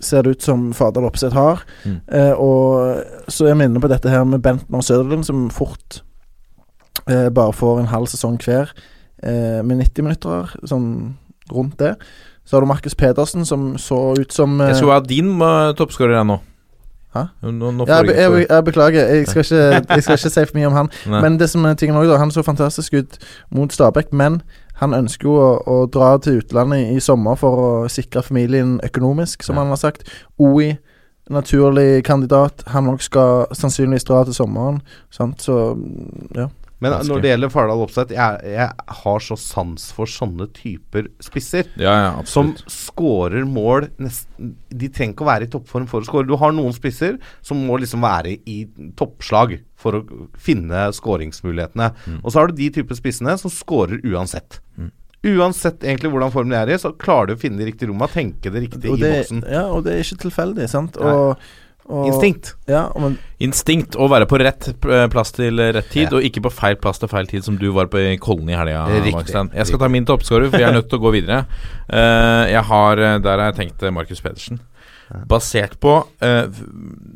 [0.00, 1.62] ser det ut som fader Lopseth har.
[1.84, 1.98] Mm.
[2.12, 6.00] Eh, og så er jeg minner på dette her med Bentner Søderlund, som fort
[7.08, 8.72] eh, bare får en halv sesong hver
[9.22, 10.88] eh, med 90 minutter, sånn
[11.52, 11.94] rundt det.
[12.46, 15.72] Så har du Markus Pedersen, som så ut som eh, Jeg skulle ha din uh,
[15.76, 16.38] toppskårer nå.
[17.42, 20.44] Nå, nå ja, jeg, jeg, jeg, jeg beklager, jeg skal, ikke, jeg skal ikke si
[20.50, 20.90] for mye om han.
[21.12, 21.20] Nei.
[21.24, 23.18] Men det som er tingen også, da, han så fantastisk ut
[23.54, 24.40] mot Stabæk, men
[24.80, 28.76] han ønsker jo å, å dra til utlandet i, i sommer for å sikre familien
[28.84, 29.62] økonomisk, som Ja.
[29.64, 30.04] han har sagt.
[30.38, 30.74] OI,
[31.32, 32.62] naturlig kandidat.
[32.74, 34.82] Han òg skal sannsynligvis dra til sommeren.
[35.10, 35.40] Sant?
[35.42, 35.56] Så
[36.36, 36.48] ja.
[36.78, 37.08] Men Vanskelig.
[37.08, 41.70] når det gjelder Fardal Opseth, jeg, jeg har så sans for sånne typer spisser.
[41.80, 46.08] Ja, ja, Som skårer mål nesten De trenger ikke å være i toppform for å
[46.08, 46.28] skåre.
[46.28, 48.58] Du har noen spisser som må liksom være i
[48.98, 50.04] toppslag for å
[50.36, 51.90] finne skåringsmulighetene.
[52.04, 52.20] Mm.
[52.22, 54.60] Og så har du de typer spissene som skårer uansett.
[54.76, 54.92] Mm.
[55.26, 58.06] Uansett egentlig hvordan formen de er i, så klarer de å finne de riktige romma,
[58.12, 59.46] tenke det riktige i boksen.
[59.48, 61.00] ja, og det er ikke tilfeldig, sant?
[61.00, 61.14] Nei.
[61.86, 62.52] Og, og, Instinkt.
[62.66, 66.16] Ja, men Instinkt å være på rett eh, plass til rett tid, Ja.
[66.18, 68.56] og ikke på feil plass til feil tid, som du var på i Kollen i
[68.58, 68.86] helga.
[69.14, 69.52] Markstein.
[69.54, 71.44] Jeg skal ta min toppskårer, for jeg er nødt til å gå videre.
[71.86, 74.58] Uh, jeg har, eh, Der har jeg tenkt eh, Markus Pedersen.
[75.30, 76.46] Basert på uh,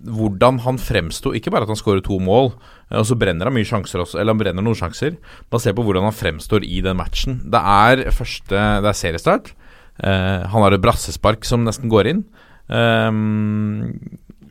[0.07, 2.53] hvordan han fremsto Ikke bare at han skårer to mål,
[2.87, 5.17] eh, og så brenner han mye sjanser også, eller han brenner noen sjanser.
[5.51, 7.41] Basert på hvordan han fremstår i den matchen.
[7.51, 9.51] Det er første Det er seriestart.
[9.99, 12.23] Uh, han har et brassespark som nesten går inn.
[12.71, 13.99] Ehm,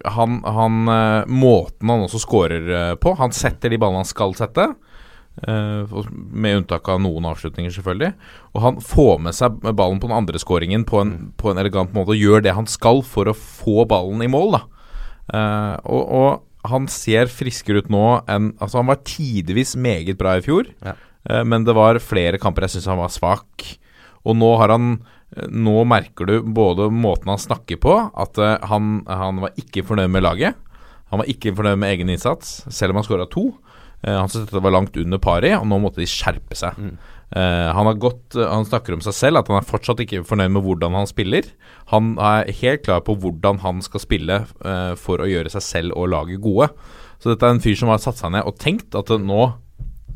[0.06, 4.36] han, han eh, Måten han også scorer eh, på Han setter de ballene han skal
[4.38, 4.66] sette.
[5.48, 8.12] Eh, med unntak av noen avslutninger, selvfølgelig.
[8.54, 11.94] Og han får med seg ballen på den andre skåringen på en, på en elegant
[11.96, 14.58] måte og gjør det han skal for å få ballen i mål.
[14.60, 14.66] da
[15.86, 20.42] og, og han ser friskere ut nå enn Altså, han var tidvis meget bra i
[20.42, 20.96] fjor, Ja.
[21.46, 23.68] men det var flere kamper jeg syns han var svak.
[24.26, 24.98] Og nå har han
[25.30, 30.10] Nå merker du både måten han snakker på, at eh, han, han var ikke fornøyd
[30.10, 30.58] med laget.
[31.14, 33.52] Han var ikke fornøyd med egen innsats, selv om han skåra to.
[34.02, 36.80] Eh, han syntes dette var langt under pari, og nå måtte de skjerpe seg.
[37.30, 40.56] Eh, han, har gått, han snakker om seg selv at han er fortsatt ikke fornøyd
[40.56, 41.52] med hvordan han spiller.
[41.94, 44.42] Han er helt klar på hvordan han skal spille
[44.98, 46.72] for å gjøre seg selv og laget gode.
[47.22, 49.42] Så dette er en fyr som har satt seg ned og tenkt at nå,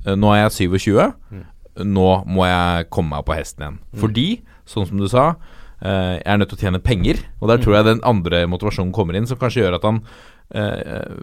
[0.10, 1.44] nå er jeg 27,
[1.86, 3.80] nå må jeg komme meg på hesten igjen.
[4.00, 4.28] Fordi,
[4.70, 5.34] sånn som du sa,
[5.84, 7.18] Uh, jeg er nødt til å tjene penger.
[7.42, 10.00] Og der tror jeg den andre motivasjonen kommer inn, som kanskje gjør at han
[10.56, 11.18] uh,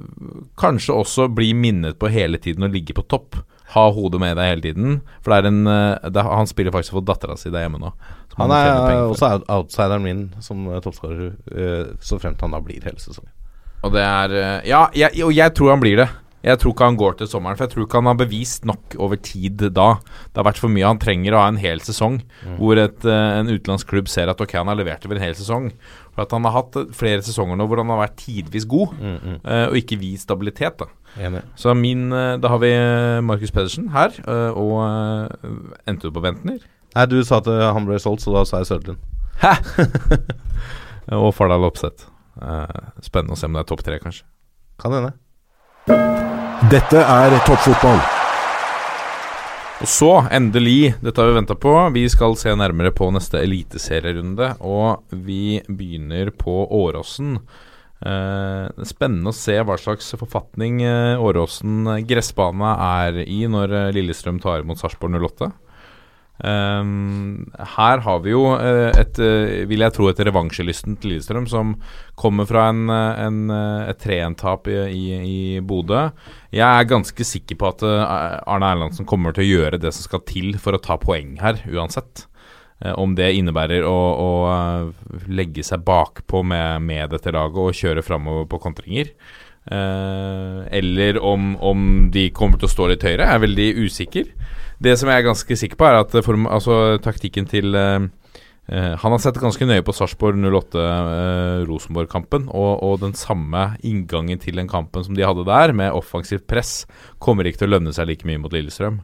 [0.61, 3.41] kanskje også blir minnet på hele tiden å ligge på topp.
[3.73, 4.99] Ha hodet med deg hele tiden.
[5.25, 7.93] For det er en eh, det, Han spiller faktisk for dattera si der hjemme nå.
[8.35, 11.37] Han er også outsideren min som toppskårer,
[12.03, 13.31] så fremt han da blir hele sesongen.
[13.87, 14.35] Og det er
[14.67, 16.09] Ja, jeg, og jeg tror han blir det.
[16.41, 18.95] Jeg tror ikke han går til sommeren, for jeg tror ikke han har bevist nok
[19.03, 19.89] over tid da.
[20.33, 20.87] Det har vært for mye.
[20.89, 22.21] Han trenger å ha en hel sesong
[22.57, 25.37] hvor et, eh, en utenlandsk klubb ser at ok, han har levert over en hel
[25.37, 25.69] sesong.
[26.15, 29.67] For at han har hatt flere sesonger nå hvor han har vært tidvis god, eh,
[29.69, 30.81] og ikke vist stabilitet.
[30.81, 30.89] da
[31.21, 31.43] Enig.
[31.59, 32.73] Så min eh, Da har vi
[33.27, 34.15] Markus Pedersen her,
[34.57, 34.81] og
[35.87, 36.61] endte du på Bentner?
[36.97, 38.99] Nei, du sa at han ble solgt, så da sa jeg Søderlund.
[41.21, 42.09] og Fardal Opseth.
[43.05, 44.25] Spennende å se om det er topp tre, kanskje.
[44.81, 46.30] Kan hende.
[46.69, 48.01] Dette er toppfotball.
[49.81, 54.51] Og så, endelig, dette har vi venta på, vi skal se nærmere på neste eliteserierunde.
[54.61, 57.39] Og vi begynner på Åråsen.
[58.05, 64.39] Eh, spennende å se hva slags forfatning eh, Åråsen gressbane er i når eh, Lillestrøm
[64.45, 65.49] tar imot Sarpsborg 08.
[66.41, 71.75] Um, her har vi jo eh, et, eh, vil jeg tro, et revansjelystent Lillestrøm som
[72.21, 73.43] kommer fra en, eh, en,
[73.91, 76.07] et 3-1-tap i, i, i Bodø.
[76.57, 80.25] Jeg er ganske sikker på at Arne Erlandsen kommer til å gjøre det som skal
[80.29, 82.27] til for å ta poeng her, uansett.
[82.81, 84.31] Om det innebærer å, å
[85.29, 89.13] legge seg bakpå med, med dette laget og kjøre framover på kontringer.
[89.67, 94.31] Eh, eller om, om de kommer til å stå litt høyere, er veldig usikker.
[94.81, 98.01] Det som jeg er ganske sikker på, er at form, altså, taktikken til uh,
[98.71, 104.57] eh, Han har sett ganske nøye på Sarpsborg 08-Rosenborg-kampen, og, og den samme inngangen til
[104.57, 106.87] den kampen som de hadde der, med offensivt press,
[107.21, 108.97] kommer ikke til å lønne seg like mye mot Lillestrøm.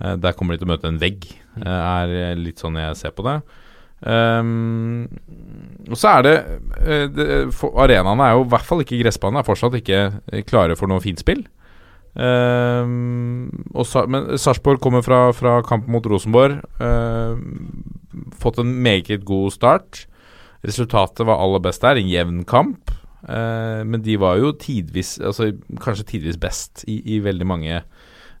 [0.00, 1.20] Eh, der kommer de til å møte en vegg,
[1.58, 3.40] eh, er litt sånn jeg ser på det.
[4.00, 5.04] Um,
[5.90, 6.36] og så er det,
[6.80, 7.24] eh, det
[7.68, 9.98] Arenaene er jo i hvert fall ikke gressbane, er fortsatt ikke
[10.32, 11.42] eh, klare for noe finspill.
[11.44, 11.59] Um, og
[13.86, 16.58] Sa- men Sarpsborg kommer fra, fra kampen mot Rosenborg.
[16.82, 17.84] Um,
[18.40, 20.06] fått en meget god start.
[20.66, 22.90] Resultatet var aller best der, en jevn kamp.
[23.22, 25.50] Uh, men de var jo tidvis Altså
[25.84, 27.82] kanskje tidvis best i, i veldig mange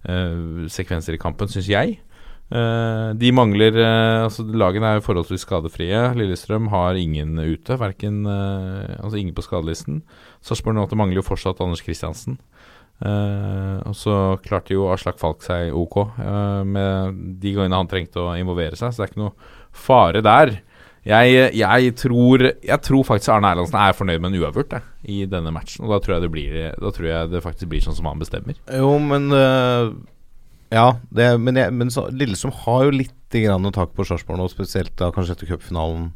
[0.08, 1.98] uh, sekvenser i kampen, syns jeg.
[2.50, 6.00] Uh, de mangler uh, Altså Lagene er forholdsvis skadefrie.
[6.18, 7.78] Lillestrøm har ingen ute.
[7.78, 10.02] verken, uh, altså ingen på skadelisten.
[10.42, 12.40] Sarpsborg 08 mangler jo fortsatt Anders Kristiansen.
[13.00, 14.14] Uh, og så
[14.44, 18.92] klarte jo Aslak Falk seg ok uh, med de gangene han trengte å involvere seg,
[18.92, 20.52] så det er ikke noe fare der.
[21.08, 24.74] Jeg, jeg, tror, jeg tror faktisk Arne Erlandsen er fornøyd med en uavgjort
[25.08, 25.86] i denne matchen.
[25.86, 28.20] Og da tror, jeg det blir, da tror jeg det faktisk blir sånn som han
[28.20, 28.58] bestemmer.
[28.68, 29.94] Jo, men uh,
[30.68, 34.50] Ja, det, men, jeg, men så, Lillestrøm har jo litt grann tak på Sarpsborg nå,
[34.52, 36.10] spesielt da kanskje etter cupfinalen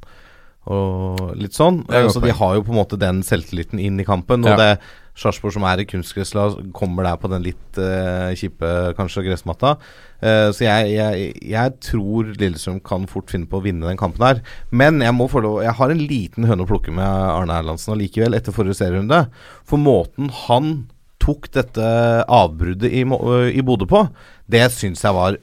[0.70, 1.82] og litt sånn.
[1.88, 4.44] Godt Så de har jo på en måte den selvtilliten inn i kampen.
[4.44, 4.56] Og Ja.
[4.56, 4.70] det
[5.14, 9.76] Sarpsborg som er i kunstgresslag, kommer der på den litt uh, kjipe kanskje gressmatta.
[10.18, 14.26] Uh, så jeg, jeg, jeg tror Lillestrøm kan fort finne på å vinne den kampen
[14.26, 14.42] her.
[14.74, 17.94] Men jeg må få lov Jeg har en liten høne å plukke med Arne Erlandsen
[17.94, 19.28] allikevel, etter forrige serierunde.
[19.68, 20.88] For måten han
[21.22, 21.86] tok dette
[22.26, 24.02] avbruddet i, i Bodø på,
[24.50, 25.38] det syns jeg var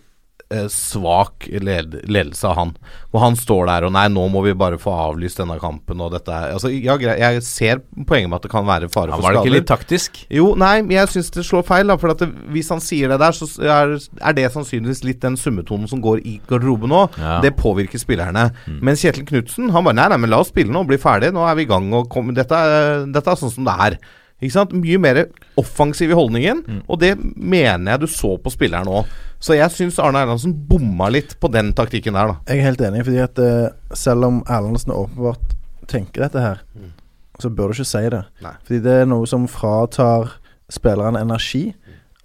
[0.52, 2.74] eh, svak led ledelse av han.
[3.12, 6.14] Hvor han står der og Nei, nå må vi bare få avlyst denne kampen og
[6.14, 9.26] dette er Altså, ja, jeg ser poenget med at det kan være fare ja, for
[9.26, 9.50] var det skader.
[9.50, 10.22] ikke litt taktisk?
[10.32, 11.88] Jo, nei, men jeg syns det slår feil.
[11.92, 15.22] da For at det, Hvis han sier det der, så er, er det sannsynligvis litt
[15.24, 17.04] den summetonen som går i garderoben nå.
[17.18, 17.40] Ja.
[17.44, 18.50] Det påvirker spillerne.
[18.82, 21.34] Men Kjetil Knutsen Han bare nei, nei, men la oss spille nå, bli ferdig.
[21.36, 21.92] Nå er vi i gang.
[21.98, 22.64] Og kom, dette,
[23.12, 24.00] dette er sånn som det er.
[24.42, 24.74] Ikke sant?
[24.74, 25.20] Mye mer
[25.60, 29.10] offensiv i holdningen, og det mener jeg du så på spilleren òg.
[29.42, 32.36] Så jeg syns Arne Erlandsen bomma litt på den taktikken der, da.
[32.50, 35.56] Jeg er helt enig, fordi at uh, selv om Erlandsen åpenbart
[35.90, 36.62] tenker dette her,
[37.42, 38.22] så bør du ikke si det.
[38.46, 38.54] Nei.
[38.68, 40.36] Fordi det er noe som fratar
[40.72, 41.72] spillerne energi.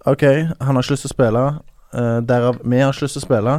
[0.07, 1.47] OK, han har ikke lyst til å spille.
[1.93, 3.55] Uh, derav vi har ikke lyst til å spille.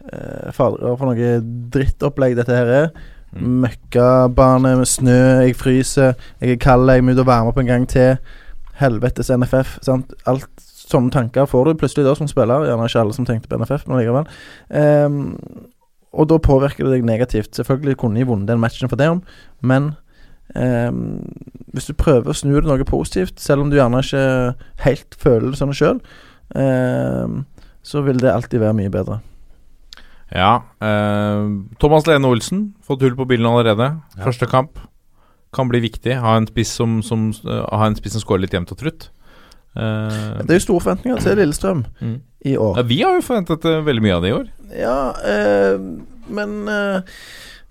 [0.00, 1.32] Uh, Fader, for noe
[1.72, 2.92] drittopplegg dette her er.
[3.32, 3.60] Mm.
[3.64, 7.70] Møkkabane med snø, jeg fryser, jeg er kald, jeg må ut og varme opp en
[7.70, 8.16] gang til.
[8.80, 9.76] Helvetes NFF.
[9.84, 10.14] Sant?
[10.30, 10.48] Alt
[10.90, 12.66] sånne tanker får du plutselig da som spiller.
[12.66, 14.30] Gjerne ikke alle som tenkte på NFF, men likevel.
[14.70, 15.20] Um,
[16.10, 17.52] og da påvirker det deg negativt.
[17.54, 19.22] Selvfølgelig kunne de vunnet den matchen for det om,
[19.62, 19.92] men
[20.56, 21.20] um,
[21.70, 24.24] hvis du prøver å snu det noe positivt, selv om du gjerne ikke
[24.86, 26.00] helt føler det sånn sjøl,
[26.56, 27.44] um,
[27.86, 29.20] så vil det alltid være mye bedre.
[30.30, 30.62] Ja.
[30.80, 31.48] eh,
[31.82, 33.92] Thomas Lene Olsen, fått hull på bilen allerede.
[34.16, 34.24] Ja.
[34.24, 34.78] Første kamp.
[35.52, 36.14] Kan bli viktig.
[36.22, 39.08] Ha en spiss som, som, uh, ha en spiss som scorer litt jevnt og trutt.
[39.74, 42.14] Uh, Det er jo store forventninger til Lillestrøm mm.
[42.46, 42.78] i år.
[42.78, 44.46] ja, vi har jo forventet veldig mye av det i år.
[44.78, 44.98] Ja,
[46.30, 46.54] men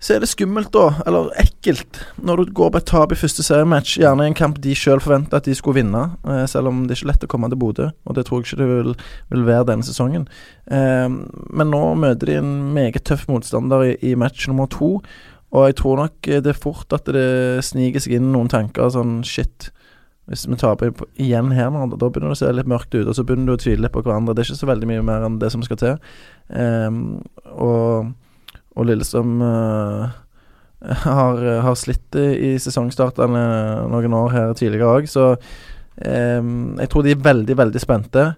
[0.00, 3.44] så er det skummelt, da, eller ekkelt, når du går på et tap i første
[3.44, 6.86] seriematch, gjerne i en kamp de sjøl forventa at de skulle vinne, eh, selv om
[6.86, 8.94] det er ikke lett å komme til Bodø, og det tror jeg ikke det vil,
[9.34, 10.24] vil være denne sesongen.
[10.72, 14.96] Eh, men nå møter de en meget tøff motstander i, i match nummer to,
[15.50, 18.88] og jeg tror nok eh, det er fort at det sniker seg inn noen tanker
[18.94, 19.68] sånn shit.
[20.30, 23.16] Hvis vi taper igjen her nå, da begynner det å se litt mørkt ut, og
[23.18, 24.32] så begynner du å tvile litt på hverandre.
[24.32, 25.96] Det er ikke så veldig mye mer enn det som skal til.
[26.54, 27.00] Um,
[27.50, 28.12] og,
[28.76, 30.10] og Lillestrøm uh,
[31.06, 33.44] har, har slitt i sesongstartene
[33.90, 38.30] noen år her tidligere òg, så um, jeg tror de er veldig, veldig spente.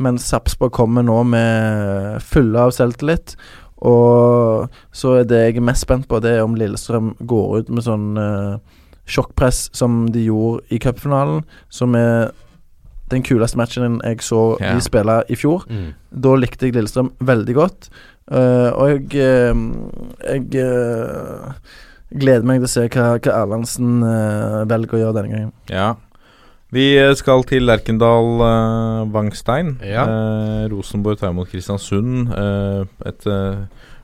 [0.00, 3.34] Men Sarpsborg kommer nå med fulle av selvtillit.
[3.80, 7.72] Og så er det jeg er mest spent på, det er om Lillestrøm går ut
[7.72, 8.60] med sånn uh,
[9.10, 11.42] sjokkpress som de gjorde i cupfinalen,
[11.72, 12.30] som er
[13.10, 14.76] den kuleste matchen jeg så yeah.
[14.76, 15.64] de spille i fjor.
[16.10, 17.90] Da likte jeg Lillestrøm veldig godt.
[18.30, 19.62] Eh, og jeg, eh,
[20.30, 21.80] jeg eh,
[22.20, 25.52] gleder meg til å se hva, hva Erlandsen uh, velger å gjøre denne gangen.
[25.70, 25.92] Ja.
[26.70, 26.86] Vi
[27.18, 29.12] skal til Lerkendal Wangstein.
[29.14, 29.70] Vangstein.
[29.82, 30.06] Ja.
[30.06, 32.30] Uh, Rosenborg tar imot Kristiansund.
[32.30, 33.26] eh, et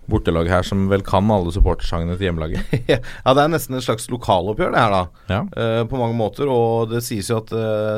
[0.07, 2.75] bortelag her som vel kan alle supportersangene til hjemmelaget.
[2.93, 5.23] ja, det er nesten et slags lokaloppgjør, det her, da.
[5.31, 5.41] Ja.
[5.51, 6.51] Eh, på mange måter.
[6.51, 7.55] Og det sies jo at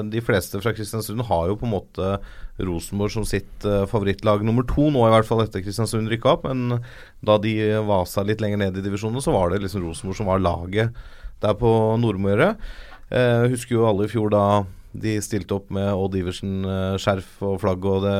[0.08, 2.12] de fleste fra Kristiansund har jo på en måte
[2.58, 6.48] Rosenborg som sitt eh, favorittlag nummer to nå, i hvert fall etter Kristiansund rykka opp.
[6.48, 6.80] Men
[7.24, 7.54] da de
[7.86, 10.98] vasa litt lenger ned i divisjonen, så var det liksom Rosenborg som var laget
[11.42, 11.70] der på
[12.02, 12.54] Nordmøre.
[13.14, 14.44] Eh, husker jo alle i fjor da
[14.98, 18.18] de stilte opp med Odd Iversen-skjerf og flagg, og det,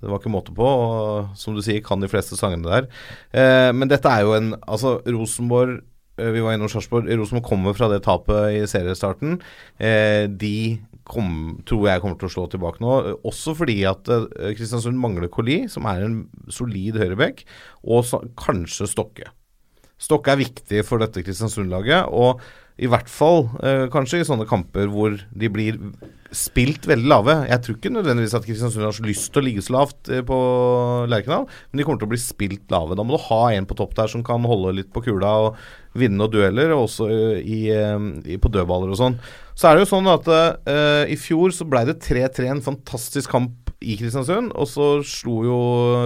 [0.00, 0.64] det var ikke måte på.
[0.66, 2.88] Og som du sier, kan de fleste sangene der.
[3.36, 5.78] Eh, men dette er jo en Altså, Rosenborg
[6.18, 7.10] eh, vi var innom Sarpsborg.
[7.10, 9.38] Rosenborg kommer fra det tapet i seriestarten.
[9.78, 12.96] Eh, de kom, tror jeg kommer til å slå tilbake nå.
[13.28, 16.18] Også fordi at eh, Kristiansund mangler Koli, som er en
[16.52, 17.44] solid høyrebekk,
[17.84, 19.30] og så, kanskje Stokke.
[20.00, 22.42] Stokke er viktig for dette Kristiansund-laget, og
[22.74, 25.78] i hvert fall eh, kanskje i sånne kamper hvor de blir
[26.34, 27.36] spilt veldig lave.
[27.46, 30.24] Jeg tror ikke nødvendigvis at Kristiansund har så lyst til å ligge så lavt eh,
[30.26, 30.38] på
[31.10, 32.98] Lerkendal, men de kommer til å bli spilt lave.
[32.98, 35.60] Da må du ha en på topp der som kan holde litt på kula og
[35.94, 39.18] vinne noen dueller, og også eh, i, i, på dødballer og sånn.
[39.54, 43.30] Så er det jo sånn at uh, i fjor så ble det 3-3, en fantastisk
[43.30, 45.58] kamp i Kristiansund, og så slo jo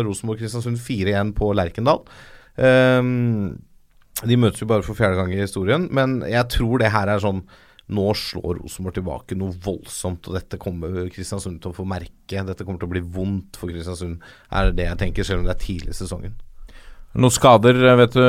[0.05, 2.03] Rosenborg Kristiansund 4-1 på Lerkendal.
[2.59, 3.57] Ehm,
[4.27, 7.23] de møtes jo bare for fjerde gang i historien, men jeg tror det her er
[7.23, 7.45] sånn
[7.89, 12.43] Nå slår Rosenborg tilbake noe voldsomt, og dette kommer Kristiansund til å få merke.
[12.45, 14.19] Dette kommer til å bli vondt for Kristiansund,
[14.53, 16.35] er det jeg tenker, selv om det er tidlig i sesongen.
[17.17, 18.21] Noen skader, vet du,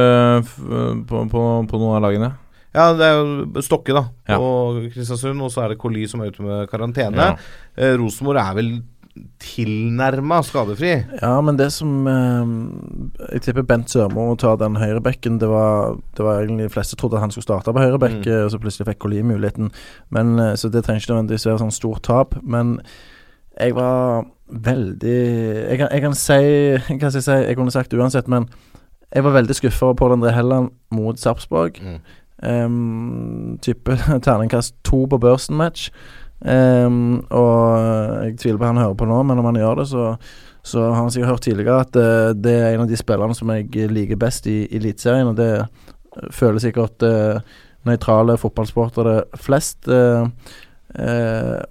[1.09, 2.29] på, på, på noen av lagene?
[2.71, 4.37] Ja, det er jo Stokke, da, Ja.
[4.39, 7.33] på Kristiansund, og så er det Coly som er ute med karantene.
[7.33, 7.35] Ja.
[7.75, 8.71] Eh, Rosenborg er vel
[9.43, 10.91] tilnærma skadefri.
[11.21, 12.53] Ja, men det som eh,
[13.33, 15.39] Jeg tipper Bent Sørmo tar den høyrebekken.
[15.41, 18.31] Det var, det var egentlig de fleste trodde at han skulle starte på høyrebekk, Mm.
[18.31, 19.71] eh, og så plutselig fikk Colli muligheten.
[20.09, 22.35] Men, eh, så det trenger ikke nødvendigvis være sånn stort tap.
[22.43, 22.79] Men
[23.59, 27.31] jeg var veldig Jeg kan, jeg kan si jeg si?
[27.31, 28.47] Jeg kunne sagt uansett, men
[29.13, 31.79] jeg var veldig skuffa over Pål André Helland mot Sarpsborg.
[31.81, 31.99] Mm.
[32.41, 33.91] Um, type
[34.25, 35.89] terningkast to på børsen-match.
[36.39, 40.03] Um, og jeg tviler på han hører på nå, men om han gjør det, så,
[40.63, 43.51] så har han sikkert hørt tidligere at uh, det er en av de spillerne som
[43.51, 47.41] jeg liker best i Eliteserien, og det eh, føler sikkert uh,
[47.87, 49.89] nøytrale fotballsportere flest.
[49.91, 50.29] Uh,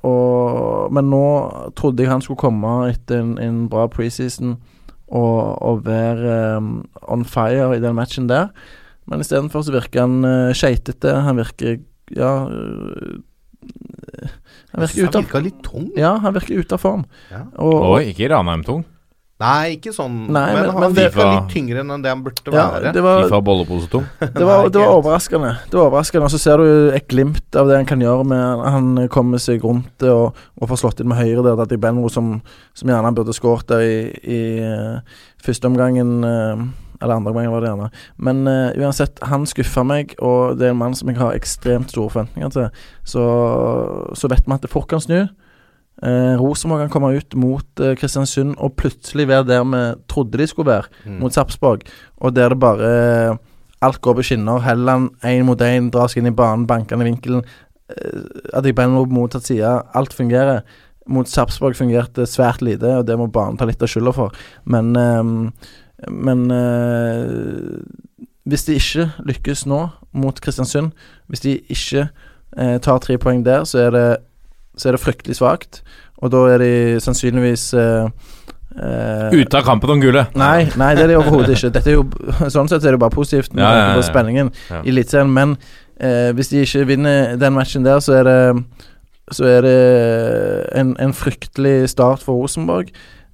[0.06, 1.24] og, men nå
[1.76, 4.52] trodde jeg han skulle komme etter en, en bra preseason
[5.08, 8.52] og, og være um, on fire i den matchen der.
[9.08, 11.16] Men istedenfor så virker han uh, skeitete.
[11.24, 11.80] Han virker
[12.14, 12.46] Ja
[14.74, 15.90] Han virker ute av litt tung.
[15.96, 17.04] Ja, han virker ute av form.
[17.32, 17.44] Ja.
[17.56, 18.84] Og, Oi, ikke Ranheim-tung.
[19.38, 20.24] Nei, ikke sånn.
[20.34, 22.92] Nei, men, men- han men det- virka litt tyngre enn det han burde Ja, være.
[22.92, 24.08] det var, Fifa bolleposetung.
[24.34, 25.52] det var, det var overraskende.
[25.70, 28.64] Det var overraskende Og så ser du et glimt av det han kan gjøre med
[28.66, 31.54] Han kommer seg rundt det og, og får slått inn med høyre der.
[31.62, 32.42] Dati Benro som,
[32.74, 34.98] som gjerne burde skåret der i, i eh,
[35.40, 36.18] første omgangen.
[37.00, 37.90] Eller andre omgangen var det gjerne.
[38.18, 41.90] Men uh, uansett, han skuffa meg, og det er en mann som jeg har ekstremt
[41.94, 42.70] store forventninger til.
[43.06, 43.26] Så,
[44.18, 45.20] så vet vi at det fort kan snu.
[45.98, 50.46] Uh, Rosenborg kan komme ut mot uh, Kristiansund og plutselig være der vi trodde de
[50.46, 51.20] skulle være, Mm.
[51.22, 51.86] mot Sarpsborg.
[52.18, 53.38] Og der det bare
[53.80, 54.58] Alt går på skinner.
[54.58, 57.44] Helland én mot én, dras inn i banen, banker i vinkelen.
[57.90, 58.22] Uh,
[58.58, 59.70] Adibeno på motsatt side.
[59.94, 60.62] Alt fungerer.
[61.08, 64.34] Mot Sarpsborg fungerte svært lite, og det må banen ta litt av skylda for.
[64.68, 65.52] Men ehm,
[66.06, 67.82] Men eh,
[68.48, 69.80] hvis de ikke lykkes nå
[70.16, 70.92] mot Kristiansund,
[71.28, 72.08] hvis de ikke
[72.58, 74.06] eh, tar tre poeng der, så er det,
[74.78, 75.82] så er det fryktelig svakt.
[76.22, 76.70] Og da er de
[77.02, 78.06] sannsynligvis eh,
[78.78, 80.32] eh, Ute av kampen om gullet.
[80.38, 81.72] Nei, nei, det er de overhodet ikke.
[81.76, 82.06] Dette er jo,
[82.54, 84.06] sånn sett er det bare positivt med Ja, ja, ja.
[84.06, 85.34] spenningen i Eliteserien.
[85.34, 85.56] Men
[86.00, 88.40] eh, hvis de ikke vinner den matchen der, så er det
[89.30, 89.78] Så er det
[90.80, 92.88] en, en fryktelig start for Rosenborg.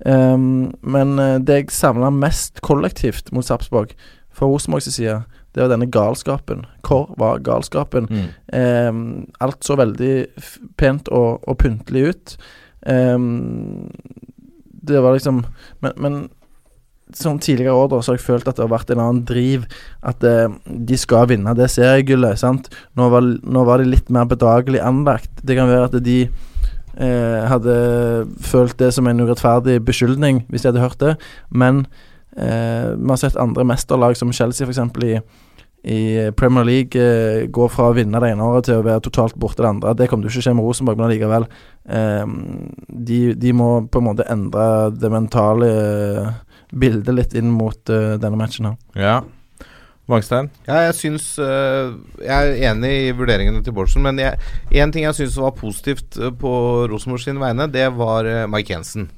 [0.07, 3.95] Ehm, men eh, det jeg savna mest kollektivt mot Sarpsborg,
[4.35, 5.23] fra Rosenborgs side,
[5.55, 6.65] det var denne galskapen.
[6.83, 8.09] Hvor var galskapen?
[8.11, 8.31] Mm.
[8.51, 9.03] Um,
[9.39, 10.27] alt så veldig
[10.81, 12.35] pent og, og pyntelig ut.
[12.83, 13.87] Um,
[14.85, 15.45] det var liksom
[15.81, 16.17] Men, men
[17.15, 19.67] som tidligere år da, så har jeg følt at det har vært en annen driv.
[20.03, 22.41] At eh, de skal vinne det seriegullet.
[22.41, 22.71] sant?
[22.99, 25.31] Nå var, nå var de litt mer bedagelig anlagt.
[25.45, 26.19] Det kan være at de
[26.97, 27.77] eh, hadde
[28.43, 31.17] følt det som en urettferdig beskyldning, hvis de hadde hørt det.
[31.51, 31.87] Men
[32.37, 34.83] eh, vi har sett andre mesterlag, som Chelsea f.eks.
[35.05, 35.19] i
[35.85, 39.37] i Premier League eh, gå fra å vinne det ene året til å være totalt
[39.37, 39.93] borte det andre.
[39.93, 41.45] Det kommer du ikke til å skje med Rosenborg, men allikevel.
[41.85, 42.31] Eh,
[43.11, 44.65] de, de må på en måte endre
[44.97, 46.31] det mentale eh,
[46.73, 48.79] bildet litt inn mot eh, denne matchen her.
[48.97, 49.19] Ja.
[50.11, 50.51] Vangstein?
[50.67, 55.17] Ja, jeg syns øh, Jeg er enig i vurderingene til Bårdsen, men én ting jeg
[55.17, 56.51] syns var positivt øh, på
[56.93, 59.09] Rosenborg sine vegne, det var øh, Mike Jensen.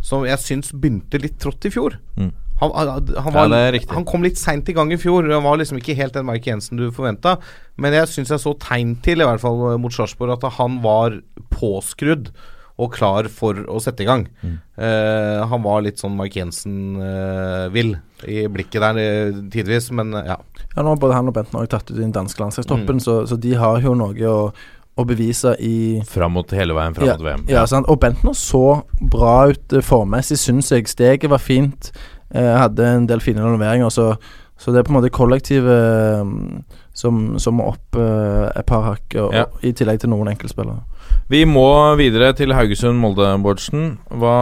[0.00, 1.98] Som jeg syns begynte litt trått i fjor.
[2.16, 2.30] Mm.
[2.60, 5.28] Han, han, han, Ja, var, er han kom litt seint i gang i fjor.
[5.28, 7.36] Han var liksom ikke helt den Mike Jensen du forventa.
[7.80, 11.20] Men jeg syns jeg så tegn til, i hvert fall mot Sarpsborg, at han var
[11.52, 12.32] påskrudd
[12.80, 14.24] og klar for å sette i gang.
[14.42, 14.56] Mm.
[14.80, 17.94] Eh, han var litt sånn Mike Jensen-vill
[18.28, 20.38] i blikket der eh, tidvis, men ja.
[20.76, 23.04] Ja, nå har både han og Benten også tatt ut den danske landslagstoppen, Mm.
[23.04, 24.52] så, så de har jo noe å,
[25.00, 27.44] å bevise i Fram mot hele veien fram ja, mot VM.
[27.50, 27.88] Ja, sant.
[27.90, 28.62] Og Bentner så
[29.00, 30.88] bra ut formessig, syns jeg.
[30.90, 31.90] Steget var fint.
[32.30, 34.12] Eh, hadde en del fine leveringer så,
[34.60, 36.62] så det er på en måte kollektivet
[37.00, 39.46] som, som må opp eh, et par hakk, og, Ja.
[39.66, 40.82] i tillegg til noen enkeltspillere.
[41.30, 43.98] Vi må videre til Haugesund-Molde, Bårdsen.
[44.10, 44.34] Hva,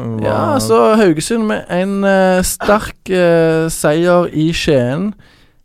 [0.00, 5.12] hva Ja, altså Haugesund med en uh, sterk uh, seier i Skien.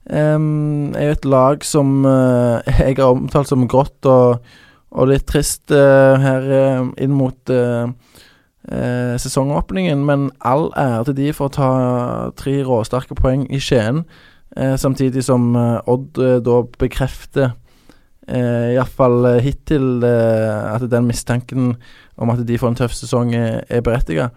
[0.08, 4.44] Um, er jo et lag som uh, jeg har omtalt som grått og,
[4.92, 7.90] og litt trist eh, her eh, inn mot eh,
[8.72, 10.06] eh, sesongåpningen.
[10.08, 11.72] Men all ære til de for å ta
[12.40, 14.06] tre råsterke poeng i Skien.
[14.58, 17.52] Eh, samtidig som eh, Odd eh, da bekrefter
[18.28, 21.74] eh, iallfall eh, hittil eh, at den mistanken
[22.18, 24.30] om at de får en tøff sesong, er, er berettiga.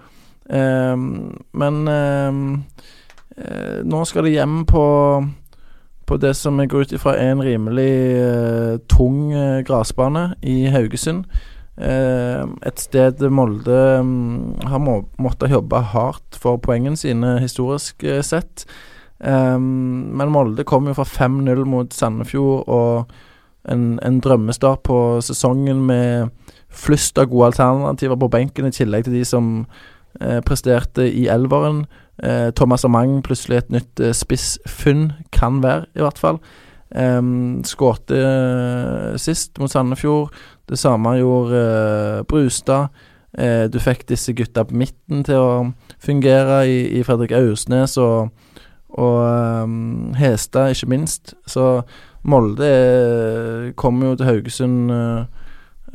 [0.51, 2.65] men ehm,
[3.39, 4.85] eh, nå skal de hjem på
[6.11, 10.65] på det som jeg går ut ifra er en rimelig eh, tung eh, gressbane i
[10.75, 11.29] Haugesund.
[11.79, 18.25] Eh, et sted Molde mm, har må, måttet jobbe hardt for poengene sine historisk eh,
[18.27, 18.67] sett.
[19.23, 23.15] Ehm, men Molde kom jo fra 5-0 mot Sandefjord og
[23.69, 26.31] en, en drømmestart på sesongen med
[26.71, 29.51] flust av gode alternativer på benken, i tillegg til de som
[30.21, 31.85] eh, presterte i elveren.
[32.23, 36.41] Eh, Thomas Amang, plutselig et nytt eh, spissfunn, kan være, i hvert fall.
[36.95, 37.21] Eh,
[37.67, 38.25] Skårte
[39.21, 40.35] sist mot Sandefjord.
[40.71, 42.91] Det samme gjorde eh, Brustad.
[43.39, 45.51] Eh, du fikk disse gutta på midten til å
[46.03, 48.33] fungere i, i Fredrik Ausnes og,
[48.99, 51.35] og ehm, Hestad, ikke minst.
[51.47, 51.83] Så
[52.29, 55.47] Molde eh, kommer jo til Haugesund eh,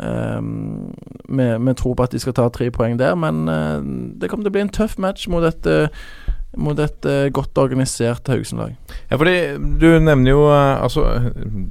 [0.02, 0.94] ehm,
[1.30, 3.78] med, med tro på at de skal ta tre poeng der, men eh,
[4.22, 7.62] det kommer til å bli en tøff match mot et, eh, mot et eh, godt
[7.62, 8.74] organisert Haugesund-lag.
[9.12, 9.38] Ja, fordi
[9.82, 11.06] du nevner jo eh, Altså,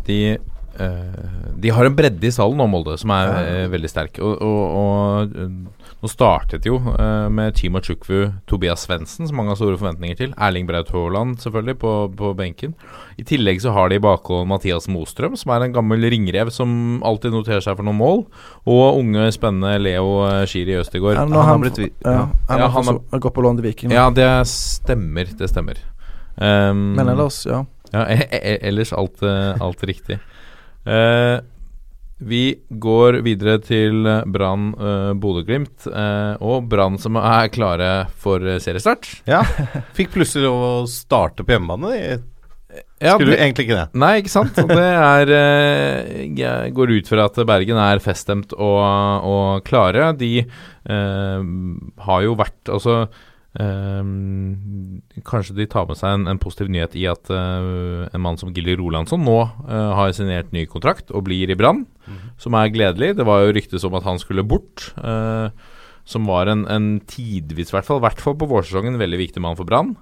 [0.07, 1.25] de eh,
[1.59, 4.23] De har en bredde i salen nå, Molde, som er eh, veldig sterk.
[4.23, 9.55] Og, og, og eh, nå startet jo eh, med Chima Chukwu, Tobias Svendsen, som mange
[9.55, 10.35] har store forventninger til.
[10.37, 12.75] Erling Braut Haaland, selvfølgelig, på, på benken.
[13.17, 17.01] I tillegg så har de i bakhånd Mathias Mostrøm, som er en gammel ringrev som
[17.07, 18.25] alltid noterer seg for noen mål.
[18.69, 21.17] Og unge, spennende Leo Shiri Schiri Østegård.
[21.17, 23.95] Ja, han, han har blitt ja, han Ja, han har gått på lån til Viking.
[23.95, 25.29] Ja, det stemmer.
[25.39, 25.81] Det stemmer.
[26.37, 27.65] Um, Men ellers, ja.
[27.93, 30.19] Ja, e e ellers alt, eh, alt riktig.
[30.85, 31.37] Eh,
[32.23, 35.87] vi går videre til Brann uh, Bodø-Glimt.
[35.91, 37.89] uh, og Brann som er klare
[38.23, 39.09] for eh, seriestart.
[39.27, 39.43] Ja.
[39.99, 41.91] Fikk plutselig lov å starte på hjemmebane.
[43.03, 43.89] Ja, Skulle det- egentlig ikke det.
[43.99, 44.55] Nei, ikke sant?
[44.55, 48.81] Det er uh, Jeg går ut fra at Bergen er feststemt og,
[49.27, 50.13] og klare.
[50.19, 50.33] De
[50.85, 53.07] har jo vært Altså
[53.61, 54.09] eh,
[55.25, 58.53] Kanskje de tar med seg en, en positiv nyhet i at eh, en mann som
[58.55, 61.85] Gilly Rolandsson nå eh, har signert ny kontrakt og blir i Brann,
[62.41, 63.15] som er gledelig.
[63.19, 64.91] Det var jo ryktes om at han skulle bort.
[65.01, 65.49] eh,
[66.05, 69.57] som var en, en tidvis, i hvert fall, hvert fall på vårsesongen, veldig viktig mann
[69.57, 69.95] for Brann.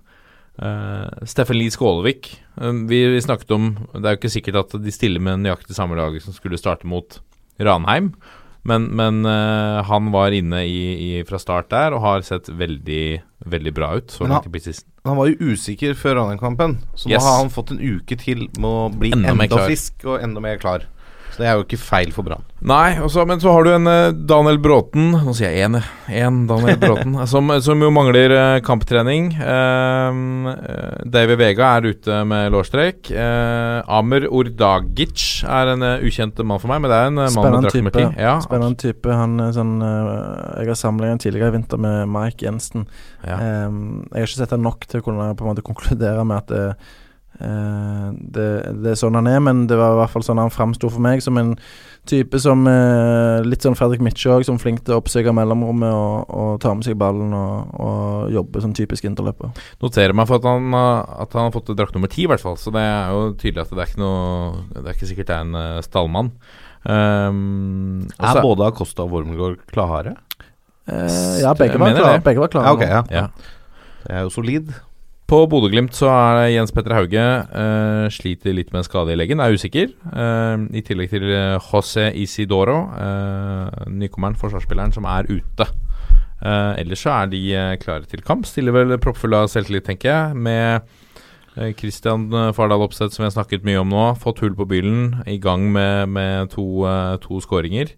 [0.61, 2.35] Uh, Steffen Lie Skålevik.
[2.91, 5.97] vi, vi snakket om Det er jo ikke sikkert at de stiller med nøyaktig samme
[5.97, 7.23] lag som skulle starte mot
[7.63, 8.13] Ranheim,
[8.69, 13.05] men, men uh, han var inne i, i, fra start der og har sett veldig,
[13.51, 14.15] veldig bra ut.
[14.15, 14.87] Så langt i preseason.
[15.09, 17.19] Han var jo usikker før Ranheim-kampen, så Yes.
[17.19, 20.43] nå har han fått en uke til med å bli Enda enda, frisk og enda
[20.45, 20.87] mer klar.
[21.33, 22.45] Så det er jo ikke feil for Brann.
[22.63, 25.79] Nei, også, men så har du en eh, Daniel Bråten Nå sier jeg én,
[26.13, 27.17] én Daniel Bråten.
[27.33, 29.33] som, som jo mangler eh, kamptrening.
[29.41, 30.53] Uh,
[31.11, 33.11] David Vega er ute med lårstrekk.
[33.11, 37.25] Uh, Amer Ordagic er en eh, ukjent mann for meg, men det er en eh,
[37.25, 38.13] mann med Spennende drakt nummer type.
[38.15, 38.23] ti.
[38.23, 39.17] Ja, Spennende type.
[39.23, 40.11] Han er sånn eh,
[40.63, 42.87] Jeg har samlet en tidligere i vinter med Mike Jensen.
[43.27, 43.39] ja.
[43.43, 46.43] Um, jeg har ikke sett ham nok til å kunne på en måte konkludere med
[46.43, 46.99] at det, eh,
[47.43, 48.49] det,
[48.83, 51.03] det er sånn han er, men det var i hvert fall sånn han framsto for
[51.03, 51.55] meg, som en
[52.09, 56.57] type som eh, Litt sånn Fredrik Midtjø som flink til å oppsøke mellomrommet og, og
[56.63, 59.53] ta med seg ballen og, og jobbe som typisk interløper.
[59.83, 62.59] Noterer meg for at han, at han har fått drakt nummer ti, i hvert fall.
[62.59, 65.39] Så det er jo tydelig at det er ikke noe Det er ikke sikkert det
[65.39, 66.33] er en eh, stallmann.
[66.83, 70.17] Um, Er så- både Acosta og Wormgård klare?
[70.91, 72.19] Eh, ja, begge var.
[72.25, 73.03] Begge klare Ja, okay, ja.
[73.11, 73.27] ja.
[74.03, 74.73] Det er jo solid.
[75.33, 79.41] På Bodø-Glimt så er Jens Petter Hauge eh, sliter litt med en skade i leggen,
[79.41, 79.95] er usikker.
[80.13, 85.65] Eh, I tillegg til eh, José Isidoro, eh, nykommeren, forsvarsspilleren, som er ute.
[86.45, 88.45] Eh, ellers så er de eh, klare til kamp.
[88.45, 90.37] Stiller vel proppfulle av selvtillit, tenker jeg.
[90.37, 94.05] Med Kristian Fardal Opseth, som vi har snakket mye om nå.
[94.21, 95.23] Fått hull på bylen.
[95.25, 96.85] I gang med, med to,
[97.25, 97.97] to skåringer.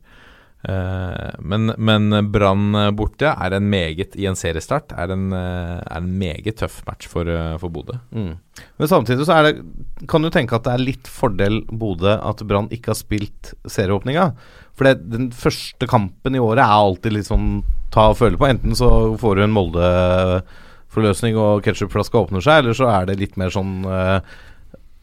[0.64, 5.98] Eh, men men Brann borte er en meget i en seriestart er en, eh, er
[5.98, 7.98] en meget tøff match for, eh, for Bodø.
[8.12, 8.38] Mm.
[8.78, 12.46] Men samtidig så er det kan du tenke at det er litt fordel Bodø at
[12.46, 14.32] Brann ikke har spilt serieåpninga.
[14.74, 17.62] For det, den første kampen i året er alltid litt sånn
[17.92, 18.48] ta og føle på.
[18.48, 23.36] Enten så får du en Molde-forløsning og ketsjupflaska åpner seg, eller så er det litt
[23.36, 23.84] mer sånn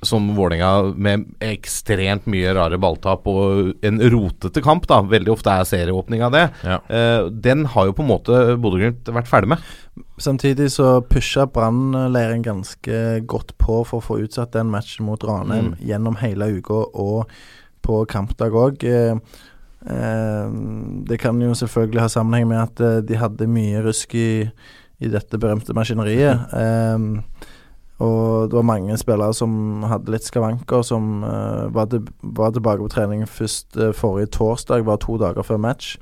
[0.02, 5.02] som Vålerenga med ekstremt mye rare balltap og en rotete kamp, da.
[5.06, 6.44] Veldig ofte er serieåpninga av det.
[6.66, 6.80] Ja.
[6.90, 9.72] Uh, den har jo på en måte Bodø-Glimt vært ferdig med.
[10.22, 15.72] Samtidig så pusha Brann-leiren ganske godt på for å få utsatt den matchen mot Ranheim
[15.72, 15.78] Mm.
[15.86, 17.32] gjennom hele uka og
[17.82, 18.84] på kampdag òg.
[18.86, 19.18] Uh,
[19.86, 20.52] eh,
[21.08, 24.50] det kan jo selvfølgelig ha sammenheng med at eh, de hadde mye rusk i,
[25.02, 26.48] i dette berømte maskineriet.
[26.62, 26.98] Eh,
[28.02, 32.82] og det var mange spillere som hadde litt skavanker, som uh, var, til, var tilbake
[32.82, 35.98] på trening først uh, forrige torsdag, var to dager før match.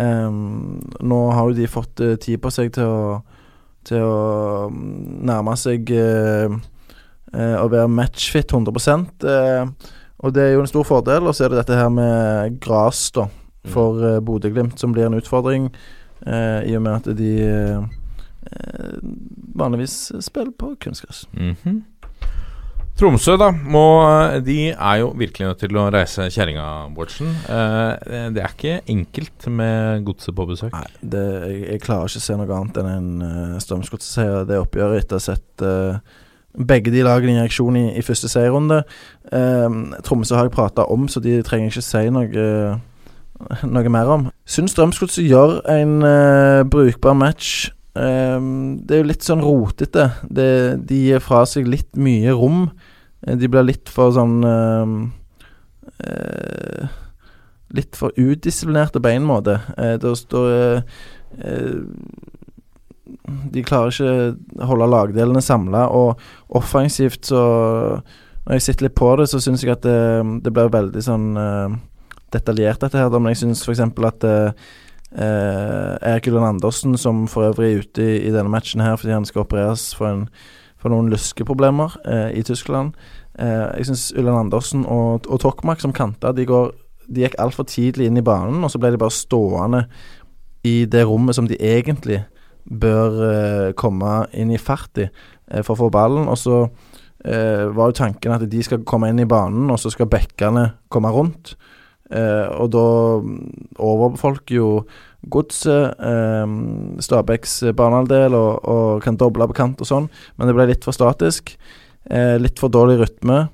[0.00, 3.18] Ehm, nå har jo de fått uh, tid på seg til å,
[3.86, 5.92] til å mm, nærme seg
[7.34, 8.70] å være matchfit 100
[9.26, 9.64] eh,
[10.22, 11.26] Og det er jo en stor fordel.
[11.26, 13.24] Og så er det dette her med gras da
[13.72, 15.70] for uh, Bodø-Glimt som blir en utfordring,
[16.24, 17.32] i og med at de
[19.54, 21.26] vanligvis spiller på kunstgress.
[21.32, 21.82] Mhm.
[22.94, 23.48] Tromsø, da.
[23.50, 23.82] Må,
[24.46, 27.32] de er jo virkelig nødt til å reise kjerringa, Bårdsen.
[27.50, 30.76] Eh, det er ikke enkelt med godset på besøk.
[30.76, 34.60] Nei, det, jeg, jeg klarer ikke å se noe annet enn en uh, Strømsgodset-seier det
[34.62, 36.22] oppgjøret etter å ha sett uh,
[36.54, 38.82] begge de lagene i reaksjon i, i første seierrunde.
[39.32, 42.48] Eh, Tromsø har jeg prata om, så de trenger ikke si noe,
[43.74, 44.28] noe mer om.
[44.46, 47.72] Syns Strømsgodset gjør en eh, brukbar match.
[47.94, 48.40] Eh,
[48.82, 50.08] det er jo litt sånn rotete.
[50.26, 50.48] Det,
[50.88, 52.68] de gir fra seg litt mye rom.
[53.26, 54.98] Eh, De blir litt for sånn um,
[56.02, 57.00] uh,
[57.74, 59.58] Litt for udisiplinerte på en måte.
[59.78, 60.98] Uh, det står uh,
[61.42, 61.80] eh,
[63.50, 64.12] De klarer ikke
[64.62, 66.20] å holde lagdelene samla, og
[66.54, 67.42] offensivt så
[68.44, 69.98] når jeg sitter litt på det, så syns jeg at det,
[70.44, 71.76] det blir veldig sånn eh,
[72.34, 73.14] detaljert, dette her.
[73.16, 73.80] Men jeg syns f.eks.
[73.80, 74.26] at
[75.14, 79.14] eh, Erik Ulland Andersen, som for øvrig er ute i, i denne matchen her fordi
[79.14, 80.26] han skal opereres for, en,
[80.80, 82.92] for noen lyskeproblemer eh, i Tyskland
[83.38, 86.72] eh, Jeg syns Ulland Andersen og, og Tokmak som kanter, de, går,
[87.08, 89.86] de gikk altfor tidlig inn i banen, og så ble de bare stående
[90.64, 92.22] i det rommet som de egentlig
[92.64, 96.28] bør eh, komme inn i fart i eh, for å få ballen.
[96.30, 99.92] Og så eh, var jo tanken at de skal komme inn i banen, og så
[99.92, 101.54] skal bekkene komme rundt.
[102.12, 102.84] Eh, og da
[103.80, 104.68] overbefolker jo
[105.32, 106.50] Godset eh,
[107.00, 110.96] Stabæks banehalvdel og, og kan doble på kant og sånn, men det ble litt for
[110.96, 111.54] statisk.
[112.04, 113.46] Eh, litt for dårlig rytme.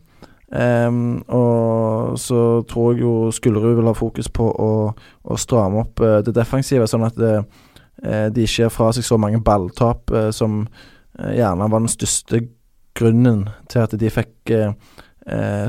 [0.50, 6.02] Um, og så tror jeg jo Skullerud vil ha fokus på å, å stramme opp
[6.02, 7.36] uh, det defensive, sånn at det,
[8.02, 10.64] uh, de ikke gir fra seg så mange balltap uh, som
[11.20, 12.40] gjerne var den største
[12.98, 14.52] grunnen til at de fikk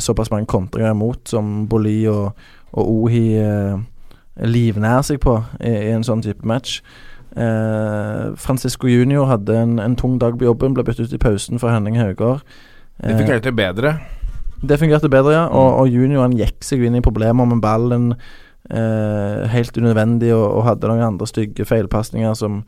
[0.01, 2.31] såpass mange kontringer imot, som Boli og,
[2.71, 3.25] og Ohi
[4.41, 6.79] livnærer seg på i, i, en sånn type match.
[7.31, 11.71] Francisco Junior hadde en, en, tung dag på jobben, ble byttet ut i pausen for
[11.71, 12.43] Henning Haugård.
[13.01, 13.93] Det fungerte bedre.
[14.61, 15.43] Det fungerte bedre, ja.
[15.49, 20.45] Og, og junior han gikk seg inn i problemer med ballen eh, helt unødvendig, og,
[20.45, 22.63] og, hadde noen andre stygge feilpasninger som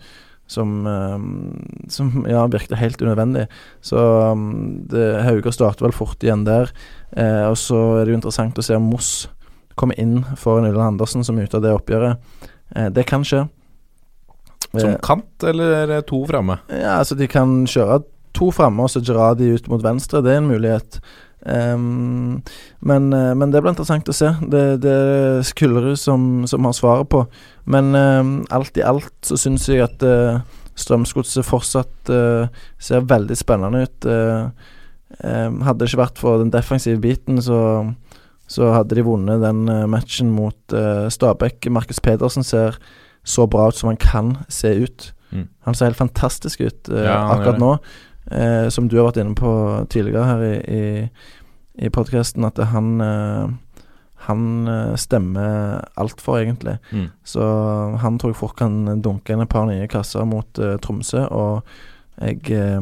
[0.54, 3.46] som, um, som ja, virket helt unødvendig.
[3.82, 3.98] Så
[4.36, 4.84] um,
[5.24, 6.70] Hauger starter vel fort igjen der.
[7.16, 9.14] Eh, og så er det jo interessant å se om Moss
[9.80, 12.40] kommer inn for en Ulland Andersen som er ute av det oppgjøret.
[12.76, 13.46] Eh, det kan skje.
[14.72, 16.60] Som eh, kant, eller er det to framme?
[16.72, 18.02] Ja, altså de kan kjøre
[18.34, 20.24] to framme, og så Gerradi ut mot venstre.
[20.26, 21.00] Det er en mulighet.
[21.44, 22.40] Um,
[22.80, 24.32] men, uh, men, det blir interessant å se.
[24.50, 27.26] Det, det er Skullerud som, som, har svaret på.
[27.70, 30.40] Men um, alt i alt så syns jeg at uh,
[30.80, 32.48] Strømsgodset fortsatt uh,
[32.82, 34.08] ser veldig spennende ut.
[35.22, 37.60] Um, hadde det ikke vært for den defensive biten, så,
[38.48, 40.76] så hadde de vunnet den matchen mot
[41.14, 41.70] Stabæk.
[41.74, 42.76] Markus Pedersen ser
[43.24, 45.14] så bra ut som han kan se ut.
[45.34, 45.48] Mm.
[45.66, 47.78] Han ser helt fantastisk ut ja, akkurat nå.
[48.32, 49.52] Uh, som du har vært inne på
[49.92, 53.48] tidligere her i, i, i podkasten, at han eh,
[54.24, 56.78] han eh, stemmer altfor, egentlig.
[56.94, 57.10] Mm.
[57.28, 57.44] Så
[58.00, 61.26] han tror jeg fort kan dunke inn et par nye kasser mot uh, Tromsø.
[61.28, 61.68] Og
[62.22, 62.80] jeg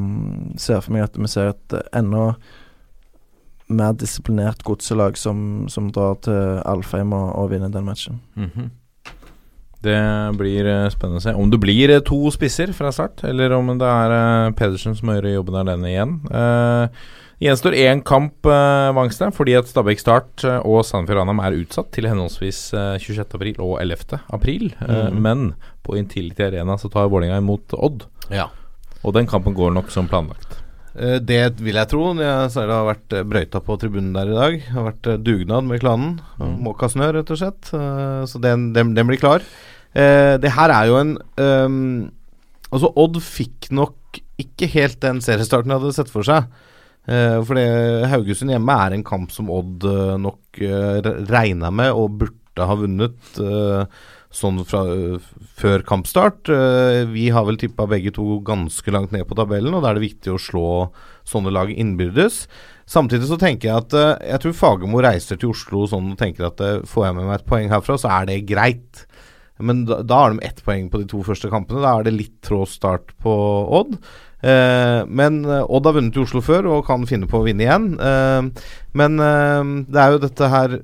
[0.62, 2.36] ser for meg at vi ser et enda
[3.72, 8.22] mer disiplinert godselag som, som drar til Alfheim og, og vinner den matchen.
[8.36, 8.70] Mm -hmm.
[9.82, 9.98] Det
[10.38, 11.34] blir eh, spennende å se.
[11.34, 15.10] Om det blir eh, to spisser fra start, eller om det er eh, Pedersen som
[15.10, 16.14] gjør jobben alene igjen.
[16.30, 16.86] Uh,
[17.42, 21.90] gjenstår én kamp, uh, Vangstad, fordi at Stabæk Start uh, og Sandefjord Ranheim er utsatt
[21.96, 24.70] til henholdsvis uh, 26.4 og 11.4.
[24.86, 25.18] Mm.
[25.18, 28.06] Men på Intility Arena så tar Vålerenga imot Odd.
[28.30, 28.52] Ja.
[29.02, 30.61] Og den kampen går nok som planlagt.
[30.92, 32.02] Det vil jeg tro.
[32.20, 34.58] Jeg ser det har vært brøyta på tribunen der i dag.
[34.60, 36.18] Det har vært dugnad med klanen.
[36.36, 36.58] Mm.
[36.66, 37.72] Måka snø, rett og slett.
[37.72, 39.46] Så den, den, den blir klar.
[39.92, 42.12] Eh, det her er jo en um,
[42.72, 46.48] Altså, Odd fikk nok ikke helt den seriestarten de hadde sett for seg.
[47.12, 47.60] Eh, for
[48.08, 52.78] Haugesund hjemme er en kamp som Odd uh, nok uh, regna med og burde ha
[52.80, 53.84] vunnet uh,
[54.36, 56.50] sånn fra uh, før kampstart.
[57.12, 60.08] vi har vel tippa begge to ganske langt ned på tabellen, og da er det
[60.08, 60.68] viktig å slå
[61.28, 62.48] sånne lag innbyrdes.
[62.90, 66.64] Samtidig så tenker jeg at jeg tror Fagermo reiser til Oslo sånn og tenker at
[66.90, 69.06] får jeg med meg et poeng herfra, så er det greit.
[69.62, 71.84] Men da, da har de ett poeng på de to første kampene.
[71.84, 73.34] Da er det litt trå start på
[73.80, 73.98] Odd.
[74.42, 77.66] Eh, men eh, Odd har vunnet i Oslo før og kan finne på å vinne
[77.68, 77.92] igjen.
[78.02, 78.68] Eh,
[78.98, 80.78] men eh, det er jo dette her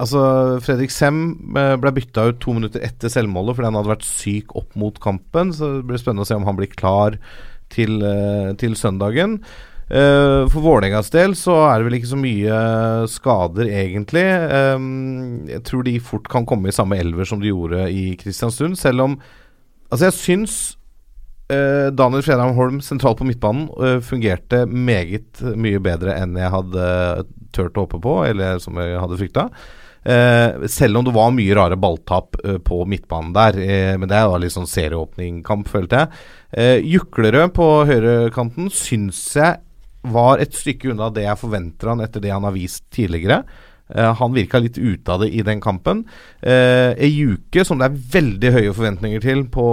[0.00, 0.20] Altså,
[0.64, 1.16] Fredrik Sem
[1.58, 4.96] eh, ble bytta ut to minutter etter selvmålet fordi han hadde vært syk opp mot
[5.02, 5.52] kampen.
[5.56, 7.18] Så det blir spennende å se om han blir klar
[7.72, 9.40] til, eh, til søndagen.
[9.90, 12.58] Uh, for Vålerengas del så er det vel ikke så mye
[13.10, 14.22] skader, egentlig.
[15.50, 19.08] Jeg tror de fort kan komme i samme elver som de gjorde i Kristiansund, selv
[19.08, 19.16] om
[19.90, 20.56] Altså, jeg syns
[21.98, 23.64] Daniel Fredheim Holm sentralt på midtbanen
[24.06, 26.84] fungerte meget mye bedre enn jeg hadde
[27.50, 29.48] turt å håpe på, eller som jeg hadde frykta.
[30.00, 33.58] Uh, selv om det var mye rare balltap eh, på midtbanen der.
[33.60, 36.86] Eh, men det var litt sånn serieåpningkamp, følte jeg.
[36.88, 39.60] Juklerød på høyrekanten syns jeg
[40.10, 43.44] var et stykke unna det jeg forventer han etter det han har vist tidligere.
[43.90, 46.04] Uh, han virka litt ute av det i den kampen.
[46.40, 49.64] Eh, Ejuke, som det er veldig høye forventninger til på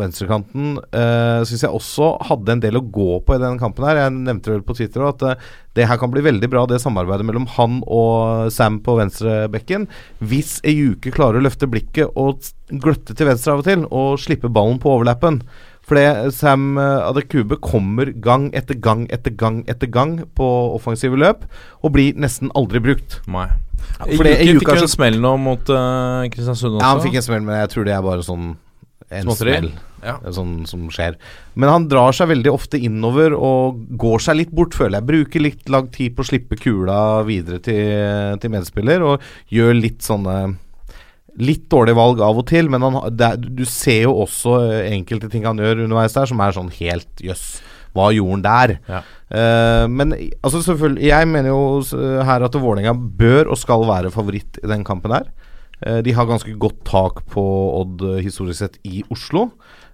[0.00, 3.86] venstrekanten, eh, syns jeg også hadde en del å gå på i den kampen.
[3.86, 5.36] her Jeg nevnte vel på Twitter at eh,
[5.76, 9.86] det her kan bli veldig bra, det samarbeidet mellom han og Sam på venstrebekken.
[10.18, 14.50] Hvis Ejuke klarer å løfte blikket og gløtte til venstre av og til, og slippe
[14.50, 15.42] ballen på overlappen.
[15.86, 21.14] For det Sam eh, Adekube kommer gang etter gang etter gang etter gang på offensive
[21.14, 21.46] løp,
[21.84, 23.20] og blir nesten aldri brukt.
[23.30, 23.46] Nei.
[23.98, 26.82] For det- Juke Juke fikk jo en smell nå mot uh, Kristiansund også.
[26.84, 28.56] Ja, han fikk en smell, men jeg tror det er bare sånn
[29.10, 29.70] en smell.
[30.02, 30.16] Ja.
[30.22, 31.16] Er Sånn som skjer.
[31.58, 35.06] Men han drar seg veldig ofte innover og går seg litt bort, føler jeg.
[35.08, 40.06] Bruker litt lang tid på å slippe kula videre til, til medspiller, og gjør litt
[40.06, 40.36] sånne
[41.36, 43.26] Litt dårlig valg av og til, men han, det,
[43.58, 47.20] du ser jo også eh, enkelte ting han gjør underveis der, som er sånn helt
[47.20, 47.58] jøss.
[47.96, 48.74] Hva gjorde han der?
[48.90, 49.02] Ja.
[49.26, 51.82] Uh, men altså selvfølgelig Jeg mener jo
[52.22, 55.26] her at Vålerenga bør og skal være favoritt i den kampen her.
[55.82, 57.42] Uh, de har ganske godt tak på
[57.80, 59.50] Odd eh, historisk sett i Oslo.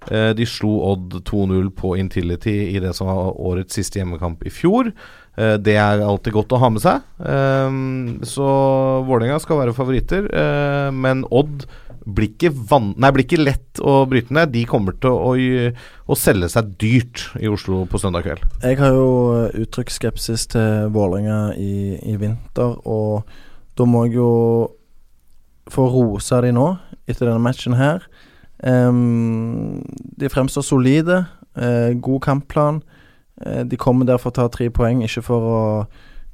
[0.07, 4.53] Uh, de slo Odd 2-0 på Intility i det som var årets siste hjemmekamp i
[4.53, 4.93] fjor.
[5.39, 7.07] Eh, det er alltid godt å ha med seg.
[7.25, 7.79] Eh,
[8.29, 8.49] så
[9.09, 11.67] Vålerenga skal være favoritter, eh, men Odd
[12.03, 14.51] blir ikke, van nei, blir ikke lett å bryte ned.
[14.55, 15.71] De kommer til å, å,
[16.11, 18.45] å selge seg dyrt i Oslo på søndag kveld.
[18.65, 23.23] Jeg har jo uttrykt skepsis til Vålerenga i, i vinter, og
[23.79, 24.33] da må jeg jo
[25.73, 26.67] få rose de nå,
[27.07, 28.03] etter denne matchen her.
[28.63, 29.81] Um,
[30.19, 31.23] de fremstår solide,
[31.59, 32.83] uh, god kampplan.
[33.47, 35.61] Eh, de kommer der for å ta tre poeng, ikke for å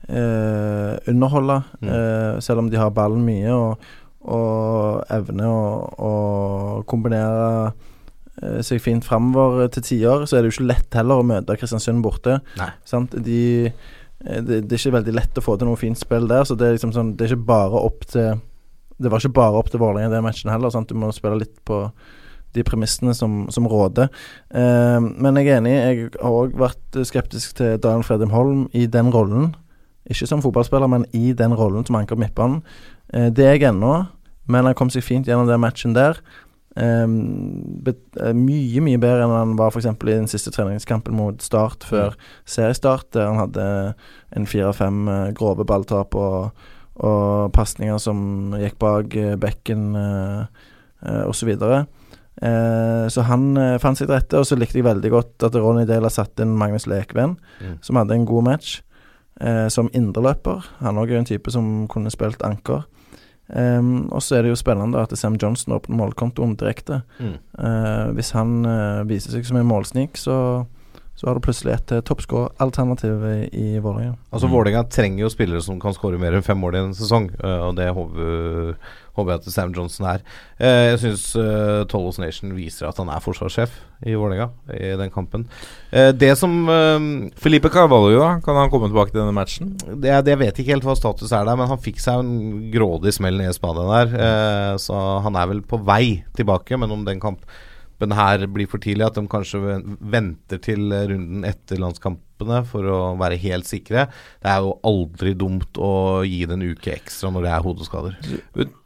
[0.09, 1.89] eh, underholde, Mm.
[1.91, 3.79] eh, selv om de har ballen mye og,
[4.25, 6.13] og evner å, å
[6.87, 7.73] kombinere
[8.43, 11.57] eh, seg fint framover til tider, så er det jo ikke lett heller å møte
[11.59, 12.41] Kristiansund borte.
[12.85, 13.11] Sant?
[13.25, 16.45] De, eh, det, det er ikke veldig lett å få til noe fint spill der,
[16.49, 18.41] så det er liksom sånn Det er ikke bare opp til
[18.99, 20.71] Det var ikke bare opp til Vålerenga i den matchen heller.
[20.75, 20.89] Sant?
[20.91, 21.85] Du må spille litt på
[22.59, 24.11] de premissene som, som råder.
[24.51, 25.77] Eh, men jeg er enig.
[25.77, 29.53] Jeg har òg vært skeptisk til Daniel Fredheim Holm i den rollen.
[30.09, 32.63] Ikke som fotballspiller, men i den rollen som anker midtbanen.
[33.15, 33.95] Eh, det er jeg ennå,
[34.49, 36.21] men han kom seg fint gjennom den matchen der.
[36.79, 39.89] Um, bet, uh, mye, mye bedre enn han var f.eks.
[39.89, 42.15] i den siste treningskampen mot Start før
[42.47, 43.65] seriestart, der han hadde
[44.37, 46.53] en fire-fem eh, grove balltap og,
[47.01, 50.45] og pasninger som gikk bak uh, bekken uh,
[51.03, 51.57] uh, osv.
[52.39, 55.56] Uh, så han eh, fant seg til rette, og så likte jeg veldig godt at
[55.59, 57.78] Ronny Dale satte satt inn Magnus Lekven, Mm.
[57.82, 58.81] som hadde en god match
[59.40, 60.62] eh, som indreløper.
[60.81, 62.85] Han òg er en type som kunne spilt anker.
[63.55, 67.02] Ehm, og så er det jo spennende at Sam Johnson åpner målkontoen direkte.
[67.19, 67.36] Mm.
[67.59, 70.66] Eh, hvis han eh, viser seg som en målsnik, så,
[71.19, 74.15] så har du plutselig et uh, toppskåralternativ i, i Vålerenga.
[74.31, 74.55] Altså Mm.
[74.55, 77.61] Vålerenga trenger jo spillere som kan skåre mer enn fem mål i en sesong, øh,
[77.66, 78.77] og det håper,
[79.19, 80.23] håper jeg at Sam Johnson er.
[80.57, 83.74] Eh, jeg syns uh, Tollos Nation viser at han er forsvarssjef
[84.07, 85.49] i Vålerenga i den kampen.
[85.90, 86.55] Eh, det som
[87.36, 88.31] Felipe Carvalho, da?
[88.45, 89.74] Kan han komme tilbake til denne matchen?
[89.89, 92.69] det, det Jeg vet ikke helt hva status er der, men han fikk seg en
[92.73, 94.15] grådig smell ned i spaden der.
[94.28, 94.95] Eh, så
[95.27, 97.20] han er vel på vei tilbake, men om den
[97.99, 99.59] kampen her blir for tidlig, at de kanskje
[100.01, 104.07] venter til runden etter landskampene for å være helt sikre.
[104.41, 108.16] Det er jo aldri dumt å gi det en uke ekstra når det er hodeskader.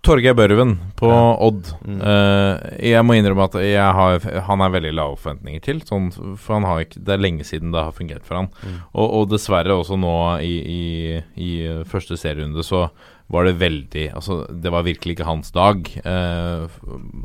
[0.02, 1.74] Torgeir Børven på Odd.
[1.84, 2.00] Mm.
[2.00, 4.18] Uh, jeg må innrømme at jeg har,
[4.48, 5.82] han er veldig lave forventninger til.
[5.86, 8.48] Sånn, for han har ikke, Det er lenge siden det har fungert for han.
[8.64, 8.78] Mm.
[8.94, 11.52] Og, og dessverre også nå i, i, i
[11.84, 12.88] første serierunde så
[13.32, 15.86] var det veldig Altså, det var virkelig ikke hans dag.
[16.04, 16.66] Uh,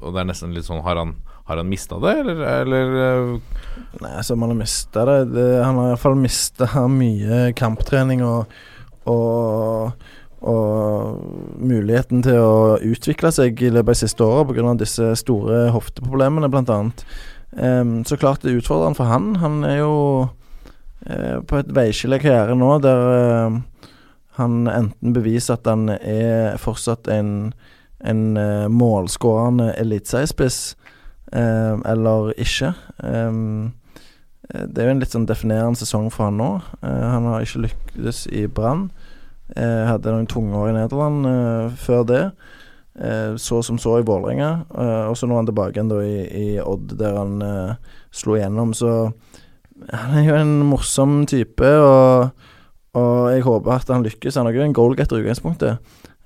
[0.03, 1.17] og det er nesten litt sånn Har han,
[1.47, 3.63] har han mista det, eller, eller eh,
[4.01, 5.17] Nei, altså, man har mista det.
[5.31, 5.47] det.
[5.63, 8.53] Han har iallfall mista mye kamptrening og,
[9.09, 9.97] og
[10.37, 14.73] og muligheten til å utvikle seg i løpet av de siste åra pga.
[14.77, 16.77] disse store hofteproblemene, bl.a.
[17.57, 19.35] Um, så klart det er utfordrende for han.
[19.41, 19.95] Han er jo
[21.09, 23.57] uh, på et veiskille i karrieren nå der uh,
[24.37, 27.53] han enten beviser at han er fortsatt en,
[28.05, 30.75] en uh, målskårende eliteseriespiss,
[31.31, 32.73] eller ikke.
[33.03, 33.73] Um,
[34.49, 36.51] eh, det er jo en litt sånn definerende sesong for han nå.
[36.81, 38.87] Eh, han har ikke lyktes i Brann.
[39.55, 42.23] Eh, hadde noen tunge år i Nederland eh, før det.
[43.37, 44.47] Så som så i Vålerenga.
[45.05, 47.35] Og så nå er han tilbake igjen i, i Odd, der han
[48.09, 48.71] slo igjennom.
[48.73, 49.11] Så
[49.93, 52.31] han er jo en morsom type, og,
[52.97, 54.39] og jeg håper at han lykkes.
[54.41, 55.77] Han er jo en goalgetter i utgangspunktet.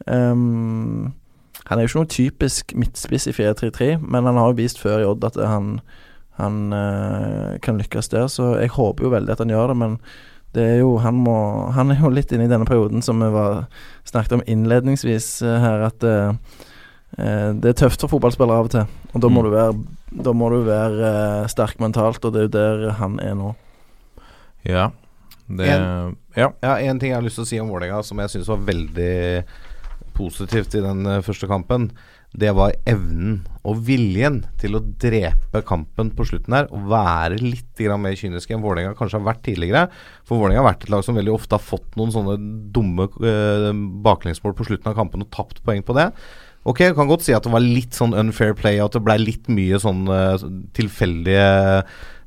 [0.07, 1.11] Um,
[1.71, 4.99] han er jo ikke noe typisk midtspiss i 4-3-3, men han har jo vist før
[4.99, 5.77] i Odd at han,
[6.35, 9.95] han eh, kan lykkes der, så jeg håper jo veldig at han gjør det, men
[10.51, 11.37] det er jo, han, må,
[11.71, 13.61] han er jo litt inne i denne perioden som vi var,
[14.03, 16.33] snakket om innledningsvis eh, her, at eh,
[17.61, 18.91] det er tøft for fotballspillere av og til.
[19.15, 19.47] Og da må Mm.
[19.47, 19.73] du være,
[20.27, 21.07] da må du være
[21.41, 23.53] eh, sterk mentalt, og det er jo der han er nå.
[24.67, 24.89] Ja.
[25.47, 25.67] Det
[26.37, 26.51] Ja.
[26.63, 28.61] Ja, En ting jeg har lyst til å si om Vålerenga som jeg syns var
[28.63, 29.43] veldig
[30.15, 31.89] positivt i den eh, første kampen,
[32.31, 37.81] det var evnen og viljen til å drepe kampen på slutten her og være litt
[37.99, 39.81] mer kyniske enn Vålerenga kanskje har vært tidligere.
[40.23, 42.37] For Vålerenga har vært et lag som veldig ofte har fått noen sånne
[42.71, 43.67] dumme eh,
[44.05, 46.07] baklengsmål på slutten av kampen og tapt poeng på det.
[46.61, 49.17] Ok, jeg kan godt si at det var litt sånn unfair play, at det ble
[49.17, 50.47] litt mye sånn eh,
[50.77, 51.47] tilfeldige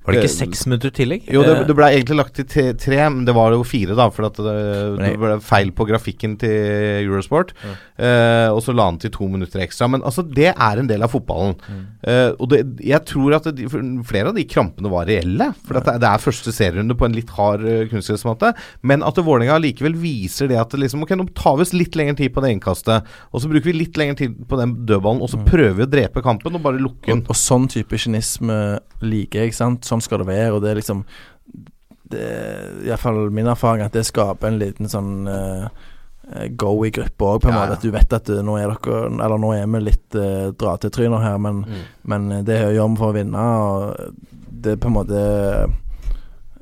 [0.05, 1.29] Var det ikke eh, seks minutter tillegg?
[1.33, 4.09] jo, det, Eh, det ble egentlig lagt til tre, men det var jo fire, da.
[4.13, 4.55] For det,
[5.01, 7.55] det ble feil på grafikken til Eurosport.
[7.65, 9.89] Eh, og så la han til to minutter ekstra.
[9.91, 11.57] Men altså, det er en del av fotballen.
[12.05, 13.69] Eh, og det, jeg tror at det,
[14.09, 15.51] flere av de krampene var reelle.
[15.65, 18.53] For det, det er første serierunde på en litt hard uh, kunstgressmatte.
[18.87, 22.19] Men at Vålerenga likevel viser det at liksom, ok, nå tar vi oss litt lengre
[22.21, 23.09] tid på det innkastet.
[23.33, 25.91] Og så bruker vi litt lengre tid på den dødballen, og så prøver vi å
[25.91, 27.25] drepe kampen og bare lukke den.
[27.25, 28.59] Og, og sånn type kynisme
[29.05, 29.87] liker jeg, ikke sant.
[29.87, 30.53] Sånn skal det være.
[30.57, 31.05] Og det er liksom
[32.11, 35.69] det er Iallfall min erfaring at det skaper en liten sånn eh,
[36.57, 37.79] go i gruppa òg, på en Ja, måte.
[37.79, 41.21] At du vet at eh, nå er dere Eller nå er vi litt uh, dra-til-tryner
[41.25, 41.83] her, men, Mm.
[42.05, 43.39] men det gjør vi for å vinne.
[43.41, 44.13] Og
[44.65, 45.19] det er på en måte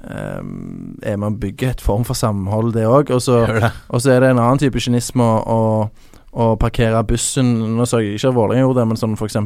[0.08, 0.40] eh,
[1.12, 3.10] er med å bygge et form for samhold, det òg.
[3.14, 3.42] Og så
[3.88, 5.60] og så er det en annen type kynisme å,
[6.32, 9.36] å, parkere bussen Nå sa jeg ikke at Vålerenga gjorde det, men sånn f.eks.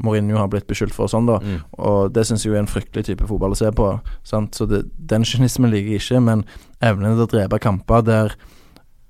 [0.00, 1.38] Mourinho har blitt beskyldt for sånn, da.
[1.44, 1.58] Mm.
[1.84, 3.90] Og det syns jeg jo er en fryktelig type fotball å se på.
[4.28, 4.56] Sant?
[4.56, 6.46] Så det, den kynismen liker jeg ikke, men
[6.80, 8.36] evnen til å drepe kamper der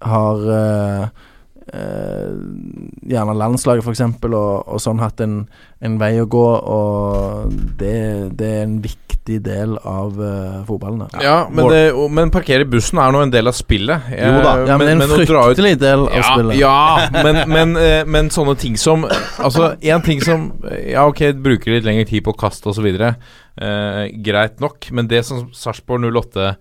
[0.03, 1.23] har eh,
[1.71, 4.03] gjerne landslaget f.eks.
[4.29, 5.43] Og, og sånn hatt en,
[5.83, 7.95] en vei å gå, og det,
[8.39, 11.05] det er en viktig del av uh, fotballen.
[11.05, 11.23] da.
[11.23, 14.09] Ja, men, det, men parkere bussen er nå en del av spillet.
[14.11, 16.59] Jo da, ja, men, det er en fryktelig ut- del av ja, spillet.
[16.59, 16.79] Ja,
[17.23, 20.51] men, men, eh, men sånne ting som Altså, én ting som
[20.87, 22.89] Ja, ok, bruker litt lengre tid på å kaste osv.
[23.53, 26.55] Uh, greit nok, men det som Sarpsborg 08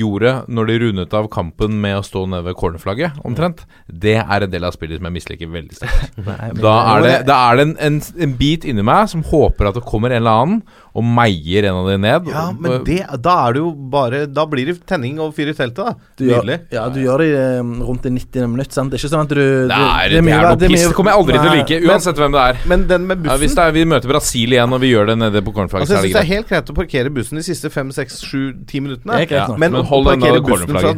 [0.00, 4.46] gjorde når de rundet av kampen med å stå nede ved cornerflagget, omtrent, det er
[4.46, 6.16] en del av spillet som jeg misliker veldig sterkt.
[6.66, 9.78] Da er det, da er det en, en, en bit inni meg som håper at
[9.78, 10.60] det kommer en eller annen
[10.96, 12.28] og meier en av de ned.
[12.32, 15.54] Ja, men det, da er det jo bare Da blir det tenning og fyr i
[15.56, 16.12] teltet, da.
[16.16, 18.46] Du gjør, ja, du gjør det eh, rundt det 90.
[18.54, 18.92] minutt, sant?
[18.92, 20.86] Det er ikke sånn at du Det er, det er, noe piss.
[20.86, 22.62] Det kommer jeg aldri til å like, like, men- uansett hvem det er.
[22.72, 25.18] Men den med Ja, hvis det er, vi møter Brasil igjen og vi gjør det
[25.20, 27.12] nede på cornerflagget, Altså, så jeg synes syns det det er helt greit å parkere
[27.18, 29.20] bussen de siste fem, seks, sju, ti minuttene.
[29.20, 29.46] Det Ja.
[29.52, 30.92] Men, Men å hold parkere bussen fra,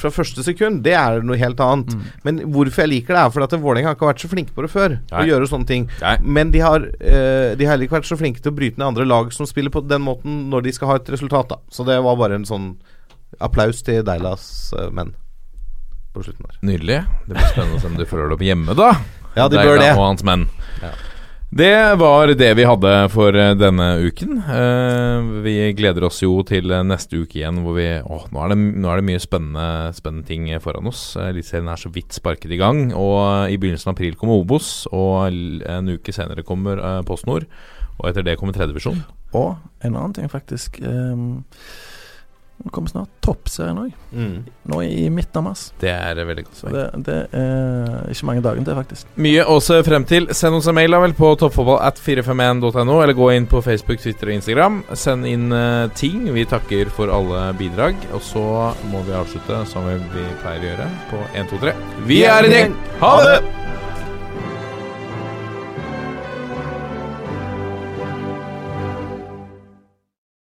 [0.00, 1.96] fra første sekund, det er noe helt annet.
[2.26, 4.64] Men hvorfor jeg liker det, er fordi at Vålerenga har ikke vært så flinke på
[4.66, 4.96] det før.
[4.98, 5.22] Nei.
[5.22, 5.88] Å gjøre sånne ting.
[6.02, 6.16] Nei.
[6.38, 8.88] Men de har, eh, de har heller ikke vært så flinke til å bryte ned
[8.92, 11.48] andre lag som spiller på den måten når de skal ha et resultat.
[11.54, 12.74] da Så det var bare en sånn
[13.40, 15.14] applaus til Deilas uh, menn
[16.14, 16.58] på slutten der.
[16.66, 16.98] Nydelig.
[17.28, 18.90] Det blir spennende å se om du følger det opp hjemme, da.
[19.36, 19.90] Ja, de Deila bør det.
[19.94, 20.48] Og hans menn.
[20.82, 20.90] Ja.
[21.50, 24.36] Det var det vi hadde for eh, denne uken.
[24.38, 28.52] Eh, vi gleder oss jo til eh, neste uke igjen, hvor vi Å, nå er
[28.52, 29.64] det, nå er det mye spennende,
[29.96, 31.16] spennende ting foran oss.
[31.18, 32.92] Eliteserien er så vidt sparket i gang.
[32.94, 36.78] Og i begynnelsen av april kommer Obos, og en uke senere kommer
[37.08, 37.48] PostNord.
[37.98, 39.02] Og etter det kommer tredjevisjon.
[39.34, 40.78] Og en annen ting, faktisk.
[40.86, 41.42] Um,
[42.60, 43.92] nå kommer snart toppserien òg.
[44.68, 45.62] Nå i midten av mars.
[45.80, 46.60] Det er veldig godt.
[46.74, 49.14] Det, det er ikke mange dagene til, faktisk.
[49.16, 50.28] Mye å se frem til.
[50.36, 54.80] Send oss en mail vel på toppfotballat451.no, eller gå inn på Facebook, Twitter og Instagram.
[54.92, 56.26] Send inn uh, ting.
[56.36, 57.96] Vi takker for alle bidrag.
[58.12, 58.44] Og så
[58.92, 61.76] må vi avslutte som vi pleier å gjøre, på 1, 2, 3.
[62.10, 62.76] Vi er i gjeng!
[63.00, 63.40] Ha det!